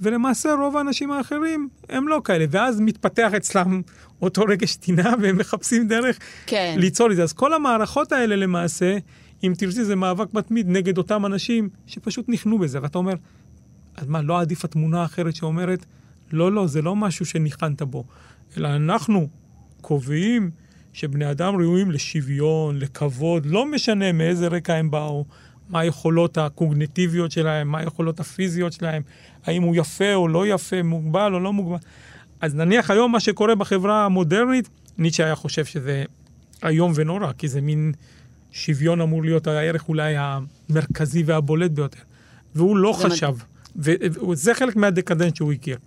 ולמעשה 0.00 0.54
רוב 0.54 0.76
האנשים 0.76 1.12
האחרים 1.12 1.68
הם 1.88 2.08
לא 2.08 2.20
כאלה. 2.24 2.44
ואז 2.50 2.80
מתפתח 2.80 3.34
אצלם 3.36 3.82
אותו 4.22 4.42
רגש 4.42 4.76
טינה, 4.76 5.14
והם 5.20 5.38
מחפשים 5.38 5.88
דרך 5.88 6.18
כן. 6.46 6.74
ליצור 6.78 7.10
את 7.10 7.16
זה. 7.16 7.22
אז 7.22 7.32
כל 7.32 7.52
המערכות 7.52 8.12
האלה 8.12 8.36
למעשה, 8.36 8.96
אם 9.44 9.52
תרצי, 9.58 9.84
זה 9.84 9.96
מאבק 9.96 10.34
מתמיד 10.34 10.68
נגד 10.68 10.98
אותם 10.98 11.26
אנשים 11.26 11.68
שפשוט 11.86 12.28
נכנו 12.28 12.58
בזה. 12.58 12.82
ואתה 12.82 12.98
אומר, 12.98 13.14
אז 13.96 14.06
מה, 14.06 14.22
לא 14.22 14.40
עדיף 14.40 14.64
התמונה 14.64 15.02
האחרת 15.02 15.36
שאומרת, 15.36 15.86
לא, 16.32 16.52
לא, 16.52 16.66
זה 16.66 16.82
לא 16.82 16.96
משהו 16.96 17.26
שניחנת 17.26 17.82
בו, 17.82 18.04
אלא 18.56 18.68
אנחנו 18.76 19.28
קובעים 19.80 20.50
שבני 20.92 21.30
אדם 21.30 21.56
ראויים 21.56 21.90
לשוויון, 21.90 22.78
לכבוד, 22.78 23.46
לא 23.46 23.66
משנה 23.66 24.12
מאיזה 24.12 24.48
רקע 24.48 24.74
הם 24.74 24.90
באו, 24.90 25.24
מה 25.68 25.80
היכולות 25.80 26.38
הקוגניטיביות 26.38 27.32
שלהם, 27.32 27.68
מה 27.68 27.78
היכולות 27.78 28.20
הפיזיות 28.20 28.72
שלהם, 28.72 29.02
האם 29.44 29.62
הוא 29.62 29.76
יפה 29.76 30.14
או 30.14 30.28
לא 30.28 30.46
יפה, 30.46 30.82
מוגבל 30.82 31.34
או 31.34 31.40
לא 31.40 31.52
מוגבל. 31.52 31.76
אז 32.40 32.54
נניח 32.54 32.90
היום 32.90 33.12
מה 33.12 33.20
שקורה 33.20 33.54
בחברה 33.54 34.04
המודרנית, 34.04 34.68
ניטשה 34.98 35.24
היה 35.24 35.34
חושב 35.34 35.64
שזה 35.64 36.04
איום 36.64 36.92
ונורא, 36.94 37.32
כי 37.38 37.48
זה 37.48 37.60
מין 37.60 37.92
שוויון 38.50 39.00
אמור 39.00 39.24
להיות 39.24 39.46
הערך 39.46 39.88
אולי 39.88 40.14
המרכזי 40.18 41.22
והבולט 41.22 41.70
ביותר. 41.70 41.98
והוא 42.54 42.76
לא 42.76 42.92
חשב. 42.92 43.34
וזה 43.76 44.54
חלק 44.54 44.76
מהדקדנט 44.76 45.36
שהוא 45.36 45.52
הכיר. 45.52 45.78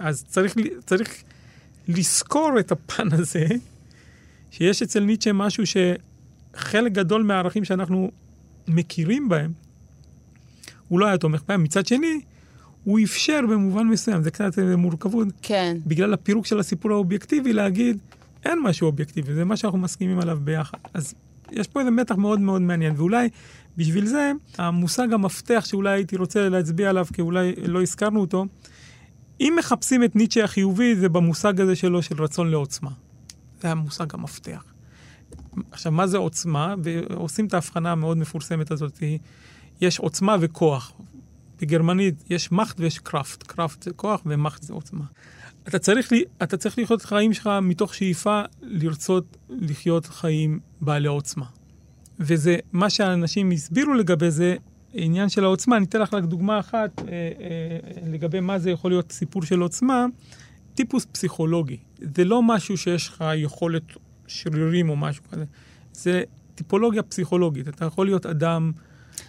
אז 0.00 0.24
צריך, 0.28 0.54
צריך 0.84 1.22
לזכור 1.88 2.50
את 2.60 2.72
הפן 2.72 3.12
הזה, 3.12 3.46
שיש 4.50 4.82
אצל 4.82 5.00
ניטשה 5.00 5.32
משהו 5.32 5.64
שחלק 5.66 6.92
גדול 6.92 7.22
מהערכים 7.22 7.64
שאנחנו 7.64 8.10
מכירים 8.68 9.28
בהם, 9.28 9.52
הוא 10.88 11.00
לא 11.00 11.06
היה 11.06 11.18
תומך 11.18 11.42
בהם. 11.48 11.62
מצד 11.62 11.86
שני, 11.86 12.20
הוא 12.84 13.00
אפשר 13.04 13.40
במובן 13.50 13.86
מסוים, 13.86 14.22
זה 14.22 14.30
קצת 14.30 14.58
אה, 14.58 14.76
מורכבות, 14.76 15.28
כן. 15.42 15.76
בגלל 15.86 16.14
הפירוק 16.14 16.46
של 16.46 16.58
הסיפור 16.58 16.92
האובייקטיבי, 16.92 17.52
להגיד, 17.52 17.98
אין 18.44 18.58
משהו 18.62 18.86
אובייקטיבי, 18.86 19.34
זה 19.34 19.44
מה 19.44 19.56
שאנחנו 19.56 19.78
מסכימים 19.78 20.18
עליו 20.18 20.38
ביחד. 20.44 20.78
אז 20.94 21.14
יש 21.52 21.68
פה 21.68 21.80
איזה 21.80 21.90
מתח 21.90 22.14
מאוד 22.14 22.40
מאוד 22.40 22.62
מעניין, 22.62 22.94
ואולי 22.96 23.28
בשביל 23.76 24.06
זה, 24.06 24.32
המושג 24.58 25.12
המפתח 25.12 25.64
שאולי 25.66 25.90
הייתי 25.90 26.16
רוצה 26.16 26.48
להצביע 26.48 26.90
עליו, 26.90 27.06
כי 27.12 27.22
אולי 27.22 27.52
לא 27.66 27.82
הזכרנו 27.82 28.20
אותו, 28.20 28.46
אם 29.40 29.54
מחפשים 29.58 30.04
את 30.04 30.16
ניטשה 30.16 30.44
החיובי, 30.44 30.96
זה 30.96 31.08
במושג 31.08 31.60
הזה 31.60 31.76
שלו 31.76 32.02
של 32.02 32.22
רצון 32.22 32.50
לעוצמה. 32.50 32.90
זה 33.60 33.70
המושג 33.70 34.06
המפתח. 34.14 34.64
עכשיו, 35.70 35.92
מה 35.92 36.06
זה 36.06 36.18
עוצמה? 36.18 36.74
ועושים 36.82 37.46
את 37.46 37.54
ההבחנה 37.54 37.92
המאוד 37.92 38.18
מפורסמת 38.18 38.70
הזאת, 38.70 39.02
יש 39.80 39.98
עוצמה 39.98 40.36
וכוח. 40.40 40.92
בגרמנית 41.60 42.24
יש 42.30 42.52
מאכט 42.52 42.80
ויש 42.80 42.98
קראפט. 42.98 43.42
קראפט 43.42 43.82
זה 43.82 43.90
כוח 43.90 44.22
ומאכט 44.26 44.62
זה 44.62 44.74
עוצמה. 44.74 45.04
אתה 45.68 45.78
צריך, 45.78 46.12
אתה 46.42 46.56
צריך 46.56 46.78
לחיות 46.78 47.00
את 47.00 47.04
החיים 47.04 47.32
שלך 47.32 47.50
מתוך 47.62 47.94
שאיפה 47.94 48.42
לרצות 48.62 49.36
לחיות 49.48 50.06
חיים 50.06 50.60
בעלי 50.80 51.08
עוצמה. 51.08 51.46
וזה, 52.20 52.56
מה 52.72 52.90
שאנשים 52.90 53.50
הסבירו 53.50 53.94
לגבי 53.94 54.30
זה, 54.30 54.56
עניין 54.92 55.28
של 55.28 55.44
העוצמה. 55.44 55.76
אני 55.76 55.84
אתן 55.84 56.00
לך 56.00 56.14
רק 56.14 56.24
דוגמה 56.24 56.58
אחת 56.58 56.98
אה, 56.98 57.04
אה, 57.08 58.10
לגבי 58.10 58.40
מה 58.40 58.58
זה 58.58 58.70
יכול 58.70 58.90
להיות 58.90 59.12
סיפור 59.12 59.42
של 59.42 59.60
עוצמה. 59.60 60.06
טיפוס 60.74 61.06
פסיכולוגי. 61.12 61.76
זה 62.16 62.24
לא 62.24 62.42
משהו 62.42 62.76
שיש 62.76 63.08
לך 63.08 63.24
יכולת 63.36 63.82
שרירים 64.30 64.88
או 64.90 64.96
משהו 64.96 65.24
כזה. 65.30 65.44
זה 65.92 66.22
טיפולוגיה 66.54 67.02
פסיכולוגית. 67.02 67.68
אתה 67.68 67.84
יכול 67.84 68.06
להיות 68.06 68.26
אדם... 68.26 68.72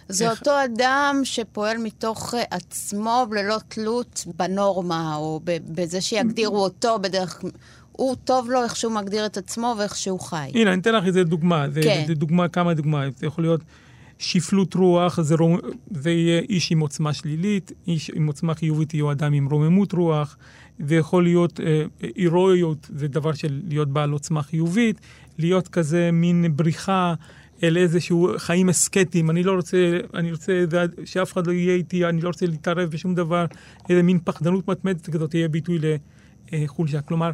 זה 0.08 0.30
איך... 0.30 0.40
אותו 0.40 0.50
אדם 0.64 1.20
שפועל 1.24 1.78
מתוך 1.78 2.34
אה, 2.34 2.42
עצמו 2.50 3.26
ללא 3.32 3.56
תלות 3.68 4.24
בנורמה, 4.38 5.16
או 5.16 5.40
בזה 5.44 6.00
שיגדירו 6.00 6.64
אותו 6.64 6.98
בדרך... 6.98 7.42
הוא 7.92 8.16
טוב 8.24 8.50
לו 8.50 8.62
איך 8.62 8.76
שהוא 8.76 8.92
מגדיר 8.92 9.26
את 9.26 9.36
עצמו 9.36 9.74
ואיך 9.78 9.96
שהוא 9.96 10.20
חי. 10.20 10.50
הנה, 10.54 10.72
אני 10.72 10.80
אתן 10.80 10.94
לך 10.94 11.04
איזה 11.04 11.24
דוגמה. 11.24 11.70
זה, 11.70 11.82
כן. 11.82 12.04
זה 12.06 12.14
דוגמה, 12.14 12.48
כמה 12.48 12.74
דוגמאות. 12.74 13.18
זה 13.18 13.26
יכול 13.26 13.44
להיות 13.44 13.60
שפלות 14.18 14.74
רוח, 14.74 15.20
זה, 15.20 15.34
רום, 15.34 15.58
זה 15.90 16.10
יהיה 16.10 16.40
איש 16.40 16.72
עם 16.72 16.80
עוצמה 16.80 17.12
שלילית, 17.12 17.72
איש 17.86 18.10
עם 18.14 18.26
עוצמה 18.26 18.54
חיובית 18.54 18.94
יהיה 18.94 19.12
אדם 19.12 19.32
עם 19.32 19.48
רוממות 19.50 19.92
רוח. 19.92 20.36
זה 20.86 20.94
יכול 20.94 21.22
להיות 21.22 21.60
אה, 21.60 21.84
הירואיות, 22.16 22.90
זה 22.94 23.08
דבר 23.08 23.32
של 23.32 23.60
להיות 23.68 23.88
בעל 23.88 24.10
עוצמה 24.10 24.42
חיובית, 24.42 25.00
להיות 25.38 25.68
כזה 25.68 26.10
מין 26.12 26.56
בריחה 26.56 27.14
אל 27.62 27.76
איזשהו 27.76 28.30
חיים 28.36 28.68
אסקטיים. 28.68 29.30
אני 29.30 29.42
לא 29.42 29.52
רוצה, 29.52 29.98
אני 30.14 30.32
רוצה 30.32 30.64
שאף 31.04 31.32
אחד 31.32 31.46
לא 31.46 31.52
יהיה 31.52 31.74
איתי, 31.74 32.04
אני 32.04 32.20
לא 32.20 32.28
רוצה 32.28 32.46
להתערב 32.46 32.90
בשום 32.90 33.14
דבר, 33.14 33.46
איזה 33.88 34.02
מין 34.02 34.18
פחדנות 34.24 34.68
מתמדת 34.68 35.10
כזאת 35.10 35.30
תהיה 35.30 35.48
ביטוי 35.48 35.78
לחולשה. 36.52 37.00
כלומר, 37.00 37.30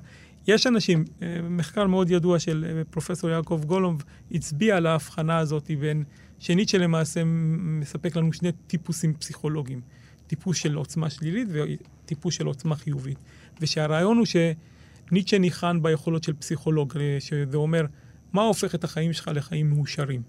יש 0.46 0.66
אנשים, 0.66 1.04
אה, 1.22 1.40
מחקר 1.50 1.86
מאוד 1.86 2.10
ידוע 2.10 2.38
של 2.38 2.64
אה, 2.68 2.82
פרופסור 2.90 3.30
יעקב 3.30 3.60
גולוב 3.66 4.02
הצביע 4.32 4.76
על 4.76 4.86
ההבחנה 4.86 5.38
הזאת 5.38 5.70
בין, 5.80 6.04
שניטשה 6.38 6.78
למעשה 6.78 7.22
מספק 7.24 8.16
לנו 8.16 8.32
שני 8.32 8.52
טיפוסים 8.66 9.14
פסיכולוגיים. 9.14 9.80
טיפוס 10.28 10.56
של 10.56 10.74
עוצמה 10.74 11.10
שלילית 11.10 11.48
וטיפוס 11.52 12.34
של 12.34 12.46
עוצמה 12.46 12.76
חיובית. 12.76 13.18
ושהרעיון 13.60 14.16
הוא 14.16 14.26
שניטשה 14.26 15.38
ניחן 15.38 15.82
ביכולות 15.82 16.24
של 16.24 16.32
פסיכולוג, 16.32 16.96
אה, 16.96 17.16
שזה 17.20 17.56
אומר, 17.56 17.86
מה 18.32 18.42
הופך 18.42 18.74
את 18.74 18.84
החיים 18.84 19.12
שלך 19.12 19.30
לחיים 19.34 19.70
מאושרים? 19.70 20.22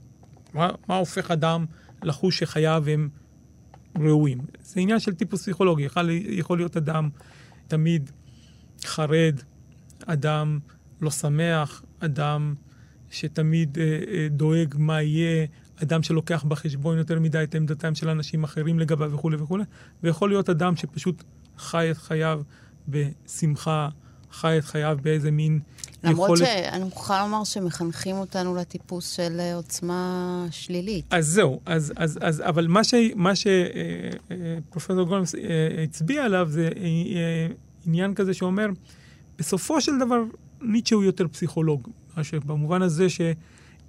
מה, 0.54 0.70
מה 0.88 0.98
הופך 0.98 1.32
אדם 1.32 1.66
לחוש 2.04 2.40
שחייו 2.40 2.84
הם 2.88 3.10
ראויים? 4.00 4.38
זה 4.62 4.80
עניין 4.80 5.00
של 5.00 5.14
טיפוס 5.14 5.42
פסיכולוגי. 5.42 5.84
יכול, 5.84 6.10
יכול 6.12 6.58
להיות 6.58 6.78
אדם 6.78 7.10
תמיד 7.68 8.12
חרד, 8.86 9.40
אדם 10.06 10.60
לא 11.02 11.12
שמח, 11.12 11.84
אדם 12.00 12.54
שתמיד 13.10 13.78
אה, 13.78 14.00
אה, 14.08 14.28
דואג 14.30 14.76
מה 14.78 15.02
יהיה, 15.02 15.46
אדם 15.84 16.04
שלוקח 16.04 16.44
בחשבון 16.44 16.98
יותר 16.98 17.20
מדי 17.20 17.44
את 17.44 17.56
עמדתם 17.56 17.96
של 17.96 18.10
אנשים 18.10 18.44
אחרים 18.44 18.80
לגביו 18.80 19.12
וכולי 19.12 19.38
וכולי, 19.38 19.64
ויכול 20.04 20.30
להיות 20.30 20.50
אדם 20.50 20.76
שפשוט 20.76 21.24
חי 21.58 21.92
את 21.92 21.98
חייו 21.98 22.42
בשמחה, 22.90 23.90
חי 24.32 24.58
את 24.58 24.66
חייו 24.66 24.98
באיזה 25.02 25.32
מין 25.32 25.60
למרות 26.04 26.26
יכולת... 26.26 26.50
למרות 26.50 26.64
שאני 26.72 26.84
מוכרחה 26.84 27.22
לומר 27.24 27.44
שמחנכים 27.44 28.16
אותנו 28.16 28.56
לטיפוס 28.56 29.12
של 29.12 29.40
אה, 29.40 29.56
עוצמה 29.56 30.46
שלילית. 30.52 31.06
אז 31.10 31.28
זהו, 31.28 31.60
אז, 31.66 31.94
אז, 31.96 32.20
אז, 32.22 32.42
אבל 32.42 32.68
מה, 32.68 32.84
ש, 32.84 32.94
מה 33.16 33.32
שפרופסור 33.36 34.96
אה, 34.96 35.02
אה, 35.02 35.06
גולמס 35.06 35.36
הצביע 35.84 36.24
עליו 36.24 36.48
זה 36.50 36.70
עניין 37.86 38.14
כזה 38.14 38.34
שאומר, 38.34 38.68
בסופו 39.38 39.82
של 39.82 40.00
דבר 40.00 40.24
ניטשה 40.62 40.96
הוא 40.96 41.04
יותר 41.04 41.28
פסיכולוג, 41.28 41.88
במובן 42.46 42.82
הזה 42.82 43.10
ש... 43.10 43.22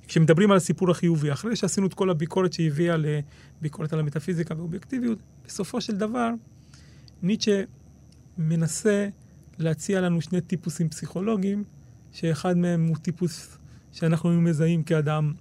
כשמדברים 0.07 0.51
על 0.51 0.57
הסיפור 0.57 0.91
החיובי, 0.91 1.33
אחרי 1.33 1.57
שעשינו 1.57 1.87
את 1.87 1.95
כל 1.95 2.11
הביקורת 2.11 2.53
שהביאה 2.53 2.97
לביקורת 3.61 3.93
על 3.93 4.01
המטאפיזיקה 4.01 4.55
ואובייקטיביות, 4.57 5.19
בסופו 5.47 5.81
של 5.81 5.97
דבר 5.97 6.31
ניטשה 7.23 7.63
מנסה 8.39 9.09
להציע 9.59 10.01
לנו 10.01 10.21
שני 10.21 10.41
טיפוסים 10.41 10.89
פסיכולוגיים, 10.89 11.65
שאחד 12.13 12.57
מהם 12.57 12.87
הוא 12.87 12.97
טיפוס 12.97 13.59
שאנחנו 13.93 14.31
מזהים 14.31 14.83
כאדם 14.83 15.33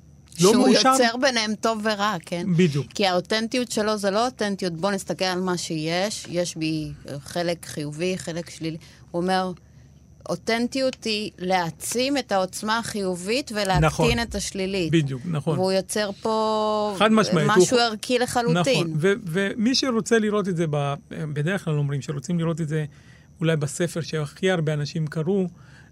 לא 0.42 0.54
מאושר. 0.54 0.80
שהוא 0.80 0.92
יוצר 0.92 1.18
ביניהם 1.18 1.56
טוב 1.56 1.82
ורע, 1.84 2.16
כן? 2.26 2.48
בדיוק. 2.58 2.88
כי 2.94 3.08
האותנטיות 3.08 3.72
שלו 3.72 3.98
זה 3.98 4.12
לא 4.12 4.26
אותנטיות, 4.26 4.74
בוא 4.74 4.92
נסתכל 4.92 5.26
על 5.26 5.42
מה 5.42 5.58
שיש, 5.58 6.26
יש 6.30 6.56
בי 6.56 6.92
חלק 7.20 7.66
חיובי, 7.66 8.18
חלק 8.18 8.50
שלילי. 8.50 8.78
הוא 9.12 9.22
אומר, 9.22 9.52
אותנטיות 10.30 11.04
היא 11.04 11.32
להעצים 11.38 12.18
את 12.18 12.32
העוצמה 12.32 12.78
החיובית 12.78 13.52
ולהקטין 13.52 13.86
נכון, 13.86 14.20
את 14.20 14.36
השלילית. 14.36 14.92
בדיוק, 14.92 15.22
נכון. 15.26 15.60
והוא 15.60 15.72
יוצר 15.72 16.10
פה 16.22 16.96
משהו 17.46 17.78
הוא... 17.78 17.80
ערכי 17.80 18.20
לחלוטין. 18.20 18.88
נכון, 18.88 18.94
ומי 19.26 19.76
שרוצה 19.76 20.20
לראות 20.20 20.48
את 20.48 20.58
זה, 20.58 20.66
ב- 20.70 20.94
בדרך 21.10 21.66
כלל 21.66 21.78
אומרים 21.78 22.02
שרוצים 22.02 22.40
לראות 22.40 22.62
את 22.62 22.68
זה 22.68 22.86
אולי 23.40 23.56
בספר 23.56 24.02
שהכי 24.02 24.52
הרבה 24.52 24.74
אנשים 24.74 25.08
קראו, 25.08 25.48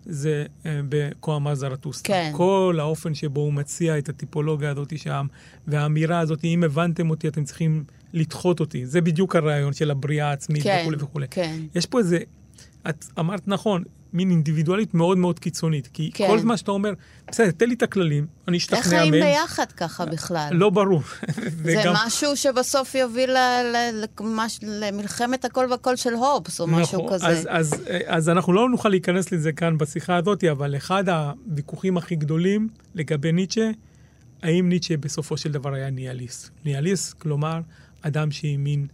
זה 0.06 0.46
אה, 0.66 0.80
בכה 0.90 1.36
אמר 1.36 1.56
זרטוסטה. 1.56 2.08
כן. 2.08 2.32
כל 2.36 2.78
האופן 2.80 3.14
שבו 3.14 3.42
הוא 3.42 3.54
מציע 3.54 3.98
את 3.98 4.10
הטיפולוגיה 4.10 4.72
הזאת 4.72 5.00
שם, 5.00 5.28
והאמירה 5.68 6.20
הזאת, 6.20 6.44
אם 6.44 6.64
הבנתם 6.64 7.10
אותי, 7.10 7.28
אתם 7.28 7.44
צריכים 7.44 7.84
לדחות 8.14 8.60
אותי. 8.60 8.86
זה 8.86 9.02
בדיוק 9.02 9.36
הרעיון 9.36 9.74
של 9.74 9.92
הבריאה 9.92 10.30
העצמית 10.30 10.64
כן, 10.64 10.80
וכולי 10.82 10.98
וכולי. 11.00 11.28
כן. 11.32 11.60
יש 11.76 11.86
פה 11.86 12.00
איזה, 12.00 12.20
את 12.90 13.06
אמרת 13.20 13.48
נכון, 13.48 13.84
מין 14.14 14.32
אינדיבידואלית 14.32 14.94
מאוד 14.94 15.18
מאוד 15.18 15.40
קיצונית. 15.40 15.90
כי 15.94 16.12
כן. 16.14 16.28
כל 16.28 16.40
זמן 16.40 16.58
שאתה 16.58 16.72
אומר, 16.72 16.94
בסדר, 17.28 17.52
תן 17.52 17.70
לי 17.70 17.76
את 17.76 17.84
הכללים, 17.84 18.28
אני 18.48 18.58
אשתכנע 18.58 18.80
מהם. 18.80 19.14
איך 19.14 19.24
חיים 19.24 19.24
ביחד 19.24 19.72
ככה 19.72 20.06
בכלל? 20.06 20.50
לא 20.52 20.70
ברור. 20.70 21.02
זה 21.64 21.82
גם... 21.86 21.94
משהו 22.06 22.38
שבסוף 22.38 22.96
יוביל 22.96 23.32
ל- 23.32 23.74
ל- 23.74 24.06
למש... 24.20 24.60
למלחמת 24.64 25.46
הכל 25.46 25.68
וכל 25.76 25.96
של 25.96 26.14
הופס, 26.14 26.62
או 26.62 26.68
נכון, 26.68 26.82
משהו 26.82 27.08
כזה. 27.08 27.28
אז, 27.28 27.48
אז, 27.50 27.76
אז 28.06 28.30
אנחנו 28.30 28.54
לא 28.54 28.70
נוכל 28.70 28.90
להיכנס 28.90 29.32
לזה 29.32 29.52
כאן 29.52 29.78
בשיחה 29.78 30.16
הזאת, 30.16 30.44
אבל 30.44 30.76
אחד 30.76 31.04
הוויכוחים 31.10 31.98
הכי 31.98 32.16
גדולים 32.16 32.70
לגבי 32.96 33.32
ניטשה, 33.32 33.70
האם 34.44 34.70
ניטשה 34.70 34.98
בסופו 34.98 35.38
של 35.38 35.52
דבר 35.52 35.74
היה 35.74 35.90
ניאליסט. 35.90 36.50
ניאליסט, 36.66 37.14
כלומר, 37.14 37.60
אדם 38.02 38.32
שהאמין 38.32 38.88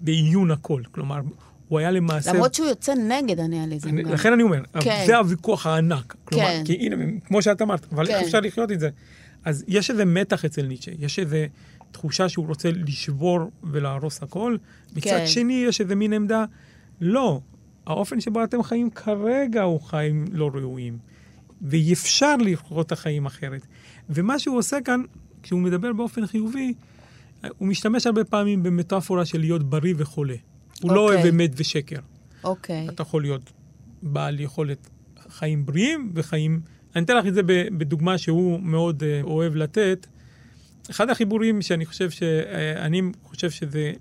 בעיון 0.00 0.50
הכל. 0.50 0.82
כלומר, 0.90 1.20
הוא 1.68 1.78
היה 1.78 1.90
למעשה... 1.90 2.32
למרות 2.32 2.54
שהוא 2.54 2.68
יוצא 2.68 2.94
נגד 2.94 3.40
הניאליזם. 3.40 3.88
אני, 3.88 4.02
לכן 4.02 4.32
אני 4.32 4.42
אומר, 4.42 4.62
כן. 4.80 5.04
זה 5.06 5.16
הוויכוח 5.16 5.66
הענק. 5.66 6.16
כלומר, 6.24 6.46
כן. 6.46 6.62
כי 6.64 6.72
הנה, 6.72 6.96
כמו 7.24 7.42
שאת 7.42 7.62
אמרת, 7.62 7.86
אבל 7.92 8.06
כן. 8.06 8.14
איך 8.14 8.22
אפשר 8.22 8.40
לחיות 8.40 8.72
את 8.72 8.80
זה? 8.80 8.88
אז 9.44 9.64
יש 9.68 9.90
איזה 9.90 10.04
מתח 10.04 10.44
אצל 10.44 10.62
ניטשה, 10.62 10.90
יש 10.98 11.18
איזה 11.18 11.46
תחושה 11.90 12.28
שהוא 12.28 12.46
רוצה 12.46 12.70
לשבור 12.70 13.50
ולהרוס 13.62 14.22
הכל. 14.22 14.56
מצד 14.96 15.10
כן. 15.10 15.26
שני, 15.26 15.64
יש 15.68 15.80
איזה 15.80 15.94
מין 15.94 16.12
עמדה, 16.12 16.44
לא, 17.00 17.40
האופן 17.86 18.20
שבו 18.20 18.44
אתם 18.44 18.62
חיים 18.62 18.90
כרגע 18.90 19.62
הוא 19.62 19.80
חיים 19.80 20.24
לא 20.32 20.50
ראויים. 20.54 20.98
ואי 21.62 21.92
אפשר 21.92 22.36
לחיות 22.36 22.86
את 22.86 22.92
החיים 22.92 23.26
אחרת. 23.26 23.66
ומה 24.10 24.38
שהוא 24.38 24.58
עושה 24.58 24.80
כאן, 24.84 25.02
כשהוא 25.42 25.60
מדבר 25.60 25.92
באופן 25.92 26.26
חיובי, 26.26 26.74
הוא 27.58 27.68
משתמש 27.68 28.06
הרבה 28.06 28.24
פעמים 28.24 28.62
במטאפורה 28.62 29.24
של 29.24 29.40
להיות 29.40 29.70
בריא 29.70 29.94
וחולה. 29.96 30.34
הוא 30.82 30.90
okay. 30.90 30.94
לא 30.94 31.00
אוהב 31.00 31.16
אוקיי. 31.16 31.30
אמת 31.30 31.50
ושקר. 31.56 31.96
אוקיי. 32.44 32.86
Okay. 32.88 32.92
אתה 32.92 33.02
יכול 33.02 33.22
להיות 33.22 33.52
בעל 34.02 34.40
יכולת 34.40 34.90
חיים 35.28 35.66
בריאים 35.66 36.12
וחיים... 36.14 36.60
אני 36.96 37.04
אתן 37.04 37.16
לך 37.16 37.26
את 37.26 37.34
זה 37.34 37.42
בדוגמה 37.78 38.18
שהוא 38.18 38.60
מאוד 38.60 39.02
uh, 39.02 39.26
אוהב 39.26 39.56
לתת. 39.56 40.06
אחד 40.90 41.10
החיבורים 41.10 41.62
שאני 41.62 41.86
חושב 41.86 42.10
ש... 42.10 42.22
Uh, 42.22 42.78
אני 42.78 43.02
חושב 43.22 43.50
שזה 43.50 43.92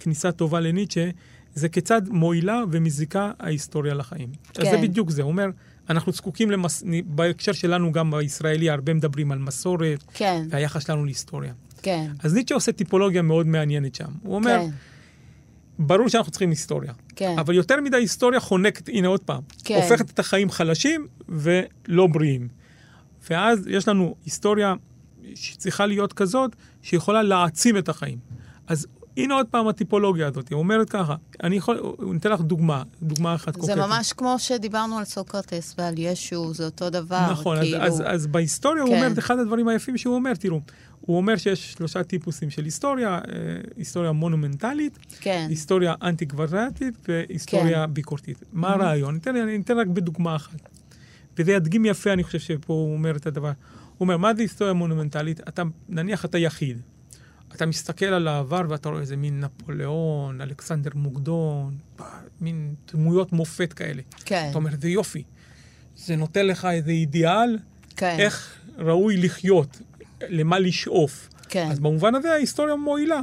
כניסה 0.00 0.32
טובה 0.32 0.60
לניטשה, 0.60 1.10
זה 1.54 1.68
כיצד 1.68 2.08
מועילה 2.08 2.62
ומזיקה 2.70 3.32
ההיסטוריה 3.38 3.94
לחיים. 3.94 4.28
כן. 4.52 4.62
אז 4.62 4.68
זה 4.68 4.76
כן. 4.76 4.82
בדיוק 4.82 5.10
זה, 5.10 5.22
הוא 5.22 5.30
אומר, 5.30 5.50
אנחנו 5.90 6.12
זקוקים, 6.12 6.50
למס... 6.50 6.84
בהקשר 7.06 7.52
שלנו 7.52 7.92
גם 7.92 8.10
בישראלי, 8.10 8.70
הרבה 8.70 8.94
מדברים 8.94 9.32
על 9.32 9.38
מסורת, 9.38 10.04
כן, 10.14 10.46
והיחס 10.50 10.86
שלנו 10.86 11.04
להיסטוריה. 11.04 11.52
כן, 11.82 12.10
אז 12.18 12.34
ניטשה 12.34 12.54
עושה 12.54 12.72
טיפולוגיה 12.72 13.22
מאוד 13.22 13.46
מעניינת 13.46 13.94
שם. 13.94 14.10
הוא 14.22 14.34
אומר, 14.34 14.58
כן, 14.58 14.70
ברור 15.78 16.08
שאנחנו 16.08 16.32
צריכים 16.32 16.50
היסטוריה, 16.50 16.92
כן, 17.16 17.38
אבל 17.38 17.54
יותר 17.54 17.80
מדי 17.80 17.96
היסטוריה 17.96 18.40
חונקת, 18.40 18.88
הנה 18.88 19.08
עוד 19.08 19.20
פעם, 19.20 19.42
כן. 19.64 19.74
הופכת 19.74 20.10
את 20.10 20.18
החיים 20.18 20.50
חלשים 20.50 21.06
ולא 21.28 22.06
בריאים. 22.06 22.48
ואז 23.30 23.66
יש 23.66 23.88
לנו 23.88 24.14
היסטוריה 24.24 24.74
שצריכה 25.34 25.86
להיות 25.86 26.12
כזאת, 26.12 26.56
שיכולה 26.82 27.22
להעצים 27.22 27.78
את 27.78 27.88
החיים. 27.88 28.18
אז 28.66 28.86
הנה 29.16 29.34
עוד 29.34 29.46
פעם 29.46 29.68
הטיפולוגיה 29.68 30.26
הזאת, 30.26 30.48
היא 30.48 30.56
אומרת 30.56 30.90
ככה, 30.90 31.14
אני 31.42 31.56
יכול, 31.56 31.94
אני 32.10 32.18
אתן 32.18 32.30
לך 32.32 32.40
דוגמה, 32.40 32.82
דוגמה 33.02 33.34
אחת 33.34 33.54
זה 33.54 33.60
קוקטית. 33.60 33.76
ממש 33.78 34.12
כמו 34.12 34.38
שדיברנו 34.38 34.98
על 34.98 35.04
סוקרטס 35.04 35.74
ועל 35.78 35.94
ישו, 35.98 36.54
זה 36.54 36.64
אותו 36.64 36.90
דבר. 36.90 37.30
נכון, 37.30 37.58
כאילו, 37.60 37.78
אז, 37.78 37.94
אז, 37.94 38.02
אז 38.06 38.26
בהיסטוריה 38.26 38.82
הוא 38.82 38.90
כן. 38.90 38.96
אומר 38.96 39.12
את 39.12 39.18
אחד 39.18 39.38
הדברים 39.38 39.68
היפים 39.68 39.98
שהוא 39.98 40.14
אומר, 40.14 40.34
תראו, 40.34 40.60
הוא 41.00 41.16
אומר 41.16 41.36
שיש 41.36 41.72
שלושה 41.72 42.02
טיפוסים 42.02 42.50
של 42.50 42.64
היסטוריה, 42.64 43.08
אה, 43.08 43.20
היסטוריה 43.76 44.12
מונומנטלית, 44.12 44.98
כן, 45.20 45.46
היסטוריה 45.50 45.94
אנטי-קוורטית 46.02 46.94
והיסטוריה 47.08 47.86
כן. 47.86 47.94
ביקורתית. 47.94 48.42
מה 48.52 48.72
הרעיון? 48.72 49.10
אני 49.10 49.18
אתן, 49.18 49.36
אני 49.36 49.56
אתן 49.56 49.78
רק 49.78 49.86
בדוגמה 49.86 50.36
אחת. 50.36 50.68
וזה 51.38 51.52
ידגים 51.52 51.86
יפה, 51.86 52.12
אני 52.12 52.24
חושב 52.24 52.38
שפה 52.38 52.72
הוא 52.72 52.92
אומר 52.92 53.16
את 53.16 53.26
הדבר. 53.26 53.48
הוא 53.48 53.54
אומר, 54.00 54.16
מה 54.16 54.34
זה 54.34 54.42
היסטוריה 54.42 54.74
מונומנטלית? 54.74 55.40
אתה, 55.48 55.62
נניח 55.88 56.24
אתה 56.24 56.38
יחיד. 56.38 56.80
אתה 57.56 57.66
מסתכל 57.66 58.06
על 58.06 58.28
העבר 58.28 58.62
ואתה 58.68 58.88
רואה 58.88 59.00
איזה 59.00 59.16
מין 59.16 59.40
נפוליאון, 59.40 60.40
אלכסנדר 60.40 60.90
מוקדון, 60.94 61.78
מין 62.40 62.74
דמויות 62.92 63.32
מופת 63.32 63.72
כאלה. 63.72 64.02
כן, 64.24 64.46
אתה 64.50 64.58
אומר, 64.58 64.70
זה 64.80 64.88
יופי. 64.88 65.22
זה 65.96 66.16
נותן 66.16 66.46
לך 66.46 66.64
איזה 66.64 66.90
אידיאל, 66.90 67.58
כן, 67.96 68.16
איך 68.18 68.54
ראוי 68.78 69.16
לחיות, 69.16 69.80
למה 70.28 70.58
לשאוף. 70.58 71.28
כן, 71.48 71.68
אז 71.70 71.80
במובן 71.80 72.14
הזה 72.14 72.32
ההיסטוריה 72.32 72.76
מועילה. 72.76 73.20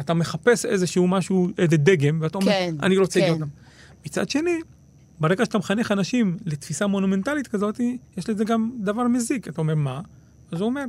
אתה 0.00 0.14
מחפש 0.14 0.64
איזשהו 0.64 1.08
משהו, 1.08 1.48
איזה 1.58 1.76
דגם, 1.76 2.18
ואתה 2.22 2.38
אומר, 2.38 2.52
כן, 2.52 2.74
אני 2.82 2.98
רוצה 2.98 3.20
כן. 3.20 3.26
להיות. 3.26 3.48
מצד 4.06 4.28
שני, 4.28 4.58
ברגע 5.20 5.44
שאתה 5.44 5.58
מחנך 5.58 5.92
אנשים 5.92 6.36
לתפיסה 6.46 6.86
מונומנטלית 6.86 7.48
כזאת, 7.48 7.80
יש 8.16 8.28
לזה 8.30 8.44
גם 8.44 8.70
דבר 8.80 9.08
מזיק. 9.08 9.48
אתה 9.48 9.60
אומר, 9.60 9.74
מה? 9.74 10.00
אז 10.52 10.60
הוא 10.60 10.66
אומר, 10.66 10.84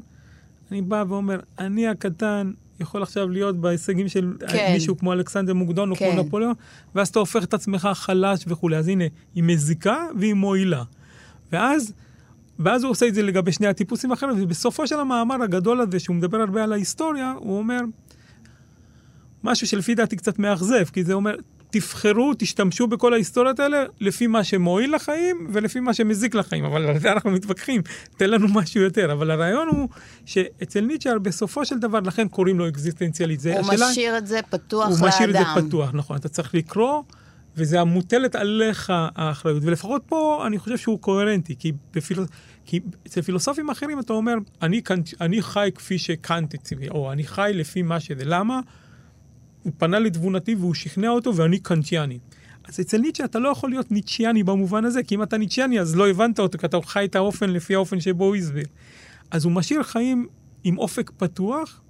אני 0.72 0.82
בא 0.82 1.04
ואומר, 1.08 1.40
אני 1.60 1.88
הקטן 1.88 2.52
יכול 2.80 3.04
עכשיו 3.04 3.30
להיות 3.30 3.58
בהישגים 3.58 4.08
של 4.08 4.34
כן. 4.50 4.70
מישהו 4.74 4.98
כמו 4.98 5.14
אלכסנדר 5.14 5.54
מוקדון 5.54 5.92
או 5.92 5.96
כן. 5.96 6.12
כמו 6.12 6.24
נפוליאון, 6.24 6.54
ואז 6.96 7.08
אתה 7.08 7.20
הופך 7.20 7.44
את 7.44 7.54
עצמך 7.54 7.90
חלש 7.94 8.46
וכולי. 8.48 8.78
אז 8.78 8.88
הנה, 8.88 9.04
היא 9.36 9.44
מזיקה 9.44 10.06
והיא 10.20 10.34
מועילה. 10.34 10.84
ואז, 11.52 11.94
ואז 12.60 12.84
הוא 12.84 12.92
עושה 12.92 13.08
את 13.08 13.16
זה 13.16 13.22
לגבי 13.22 13.52
שני 13.52 13.68
הטיפוסים 13.68 14.12
האחרים, 14.12 14.36
ובסופו 14.44 14.88
של 14.88 15.00
המאמר 15.00 15.44
הגדול 15.44 15.82
הזה, 15.82 16.00
שהוא 16.00 16.16
מדבר 16.16 16.38
הרבה 16.38 16.64
על 16.64 16.74
ההיסטוריה, 16.74 17.34
הוא 17.40 17.58
אומר 17.58 17.80
משהו 19.44 19.68
שלפי 19.68 19.96
דעתי 19.96 20.16
קצת 20.16 20.40
מאכזב, 20.40 20.84
כי 20.94 21.04
זה 21.04 21.14
אומר, 21.14 21.36
תבחרו, 21.72 22.32
תשתמשו 22.38 22.88
בכל 22.88 23.14
ההיסטוריות 23.14 23.60
האלה 23.60 23.84
לפי 24.00 24.28
מה 24.28 24.44
שמועיל 24.44 24.96
לחיים 24.96 25.48
ולפי 25.54 25.80
מה 25.80 25.94
שמזיק 25.94 26.36
לחיים, 26.36 26.66
אבל 26.66 26.86
על 26.88 27.00
זה 27.00 27.12
אנחנו 27.12 27.32
מתווכחים, 27.32 27.82
תן 28.18 28.30
לנו 28.30 28.48
משהו 28.54 28.82
יותר. 28.82 29.12
אבל 29.14 29.32
הרעיון 29.32 29.68
הוא 29.68 29.90
שאצל 30.26 30.82
ניטשה, 30.82 31.20
בסופו 31.20 31.66
של 31.66 31.80
דבר, 31.80 32.00
לכן 32.00 32.28
קוראים 32.28 32.60
לו 32.60 32.68
אקזיסטנציאליסט. 32.68 33.42
זה 33.42 33.54
הוא 33.60 33.72
השאלה- 33.74 33.90
משאיר 33.92 34.18
את 34.18 34.28
זה 34.28 34.40
פתוח 34.50 34.88
הוא 34.88 34.96
לאדם. 34.96 35.08
משאיר 35.08 35.30
את 35.30 35.36
זה 35.56 35.68
פתוח, 35.68 35.90
נכון. 35.94 36.18
אתה 36.18 36.30
צריך 36.30 36.56
לקרוא, 36.56 37.04
וזה 37.58 37.82
המוטלת 37.82 38.36
עליך 38.36 38.94
האחריות. 39.16 39.64
ולפחות 39.66 40.02
פה 40.06 40.44
אני 40.48 40.60
חושב 40.60 40.78
שהוא 40.78 41.00
קוהרנטי, 41.00 41.56
כי, 41.60 41.72
בפילוס... 41.94 42.28
כי 42.66 42.80
אצל 43.08 43.22
פילוסופים 43.22 43.70
אחרים 43.70 44.00
אתה 44.00 44.14
אומר, 44.14 44.34
אני, 44.62 44.82
קאנט... 44.82 45.10
אני 45.22 45.42
חי 45.42 45.70
כפי 45.76 45.98
שקאנט 45.98 46.54
הציבי, 46.54 46.90
או 46.90 47.12
אני 47.12 47.24
חי 47.24 47.52
לפי 47.54 47.82
מה 47.82 48.00
שזה. 48.00 48.24
למה? 48.26 48.60
הוא 49.64 49.74
פנה 49.78 49.99
לתבונתי 49.99 50.55
והוא 50.55 50.74
שכנע 50.74 51.10
אותו 51.10 51.36
ואני 51.36 51.60
קאנטיאני. 51.60 52.20
אז 52.64 52.80
אצל 52.80 52.97
ניטשה 52.97 53.26
אתה 53.26 53.39
לא 53.39 53.49
יכול 53.49 53.70
להיות 53.70 53.91
ניטשיאני 53.91 54.43
במובן 54.43 54.86
הזה, 54.86 55.03
כי 55.03 55.16
אם 55.16 55.24
אתה 55.24 55.38
ניטשיאני 55.38 55.80
אז 55.80 55.95
לא 55.95 56.10
הבנת 56.10 56.39
אותו, 56.39 56.57
כי 56.57 56.66
אתה 56.66 56.78
חי 56.86 57.05
את 57.05 57.16
האופן 57.16 57.49
לפי 57.49 57.76
האופן 57.76 57.99
שבו 57.99 58.26
הוא 58.26 58.36
הסביר. 58.36 58.66
אז 59.32 59.45
הוא 59.45 59.51
משאיר 59.51 59.84
חיים 59.84 60.28
עם 60.64 60.78
אופק 60.78 61.12
פתוח, 61.18 61.82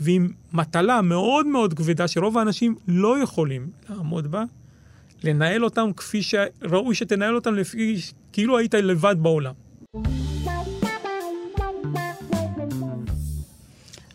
ועם 0.00 0.28
מטלה 0.52 1.02
מאוד 1.02 1.46
מאוד 1.46 1.74
כבדה 1.74 2.08
שרוב 2.08 2.38
האנשים 2.38 2.74
לא 2.88 3.18
יכולים 3.18 3.70
לעמוד 3.88 4.30
בה, 4.30 4.44
לנהל 5.24 5.64
אותם 5.64 5.90
כפי 5.96 6.22
שראוי 6.22 6.94
שתנהל 6.94 7.34
אותם 7.34 7.54
לפי, 7.54 7.96
כאילו 8.32 8.58
היית 8.58 8.74
לבד 8.74 9.16
בעולם. 9.18 9.52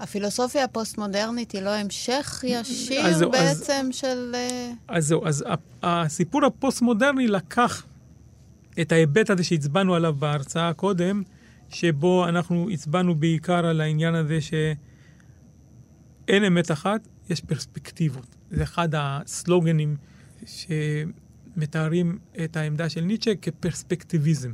הפילוסופיה 0.09 0.63
הפוסט-מודרנית 0.63 1.51
היא 1.51 1.61
לא 1.61 1.69
המשך 1.69 2.41
אז 2.43 2.43
ישיר 2.43 3.07
אז- 3.07 3.23
בעצם 3.31 3.87
של... 3.91 4.31
אה, 4.35 4.71
אז 4.87 5.07
זהו, 5.07 5.27
אז 5.27 5.43
הסיפור 5.83 6.45
הפוסט-מודרני 6.45 7.27
לקח 7.27 7.83
את 8.81 8.91
ההיבט 8.91 9.29
הזה 9.29 9.43
שהצבענו 9.43 9.95
עליו 9.95 10.15
בהרצאה 10.19 10.69
הקודם, 10.69 11.23
שבו 11.69 12.27
אנחנו 12.27 12.69
הצבענו 12.69 13.15
בעיקר 13.15 13.65
על 13.65 13.81
העניין 13.81 14.15
הזה 14.15 14.39
שאין 14.41 14.77
אמת 16.43 16.71
אחת, 16.71 17.07
יש 17.29 17.41
פרספקטיבות. 17.41 18.25
זה 18.51 18.63
אחד 18.63 18.89
הסלוגנים 18.93 19.95
שמתארים 20.45 22.17
את 22.43 22.57
העמדה 22.57 22.89
של 22.89 23.01
ניטשה 23.01 23.35
כפרספקטיביזם. 23.35 24.51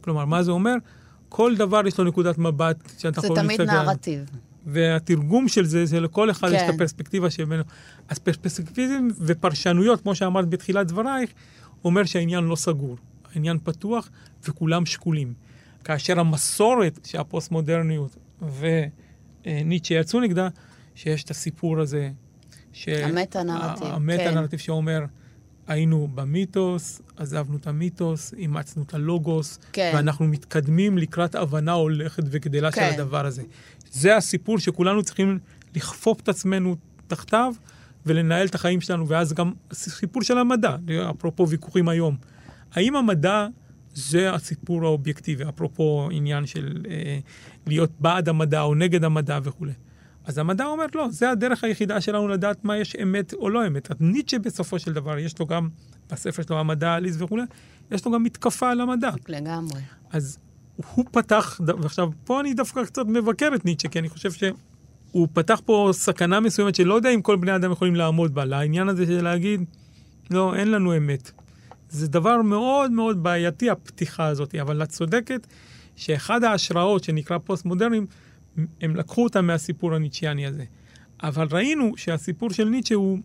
כלומר, 0.00 0.24
מה 0.24 0.42
זה 0.42 0.50
אומר? 0.50 0.74
כל 1.28 1.56
דבר 1.56 1.86
יש 1.86 1.98
לו 1.98 2.04
נקודת 2.04 2.38
מבט 2.38 2.92
שאתה 2.98 3.20
זה 3.20 3.26
יכול 3.26 3.36
תמיד 3.36 3.60
להסתכל 3.60 3.76
עליו. 3.76 3.92
נרטיב. 3.92 4.24
והתרגום 4.66 5.48
של 5.48 5.64
זה, 5.64 5.86
זה 5.86 6.00
לכל 6.00 6.30
אחד 6.30 6.48
כן. 6.48 6.54
יש 6.54 6.62
את 6.62 6.74
הפרספקטיבה 6.74 7.30
שממנו. 7.30 7.62
אז 8.08 8.18
פרספקטיביזם 8.18 9.08
ופרשנויות, 9.20 10.00
כמו 10.00 10.14
שאמרת 10.14 10.48
בתחילת 10.48 10.86
דברייך, 10.86 11.30
אומר 11.84 12.04
שהעניין 12.04 12.44
לא 12.44 12.56
סגור. 12.56 12.96
העניין 13.34 13.58
פתוח 13.64 14.10
וכולם 14.48 14.86
שקולים. 14.86 15.32
כאשר 15.84 16.20
המסורת 16.20 16.98
שהפוסט-מודרניות 17.04 18.16
וניטשה 19.46 19.94
יצאו 19.94 20.20
נגדה, 20.20 20.48
שיש 20.94 21.24
את 21.24 21.30
הסיפור 21.30 21.80
הזה. 21.80 22.10
ש- 22.72 22.88
המטה-נרטיב, 22.88 23.86
ה- 23.86 23.94
המטה-נרטיב 23.94 24.58
כן. 24.58 24.64
שאומר, 24.64 25.04
היינו 25.66 26.08
במיתוס, 26.14 27.02
עזבנו 27.16 27.56
את 27.56 27.66
המיתוס, 27.66 28.34
אימצנו 28.34 28.82
את 28.82 28.94
הלוגוס, 28.94 29.58
כן. 29.72 29.92
ואנחנו 29.94 30.26
מתקדמים 30.26 30.98
לקראת 30.98 31.34
הבנה 31.34 31.72
הולכת 31.72 32.22
וגדלה 32.30 32.72
כן. 32.72 32.90
של 32.94 33.00
הדבר 33.00 33.26
הזה. 33.26 33.42
זה 33.92 34.16
הסיפור 34.16 34.58
שכולנו 34.58 35.02
צריכים 35.02 35.38
לכפוף 35.74 36.20
את 36.20 36.28
עצמנו 36.28 36.76
תחתיו 37.06 37.54
ולנהל 38.06 38.46
את 38.46 38.54
החיים 38.54 38.80
שלנו, 38.80 39.08
ואז 39.08 39.32
גם 39.32 39.52
סיפור 39.72 40.22
של 40.22 40.38
המדע, 40.38 40.76
אפרופו 41.10 41.48
ויכוחים 41.48 41.88
היום. 41.88 42.16
האם 42.72 42.96
המדע 42.96 43.46
זה 43.94 44.34
הסיפור 44.34 44.84
האובייקטיבי, 44.84 45.44
אפרופו 45.48 46.08
עניין 46.12 46.46
של 46.46 46.82
אה, 46.90 47.18
להיות 47.66 47.90
בעד 48.00 48.28
המדע 48.28 48.62
או 48.62 48.74
נגד 48.74 49.04
המדע 49.04 49.38
וכולי. 49.42 49.72
אז 50.24 50.38
המדע 50.38 50.64
אומר, 50.64 50.86
לא, 50.94 51.08
זה 51.10 51.30
הדרך 51.30 51.64
היחידה 51.64 52.00
שלנו 52.00 52.28
לדעת 52.28 52.64
מה 52.64 52.76
יש 52.76 52.96
אמת 53.02 53.32
או 53.34 53.50
לא 53.50 53.66
אמת. 53.66 54.00
ניטשה 54.00 54.38
בסופו 54.38 54.78
של 54.78 54.92
דבר, 54.92 55.18
יש 55.18 55.38
לו 55.38 55.46
גם, 55.46 55.68
בספר 56.10 56.42
שלו, 56.42 56.58
המדע 56.60 56.90
העליז 56.90 57.22
וכולי, 57.22 57.42
יש 57.90 58.06
לו 58.06 58.12
גם 58.12 58.22
מתקפה 58.22 58.70
על 58.70 58.80
המדע. 58.80 59.10
לגמרי. 59.28 59.80
אז 60.10 60.38
הוא 60.94 61.04
פתח, 61.10 61.60
ועכשיו, 61.82 62.10
פה 62.24 62.40
אני 62.40 62.54
דווקא 62.54 62.84
קצת 62.84 63.06
מבקר 63.06 63.48
את 63.54 63.64
ניטשה, 63.64 63.88
כי 63.88 63.98
אני 63.98 64.08
חושב 64.08 64.32
שהוא 64.32 65.28
פתח 65.32 65.60
פה 65.64 65.90
סכנה 65.92 66.40
מסוימת 66.40 66.74
שלא 66.74 66.94
יודע 66.94 67.10
אם 67.10 67.22
כל 67.22 67.36
בני 67.36 67.56
אדם 67.56 67.72
יכולים 67.72 67.94
לעמוד 67.94 68.34
בה, 68.34 68.44
לעניין 68.44 68.88
הזה 68.88 69.06
של 69.06 69.24
להגיד, 69.24 69.64
לא, 70.30 70.54
אין 70.54 70.70
לנו 70.70 70.96
אמת. 70.96 71.30
זה 71.88 72.08
דבר 72.08 72.42
מאוד 72.42 72.90
מאוד 72.90 73.22
בעייתי, 73.22 73.70
הפתיחה 73.70 74.26
הזאת, 74.26 74.54
אבל 74.54 74.82
את 74.82 74.88
צודקת 74.88 75.46
שאחד 75.96 76.44
ההשראות 76.44 77.04
שנקרא 77.04 77.38
פוסט-מודרניים, 77.38 78.06
הם 78.80 78.96
לקחו 78.96 79.24
אותם 79.24 79.46
מהסיפור 79.46 79.94
הניטשיאני 79.94 80.46
הזה. 80.46 80.64
אבל 81.22 81.46
ראינו 81.50 81.92
שהסיפור 81.96 82.50
של 82.50 82.64
ניטשה 82.64 82.94
הוא 82.94 83.18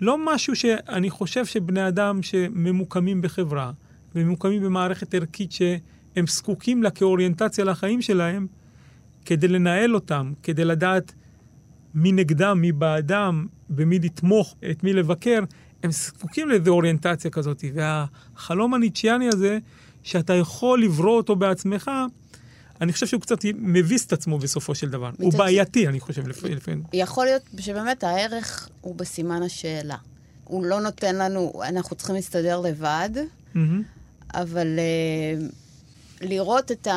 לא 0.00 0.34
משהו 0.34 0.56
שאני 0.56 1.10
חושב 1.10 1.46
שבני 1.46 1.88
אדם 1.88 2.22
שממוקמים 2.22 3.22
בחברה 3.22 3.72
וממוקמים 4.14 4.62
במערכת 4.62 5.14
ערכית 5.14 5.52
שהם 6.14 6.26
זקוקים 6.26 6.82
לה 6.82 6.90
כאוריינטציה 6.90 7.64
לחיים 7.64 8.02
שלהם, 8.02 8.46
כדי 9.24 9.48
לנהל 9.48 9.94
אותם, 9.94 10.32
כדי 10.42 10.64
לדעת 10.64 11.12
מי 11.94 12.12
נגדם, 12.12 12.58
מי 12.60 12.72
בעדם, 12.72 13.46
במי 13.70 13.98
לתמוך, 13.98 14.56
את 14.70 14.84
מי 14.84 14.92
לבקר, 14.92 15.40
הם 15.82 15.92
זקוקים 15.92 16.48
לאיזו 16.48 16.70
אוריינטציה 16.70 17.30
כזאת. 17.30 17.64
והחלום 17.74 18.74
הניטשיאני 18.74 19.28
הזה, 19.28 19.58
שאתה 20.02 20.34
יכול 20.34 20.82
לברוא 20.82 21.16
אותו 21.16 21.36
בעצמך, 21.36 21.90
אני 22.80 22.92
חושב 22.92 23.06
שהוא 23.06 23.20
קצת 23.20 23.38
מביס 23.54 24.06
את 24.06 24.12
עצמו 24.12 24.38
בסופו 24.38 24.74
של 24.74 24.90
דבר. 24.90 25.10
הוא 25.18 25.32
בעייתי, 25.32 25.88
אני 25.88 26.00
חושב, 26.00 26.28
לפעמים. 26.28 26.82
יכול 26.92 27.24
להיות 27.24 27.42
שבאמת 27.58 28.04
הערך 28.04 28.68
הוא 28.80 28.94
בסימן 28.94 29.42
השאלה. 29.42 29.96
הוא 30.44 30.64
לא 30.64 30.80
נותן 30.80 31.16
לנו, 31.16 31.52
אנחנו 31.68 31.96
צריכים 31.96 32.14
להסתדר 32.14 32.60
לבד. 32.60 33.10
אבל 34.34 34.78
אה, 34.78 35.46
לראות 36.20 36.72
את 36.72 36.88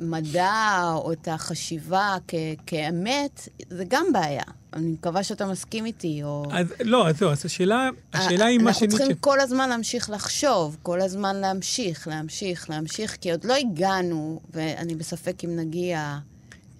המדע 0.00 0.82
או 0.94 1.12
את 1.12 1.28
החשיבה 1.28 2.16
כ- 2.28 2.34
כאמת, 2.66 3.48
זה 3.70 3.84
גם 3.88 4.06
בעיה. 4.12 4.42
אני 4.72 4.90
מקווה 4.90 5.22
שאתה 5.22 5.46
מסכים 5.46 5.86
איתי, 5.86 6.22
או... 6.22 6.44
אז 6.52 6.74
לא, 6.84 7.08
אז 7.08 7.18
זהו, 7.18 7.30
אז 7.30 7.46
השאלה, 7.46 7.88
השאלה 8.12 8.44
היא 8.44 8.58
מה 8.58 8.64
אנחנו 8.68 8.78
שניטשה... 8.80 8.98
צריכים 8.98 9.16
כל 9.16 9.40
הזמן 9.40 9.68
להמשיך 9.68 10.10
לחשוב, 10.10 10.76
כל 10.82 11.00
הזמן 11.00 11.36
להמשיך, 11.36 12.08
להמשיך, 12.08 12.70
להמשיך, 12.70 13.16
כי 13.20 13.30
עוד 13.30 13.44
לא 13.44 13.54
הגענו, 13.54 14.40
ואני 14.52 14.94
בספק 14.94 15.44
אם 15.44 15.56
נגיע... 15.56 16.18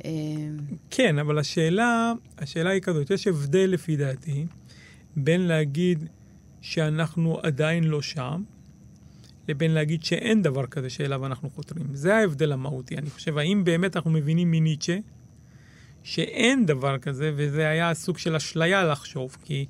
אה, 0.04 0.10
כן, 0.90 1.18
אבל 1.18 1.38
השאלה, 1.38 2.12
השאלה 2.38 2.70
היא 2.70 2.80
כזאת, 2.82 3.10
יש 3.10 3.26
הבדל 3.26 3.70
לפי 3.70 3.96
דעתי 3.96 4.46
בין 5.16 5.40
להגיד 5.40 6.04
שאנחנו 6.60 7.38
עדיין 7.42 7.84
לא 7.84 8.02
שם, 8.02 8.42
לבין 9.48 9.70
להגיד 9.70 10.04
שאין 10.04 10.42
דבר 10.42 10.66
כזה 10.66 10.90
שאליו 10.90 11.26
אנחנו 11.26 11.50
חותרים. 11.50 11.86
זה 11.94 12.16
ההבדל 12.16 12.52
המהותי. 12.52 12.96
אני 12.96 13.10
חושב, 13.10 13.38
האם 13.38 13.64
באמת 13.64 13.96
אנחנו 13.96 14.10
מבינים 14.10 14.50
מניטשה 14.50 14.98
שאין 16.02 16.66
דבר 16.66 16.98
כזה, 16.98 17.32
וזה 17.36 17.68
היה 17.68 17.94
סוג 17.94 18.18
של 18.18 18.36
אשליה 18.36 18.84
לחשוב, 18.84 19.36
כי 19.44 19.66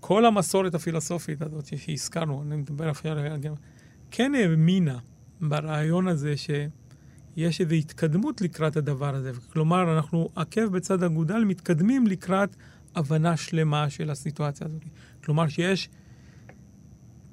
כל 0.00 0.26
המסורת 0.26 0.74
הפילוסופית 0.74 1.42
הזאת 1.42 1.78
שהזכרנו, 1.78 2.42
אני 2.42 2.56
מדבר 2.56 2.88
עכשיו 2.88 3.18
על... 3.18 3.38
כן 4.10 4.34
האמינה 4.34 4.98
ברעיון 5.40 6.08
הזה 6.08 6.34
שיש 6.36 7.60
איזו 7.60 7.74
התקדמות 7.74 8.40
לקראת 8.40 8.76
הדבר 8.76 9.14
הזה. 9.14 9.32
כלומר, 9.52 9.96
אנחנו 9.96 10.30
עקב 10.36 10.64
בצד 10.64 11.02
אגודל 11.02 11.44
מתקדמים 11.44 12.06
לקראת 12.06 12.56
הבנה 12.94 13.36
שלמה 13.36 13.90
של 13.90 14.10
הסיטואציה 14.10 14.66
הזאת. 14.66 14.82
כלומר, 15.24 15.48
שיש 15.48 15.88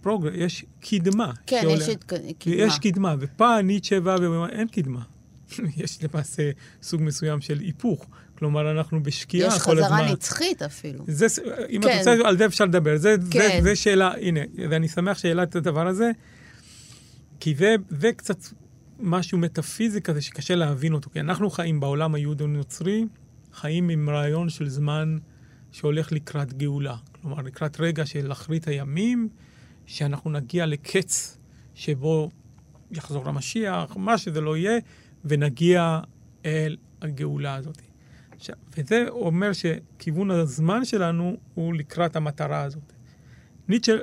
progress, 0.01 0.33
יש 0.35 0.65
קדמה. 0.79 1.31
כן, 1.47 1.59
שעולה- 1.61 1.83
יש 1.83 1.89
התק- 1.89 2.13
קדמה. 2.39 2.55
יש 2.55 2.79
קדמה, 2.79 3.15
ופה 3.19 3.67
ניטשה 3.67 3.99
בא 3.99 4.17
ואומר, 4.21 4.49
אין 4.49 4.67
קדמה. 4.67 5.01
יש 5.77 5.99
למעשה 6.03 6.51
סוג 6.83 7.01
מסוים 7.01 7.41
של 7.41 7.59
היפוך. 7.59 8.05
כלומר, 8.39 8.71
אנחנו 8.71 9.03
בשקיעה 9.03 9.55
יש 9.55 9.61
כל 9.61 9.71
הזמן. 9.79 9.85
חזרה 9.97 10.11
נצחית 10.11 10.61
אפילו. 10.61 11.03
זה, 11.07 11.25
אם 11.69 11.81
כן. 11.81 11.89
את 11.89 11.97
רוצה, 11.97 12.15
על 12.27 12.37
זה 12.37 12.45
אפשר 12.45 12.65
לדבר. 12.65 12.97
זה, 12.97 13.15
כן. 13.31 13.39
זה, 13.57 13.59
זה 13.63 13.75
שאלה, 13.75 14.11
הנה, 14.21 14.39
ואני 14.69 14.87
שמח 14.87 15.17
שהעלת 15.17 15.49
את 15.49 15.55
הדבר 15.55 15.87
הזה, 15.87 16.11
כי 17.39 17.55
זה, 17.55 17.75
זה 17.89 18.11
קצת 18.11 18.37
משהו 18.99 19.37
מטאפיזי 19.37 20.01
כזה 20.01 20.21
שקשה 20.21 20.55
להבין 20.55 20.93
אותו. 20.93 21.09
כי 21.09 21.19
אנחנו 21.19 21.49
חיים 21.49 21.79
בעולם 21.79 22.15
היהודו-נוצרי, 22.15 23.05
חיים 23.53 23.89
עם 23.89 24.09
רעיון 24.09 24.49
של 24.49 24.69
זמן 24.69 25.17
שהולך 25.71 26.11
לקראת 26.11 26.53
גאולה. 26.53 26.95
כלומר, 27.21 27.41
לקראת 27.41 27.79
רגע 27.79 28.05
של 28.05 28.31
אחרית 28.31 28.67
הימים, 28.67 29.29
שאנחנו 29.91 30.31
נגיע 30.31 30.65
לקץ 30.65 31.37
שבו 31.75 32.29
יחזור 32.91 33.29
המשיח, 33.29 33.97
מה 33.97 34.17
שזה 34.17 34.41
לא 34.41 34.57
יהיה, 34.57 34.79
ונגיע 35.25 35.99
אל 36.45 36.77
הגאולה 37.01 37.55
הזאת. 37.55 37.81
עכשיו, 38.35 38.55
וזה 38.77 39.05
אומר 39.09 39.51
שכיוון 39.53 40.31
הזמן 40.31 40.85
שלנו 40.85 41.37
הוא 41.53 41.73
לקראת 41.73 42.15
המטרה 42.15 42.61
הזאת. 42.61 42.93
ניטשה 43.67 43.97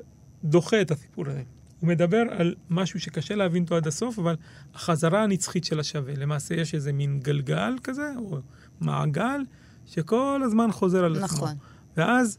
דוחה 0.44 0.80
את 0.80 0.90
הסיפור 0.90 1.28
הזה. 1.28 1.42
הוא 1.80 1.88
מדבר 1.88 2.22
על 2.30 2.54
משהו 2.70 3.00
שקשה 3.00 3.34
להבין 3.34 3.62
אותו 3.62 3.76
עד 3.76 3.86
הסוף, 3.86 4.18
אבל 4.18 4.36
החזרה 4.74 5.22
הנצחית 5.22 5.64
של 5.64 5.80
השווה. 5.80 6.14
למעשה 6.16 6.54
יש 6.54 6.74
איזה 6.74 6.92
מין 6.92 7.20
גלגל 7.20 7.74
כזה, 7.84 8.12
או 8.16 8.38
מעגל, 8.80 9.40
שכל 9.86 10.40
הזמן 10.44 10.72
חוזר 10.72 11.04
על 11.04 11.16
עצמו. 11.16 11.24
נכון. 11.24 11.54
ואז 11.96 12.38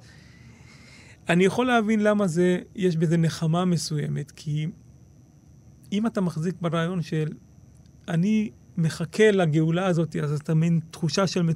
אני 1.30 1.46
יכול 1.46 1.68
להבין 1.68 2.00
למה 2.00 2.28
זה, 2.28 2.60
יש 2.76 2.98
בזה 2.98 3.18
נחמה 3.18 3.66
מסוימת, 3.66 4.32
כי 4.32 4.68
אם 5.92 6.08
אתה 6.08 6.22
מחזיק 6.22 6.56
ברעיון 6.62 7.02
של 7.02 7.28
אני 8.08 8.50
מחכה 8.78 9.32
לגאולה 9.32 9.86
הזאת, 9.86 10.16
אז 10.16 10.32
אתה 10.32 10.54
מין 10.54 10.80
תחושה 10.92 11.28
של 11.28 11.50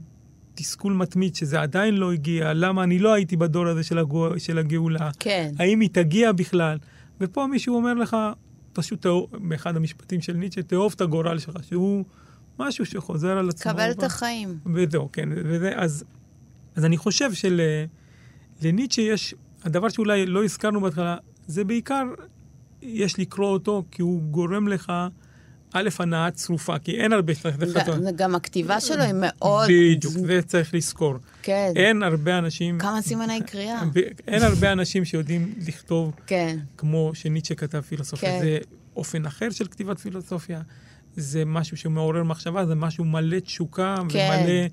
תסכול 0.55 0.93
מתמיד 0.93 1.35
שזה 1.35 1.61
עדיין 1.61 1.95
לא 1.95 2.11
הגיע, 2.11 2.53
למה 2.53 2.83
אני 2.83 2.99
לא 2.99 3.13
הייתי 3.13 3.37
בדור 3.37 3.67
הזה 3.67 3.83
של, 3.83 3.97
הגאו, 3.97 4.39
של 4.39 4.57
הגאולה, 4.57 5.09
כן. 5.19 5.51
האם 5.59 5.79
היא 5.79 5.89
תגיע 5.91 6.31
בכלל? 6.31 6.77
ופה 7.21 7.47
מישהו 7.47 7.75
אומר 7.75 7.93
לך, 7.93 8.17
פשוט 8.73 9.05
באחד 9.31 9.75
המשפטים 9.75 10.21
של 10.21 10.33
ניטשה, 10.33 10.63
תאהוב 10.63 10.93
את 10.95 11.01
הגורל 11.01 11.39
שלך, 11.39 11.63
שהוא 11.63 12.05
משהו 12.59 12.85
שחוזר 12.85 13.37
על 13.37 13.49
עצמו. 13.49 13.71
קבל 13.71 13.91
את 13.91 14.03
החיים. 14.03 14.59
וזהו, 14.75 15.09
כן. 15.11 15.29
וזה, 15.31 15.71
אז, 15.75 16.03
אז 16.75 16.85
אני 16.85 16.97
חושב 16.97 17.29
שלניטשה 18.61 19.01
יש, 19.01 19.35
הדבר 19.63 19.89
שאולי 19.89 20.25
לא 20.25 20.43
הזכרנו 20.43 20.81
בהתחלה, 20.81 21.17
זה 21.47 21.63
בעיקר, 21.63 22.03
יש 22.81 23.19
לקרוא 23.19 23.49
אותו 23.49 23.83
כי 23.91 24.01
הוא 24.01 24.21
גורם 24.21 24.67
לך, 24.67 24.91
א', 25.73 25.89
הנאה 25.99 26.31
צרופה, 26.31 26.79
כי 26.79 26.91
אין 26.91 27.13
הרבה... 27.13 27.33
ג- 27.33 28.15
גם 28.15 28.35
הכתיבה 28.35 28.79
שלו 28.79 29.01
היא 29.03 29.13
מאוד... 29.15 29.69
בדיוק, 29.69 30.13
זה 30.13 30.41
צריך 30.41 30.73
לזכור. 30.73 31.15
כן. 31.41 31.71
אין 31.75 32.03
הרבה 32.03 32.37
אנשים... 32.37 32.79
כמה 32.79 33.01
סימני 33.01 33.41
קריאה. 33.41 33.83
אין 34.27 34.43
הרבה 34.43 34.71
אנשים 34.71 35.05
שיודעים 35.05 35.53
לכתוב 35.67 36.11
כן. 36.27 36.57
כמו 36.77 37.11
שניטשה 37.13 37.55
כתב 37.55 37.81
פילוסופיה. 37.81 38.29
כן. 38.29 38.39
זה 38.41 38.57
אופן 38.95 39.25
אחר 39.25 39.49
של 39.49 39.67
כתיבת 39.67 39.99
פילוסופיה. 39.99 40.61
זה 41.15 41.45
משהו 41.45 41.77
שמעורר 41.77 42.23
מחשבה, 42.23 42.65
זה 42.65 42.75
משהו 42.75 43.05
מלא 43.05 43.39
תשוקה 43.39 43.95
כן. 44.09 44.29
ומלא 44.43 44.67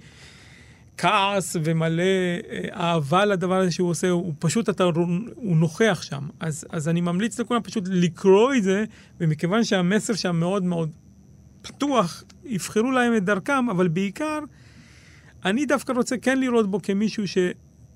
כעס 1.01 1.57
ומלא 1.65 2.03
אה, 2.03 2.69
אהבה 2.73 3.25
לדבר 3.25 3.55
הזה 3.55 3.71
שהוא 3.71 3.91
עושה. 3.91 4.11
הוא 4.11 4.35
פשוט, 4.39 4.69
אתה, 4.69 4.85
הוא 5.35 5.57
נוכח 5.57 6.03
שם. 6.03 6.29
אז, 6.41 6.65
אז 6.71 6.89
אני 6.89 7.01
ממליץ 7.01 7.41
לכולם 7.41 7.63
פשוט 7.63 7.85
לקרוא 7.91 8.55
את 8.55 8.63
זה, 8.63 8.85
ומכיוון 9.21 9.65
שהמסר 9.65 10.15
שם 10.15 10.37
מאוד 10.37 10.63
מאוד 10.63 10.91
פתוח, 11.63 12.25
יבחרו 12.45 12.91
להם 12.91 13.17
את 13.17 13.25
דרכם, 13.25 13.71
אבל 13.71 13.89
בעיקר, 13.89 14.39
אני 15.45 15.67
דווקא 15.67 15.93
רוצה 15.93 16.17
כן 16.17 16.41
לראות 16.41 16.71
בו 16.71 16.83
כמישהו 16.83 17.29
ש... 17.29 17.39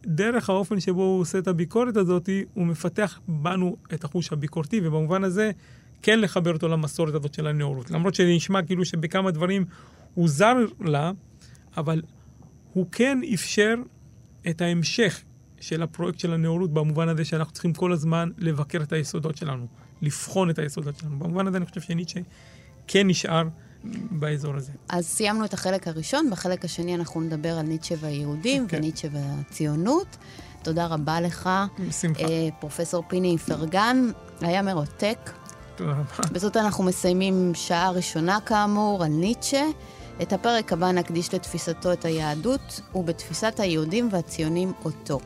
דרך 0.06 0.50
האופן 0.50 0.80
שבו 0.80 1.02
הוא 1.02 1.20
עושה 1.20 1.38
את 1.38 1.48
הביקורת 1.48 1.96
הזאת, 1.96 2.28
הוא 2.54 2.66
מפתח 2.66 3.20
בנו 3.28 3.76
את 3.94 4.04
החוש 4.04 4.32
הביקורתי, 4.32 4.80
ובמובן 4.84 5.24
הזה 5.24 5.50
כן 6.02 6.20
לחבר 6.20 6.52
אותו 6.52 6.68
למסורת 6.68 7.14
הזאת 7.14 7.34
של 7.34 7.46
הנאורות. 7.46 7.90
למרות 7.90 8.14
שזה 8.14 8.28
נשמע 8.36 8.62
כאילו 8.62 8.84
שבכמה 8.84 9.30
דברים 9.30 9.64
הוא 10.14 10.28
זר 10.28 10.56
לה, 10.80 11.12
אבל 11.76 12.02
הוא 12.74 12.86
כן 12.92 13.18
אפשר 13.34 13.74
את 14.50 14.60
ההמשך 14.60 15.22
של 15.60 15.82
הפרויקט 15.82 16.18
של 16.18 16.32
הנאורות, 16.32 16.72
במובן 16.72 17.08
הזה 17.08 17.24
שאנחנו 17.24 17.52
צריכים 17.52 17.72
כל 17.72 17.92
הזמן 17.92 18.30
לבקר 18.38 18.82
את 18.82 18.92
היסודות 18.92 19.36
שלנו, 19.36 19.66
לבחון 20.02 20.50
את 20.50 20.58
היסודות 20.58 20.98
שלנו. 20.98 21.18
במובן 21.18 21.46
הזה 21.46 21.56
אני 21.56 21.66
חושב 21.66 21.80
שניטשה 21.80 22.20
כן 22.86 23.06
נשאר 23.06 23.42
באזור 24.10 24.56
הזה. 24.56 24.72
אז 24.88 25.06
סיימנו 25.06 25.44
את 25.44 25.54
החלק 25.54 25.88
הראשון, 25.88 26.30
בחלק 26.30 26.64
השני 26.64 26.94
אנחנו 26.94 27.20
נדבר 27.20 27.58
על 27.58 27.66
ניטשה 27.66 27.94
והיהודים 28.00 28.68
כן. 28.68 28.76
וניטשה 28.76 29.08
והציונות. 29.12 30.16
תודה 30.62 30.86
רבה 30.86 31.20
לך, 31.20 31.50
בשמחה. 31.88 32.22
אה, 32.22 32.48
פרופסור 32.60 33.04
פיני 33.08 33.32
איפרגן, 33.32 34.10
היה 34.40 34.62
מרתק. 34.62 35.30
תודה 35.76 35.90
רבה. 35.90 36.28
בזאת 36.32 36.56
אנחנו 36.56 36.84
מסיימים 36.84 37.52
שעה 37.54 37.90
ראשונה 37.90 38.38
כאמור 38.46 39.04
על 39.04 39.10
ניטשה. 39.10 39.64
את 40.22 40.32
הפרק 40.32 40.72
הבא 40.72 40.92
נקדיש 40.92 41.34
לתפיסתו 41.34 41.92
את 41.92 42.04
היהדות 42.04 42.80
ובתפיסת 42.94 43.60
היהודים 43.60 44.08
והציונים 44.12 44.72
אותו. 44.84 45.20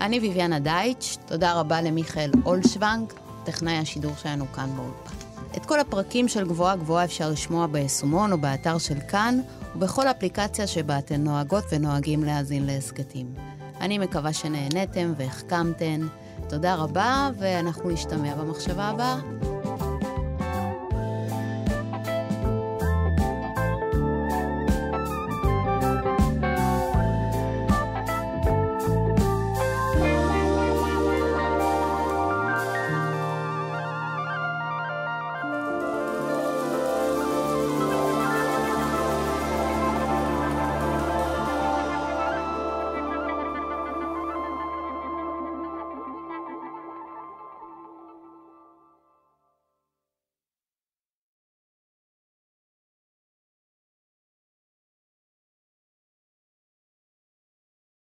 אני 0.00 0.20
ביביאנה 0.20 0.58
דייטש, 0.58 1.16
תודה 1.26 1.52
רבה 1.60 1.82
למיכאל 1.82 2.30
אולשוונג, 2.44 3.12
טכנאי 3.44 3.76
השידור 3.76 4.12
שלנו 4.22 4.46
כאן 4.52 4.70
באולפן. 4.76 5.18
את 5.56 5.66
כל 5.66 5.80
הפרקים 5.80 6.28
של 6.28 6.48
גבוהה 6.48 6.76
גבוהה 6.76 7.04
אפשר 7.04 7.30
לשמוע 7.30 7.66
ביישומון 7.66 8.32
או 8.32 8.38
באתר 8.38 8.78
של 8.78 9.00
כאן, 9.08 9.40
ובכל 9.74 10.06
אפליקציה 10.06 10.66
שבה 10.66 10.98
אתן 10.98 11.20
נוהגות 11.20 11.64
ונוהגים 11.72 12.24
להאזין 12.24 12.66
להסכתים. 12.66 13.34
אני 13.80 13.98
מקווה 13.98 14.32
שנהניתם 14.32 15.12
והחכמתן. 15.16 16.00
תודה 16.48 16.74
רבה, 16.74 17.30
ואנחנו 17.38 17.90
נשתמע 17.90 18.34
במחשבה 18.34 18.84
הבאה. 18.84 19.18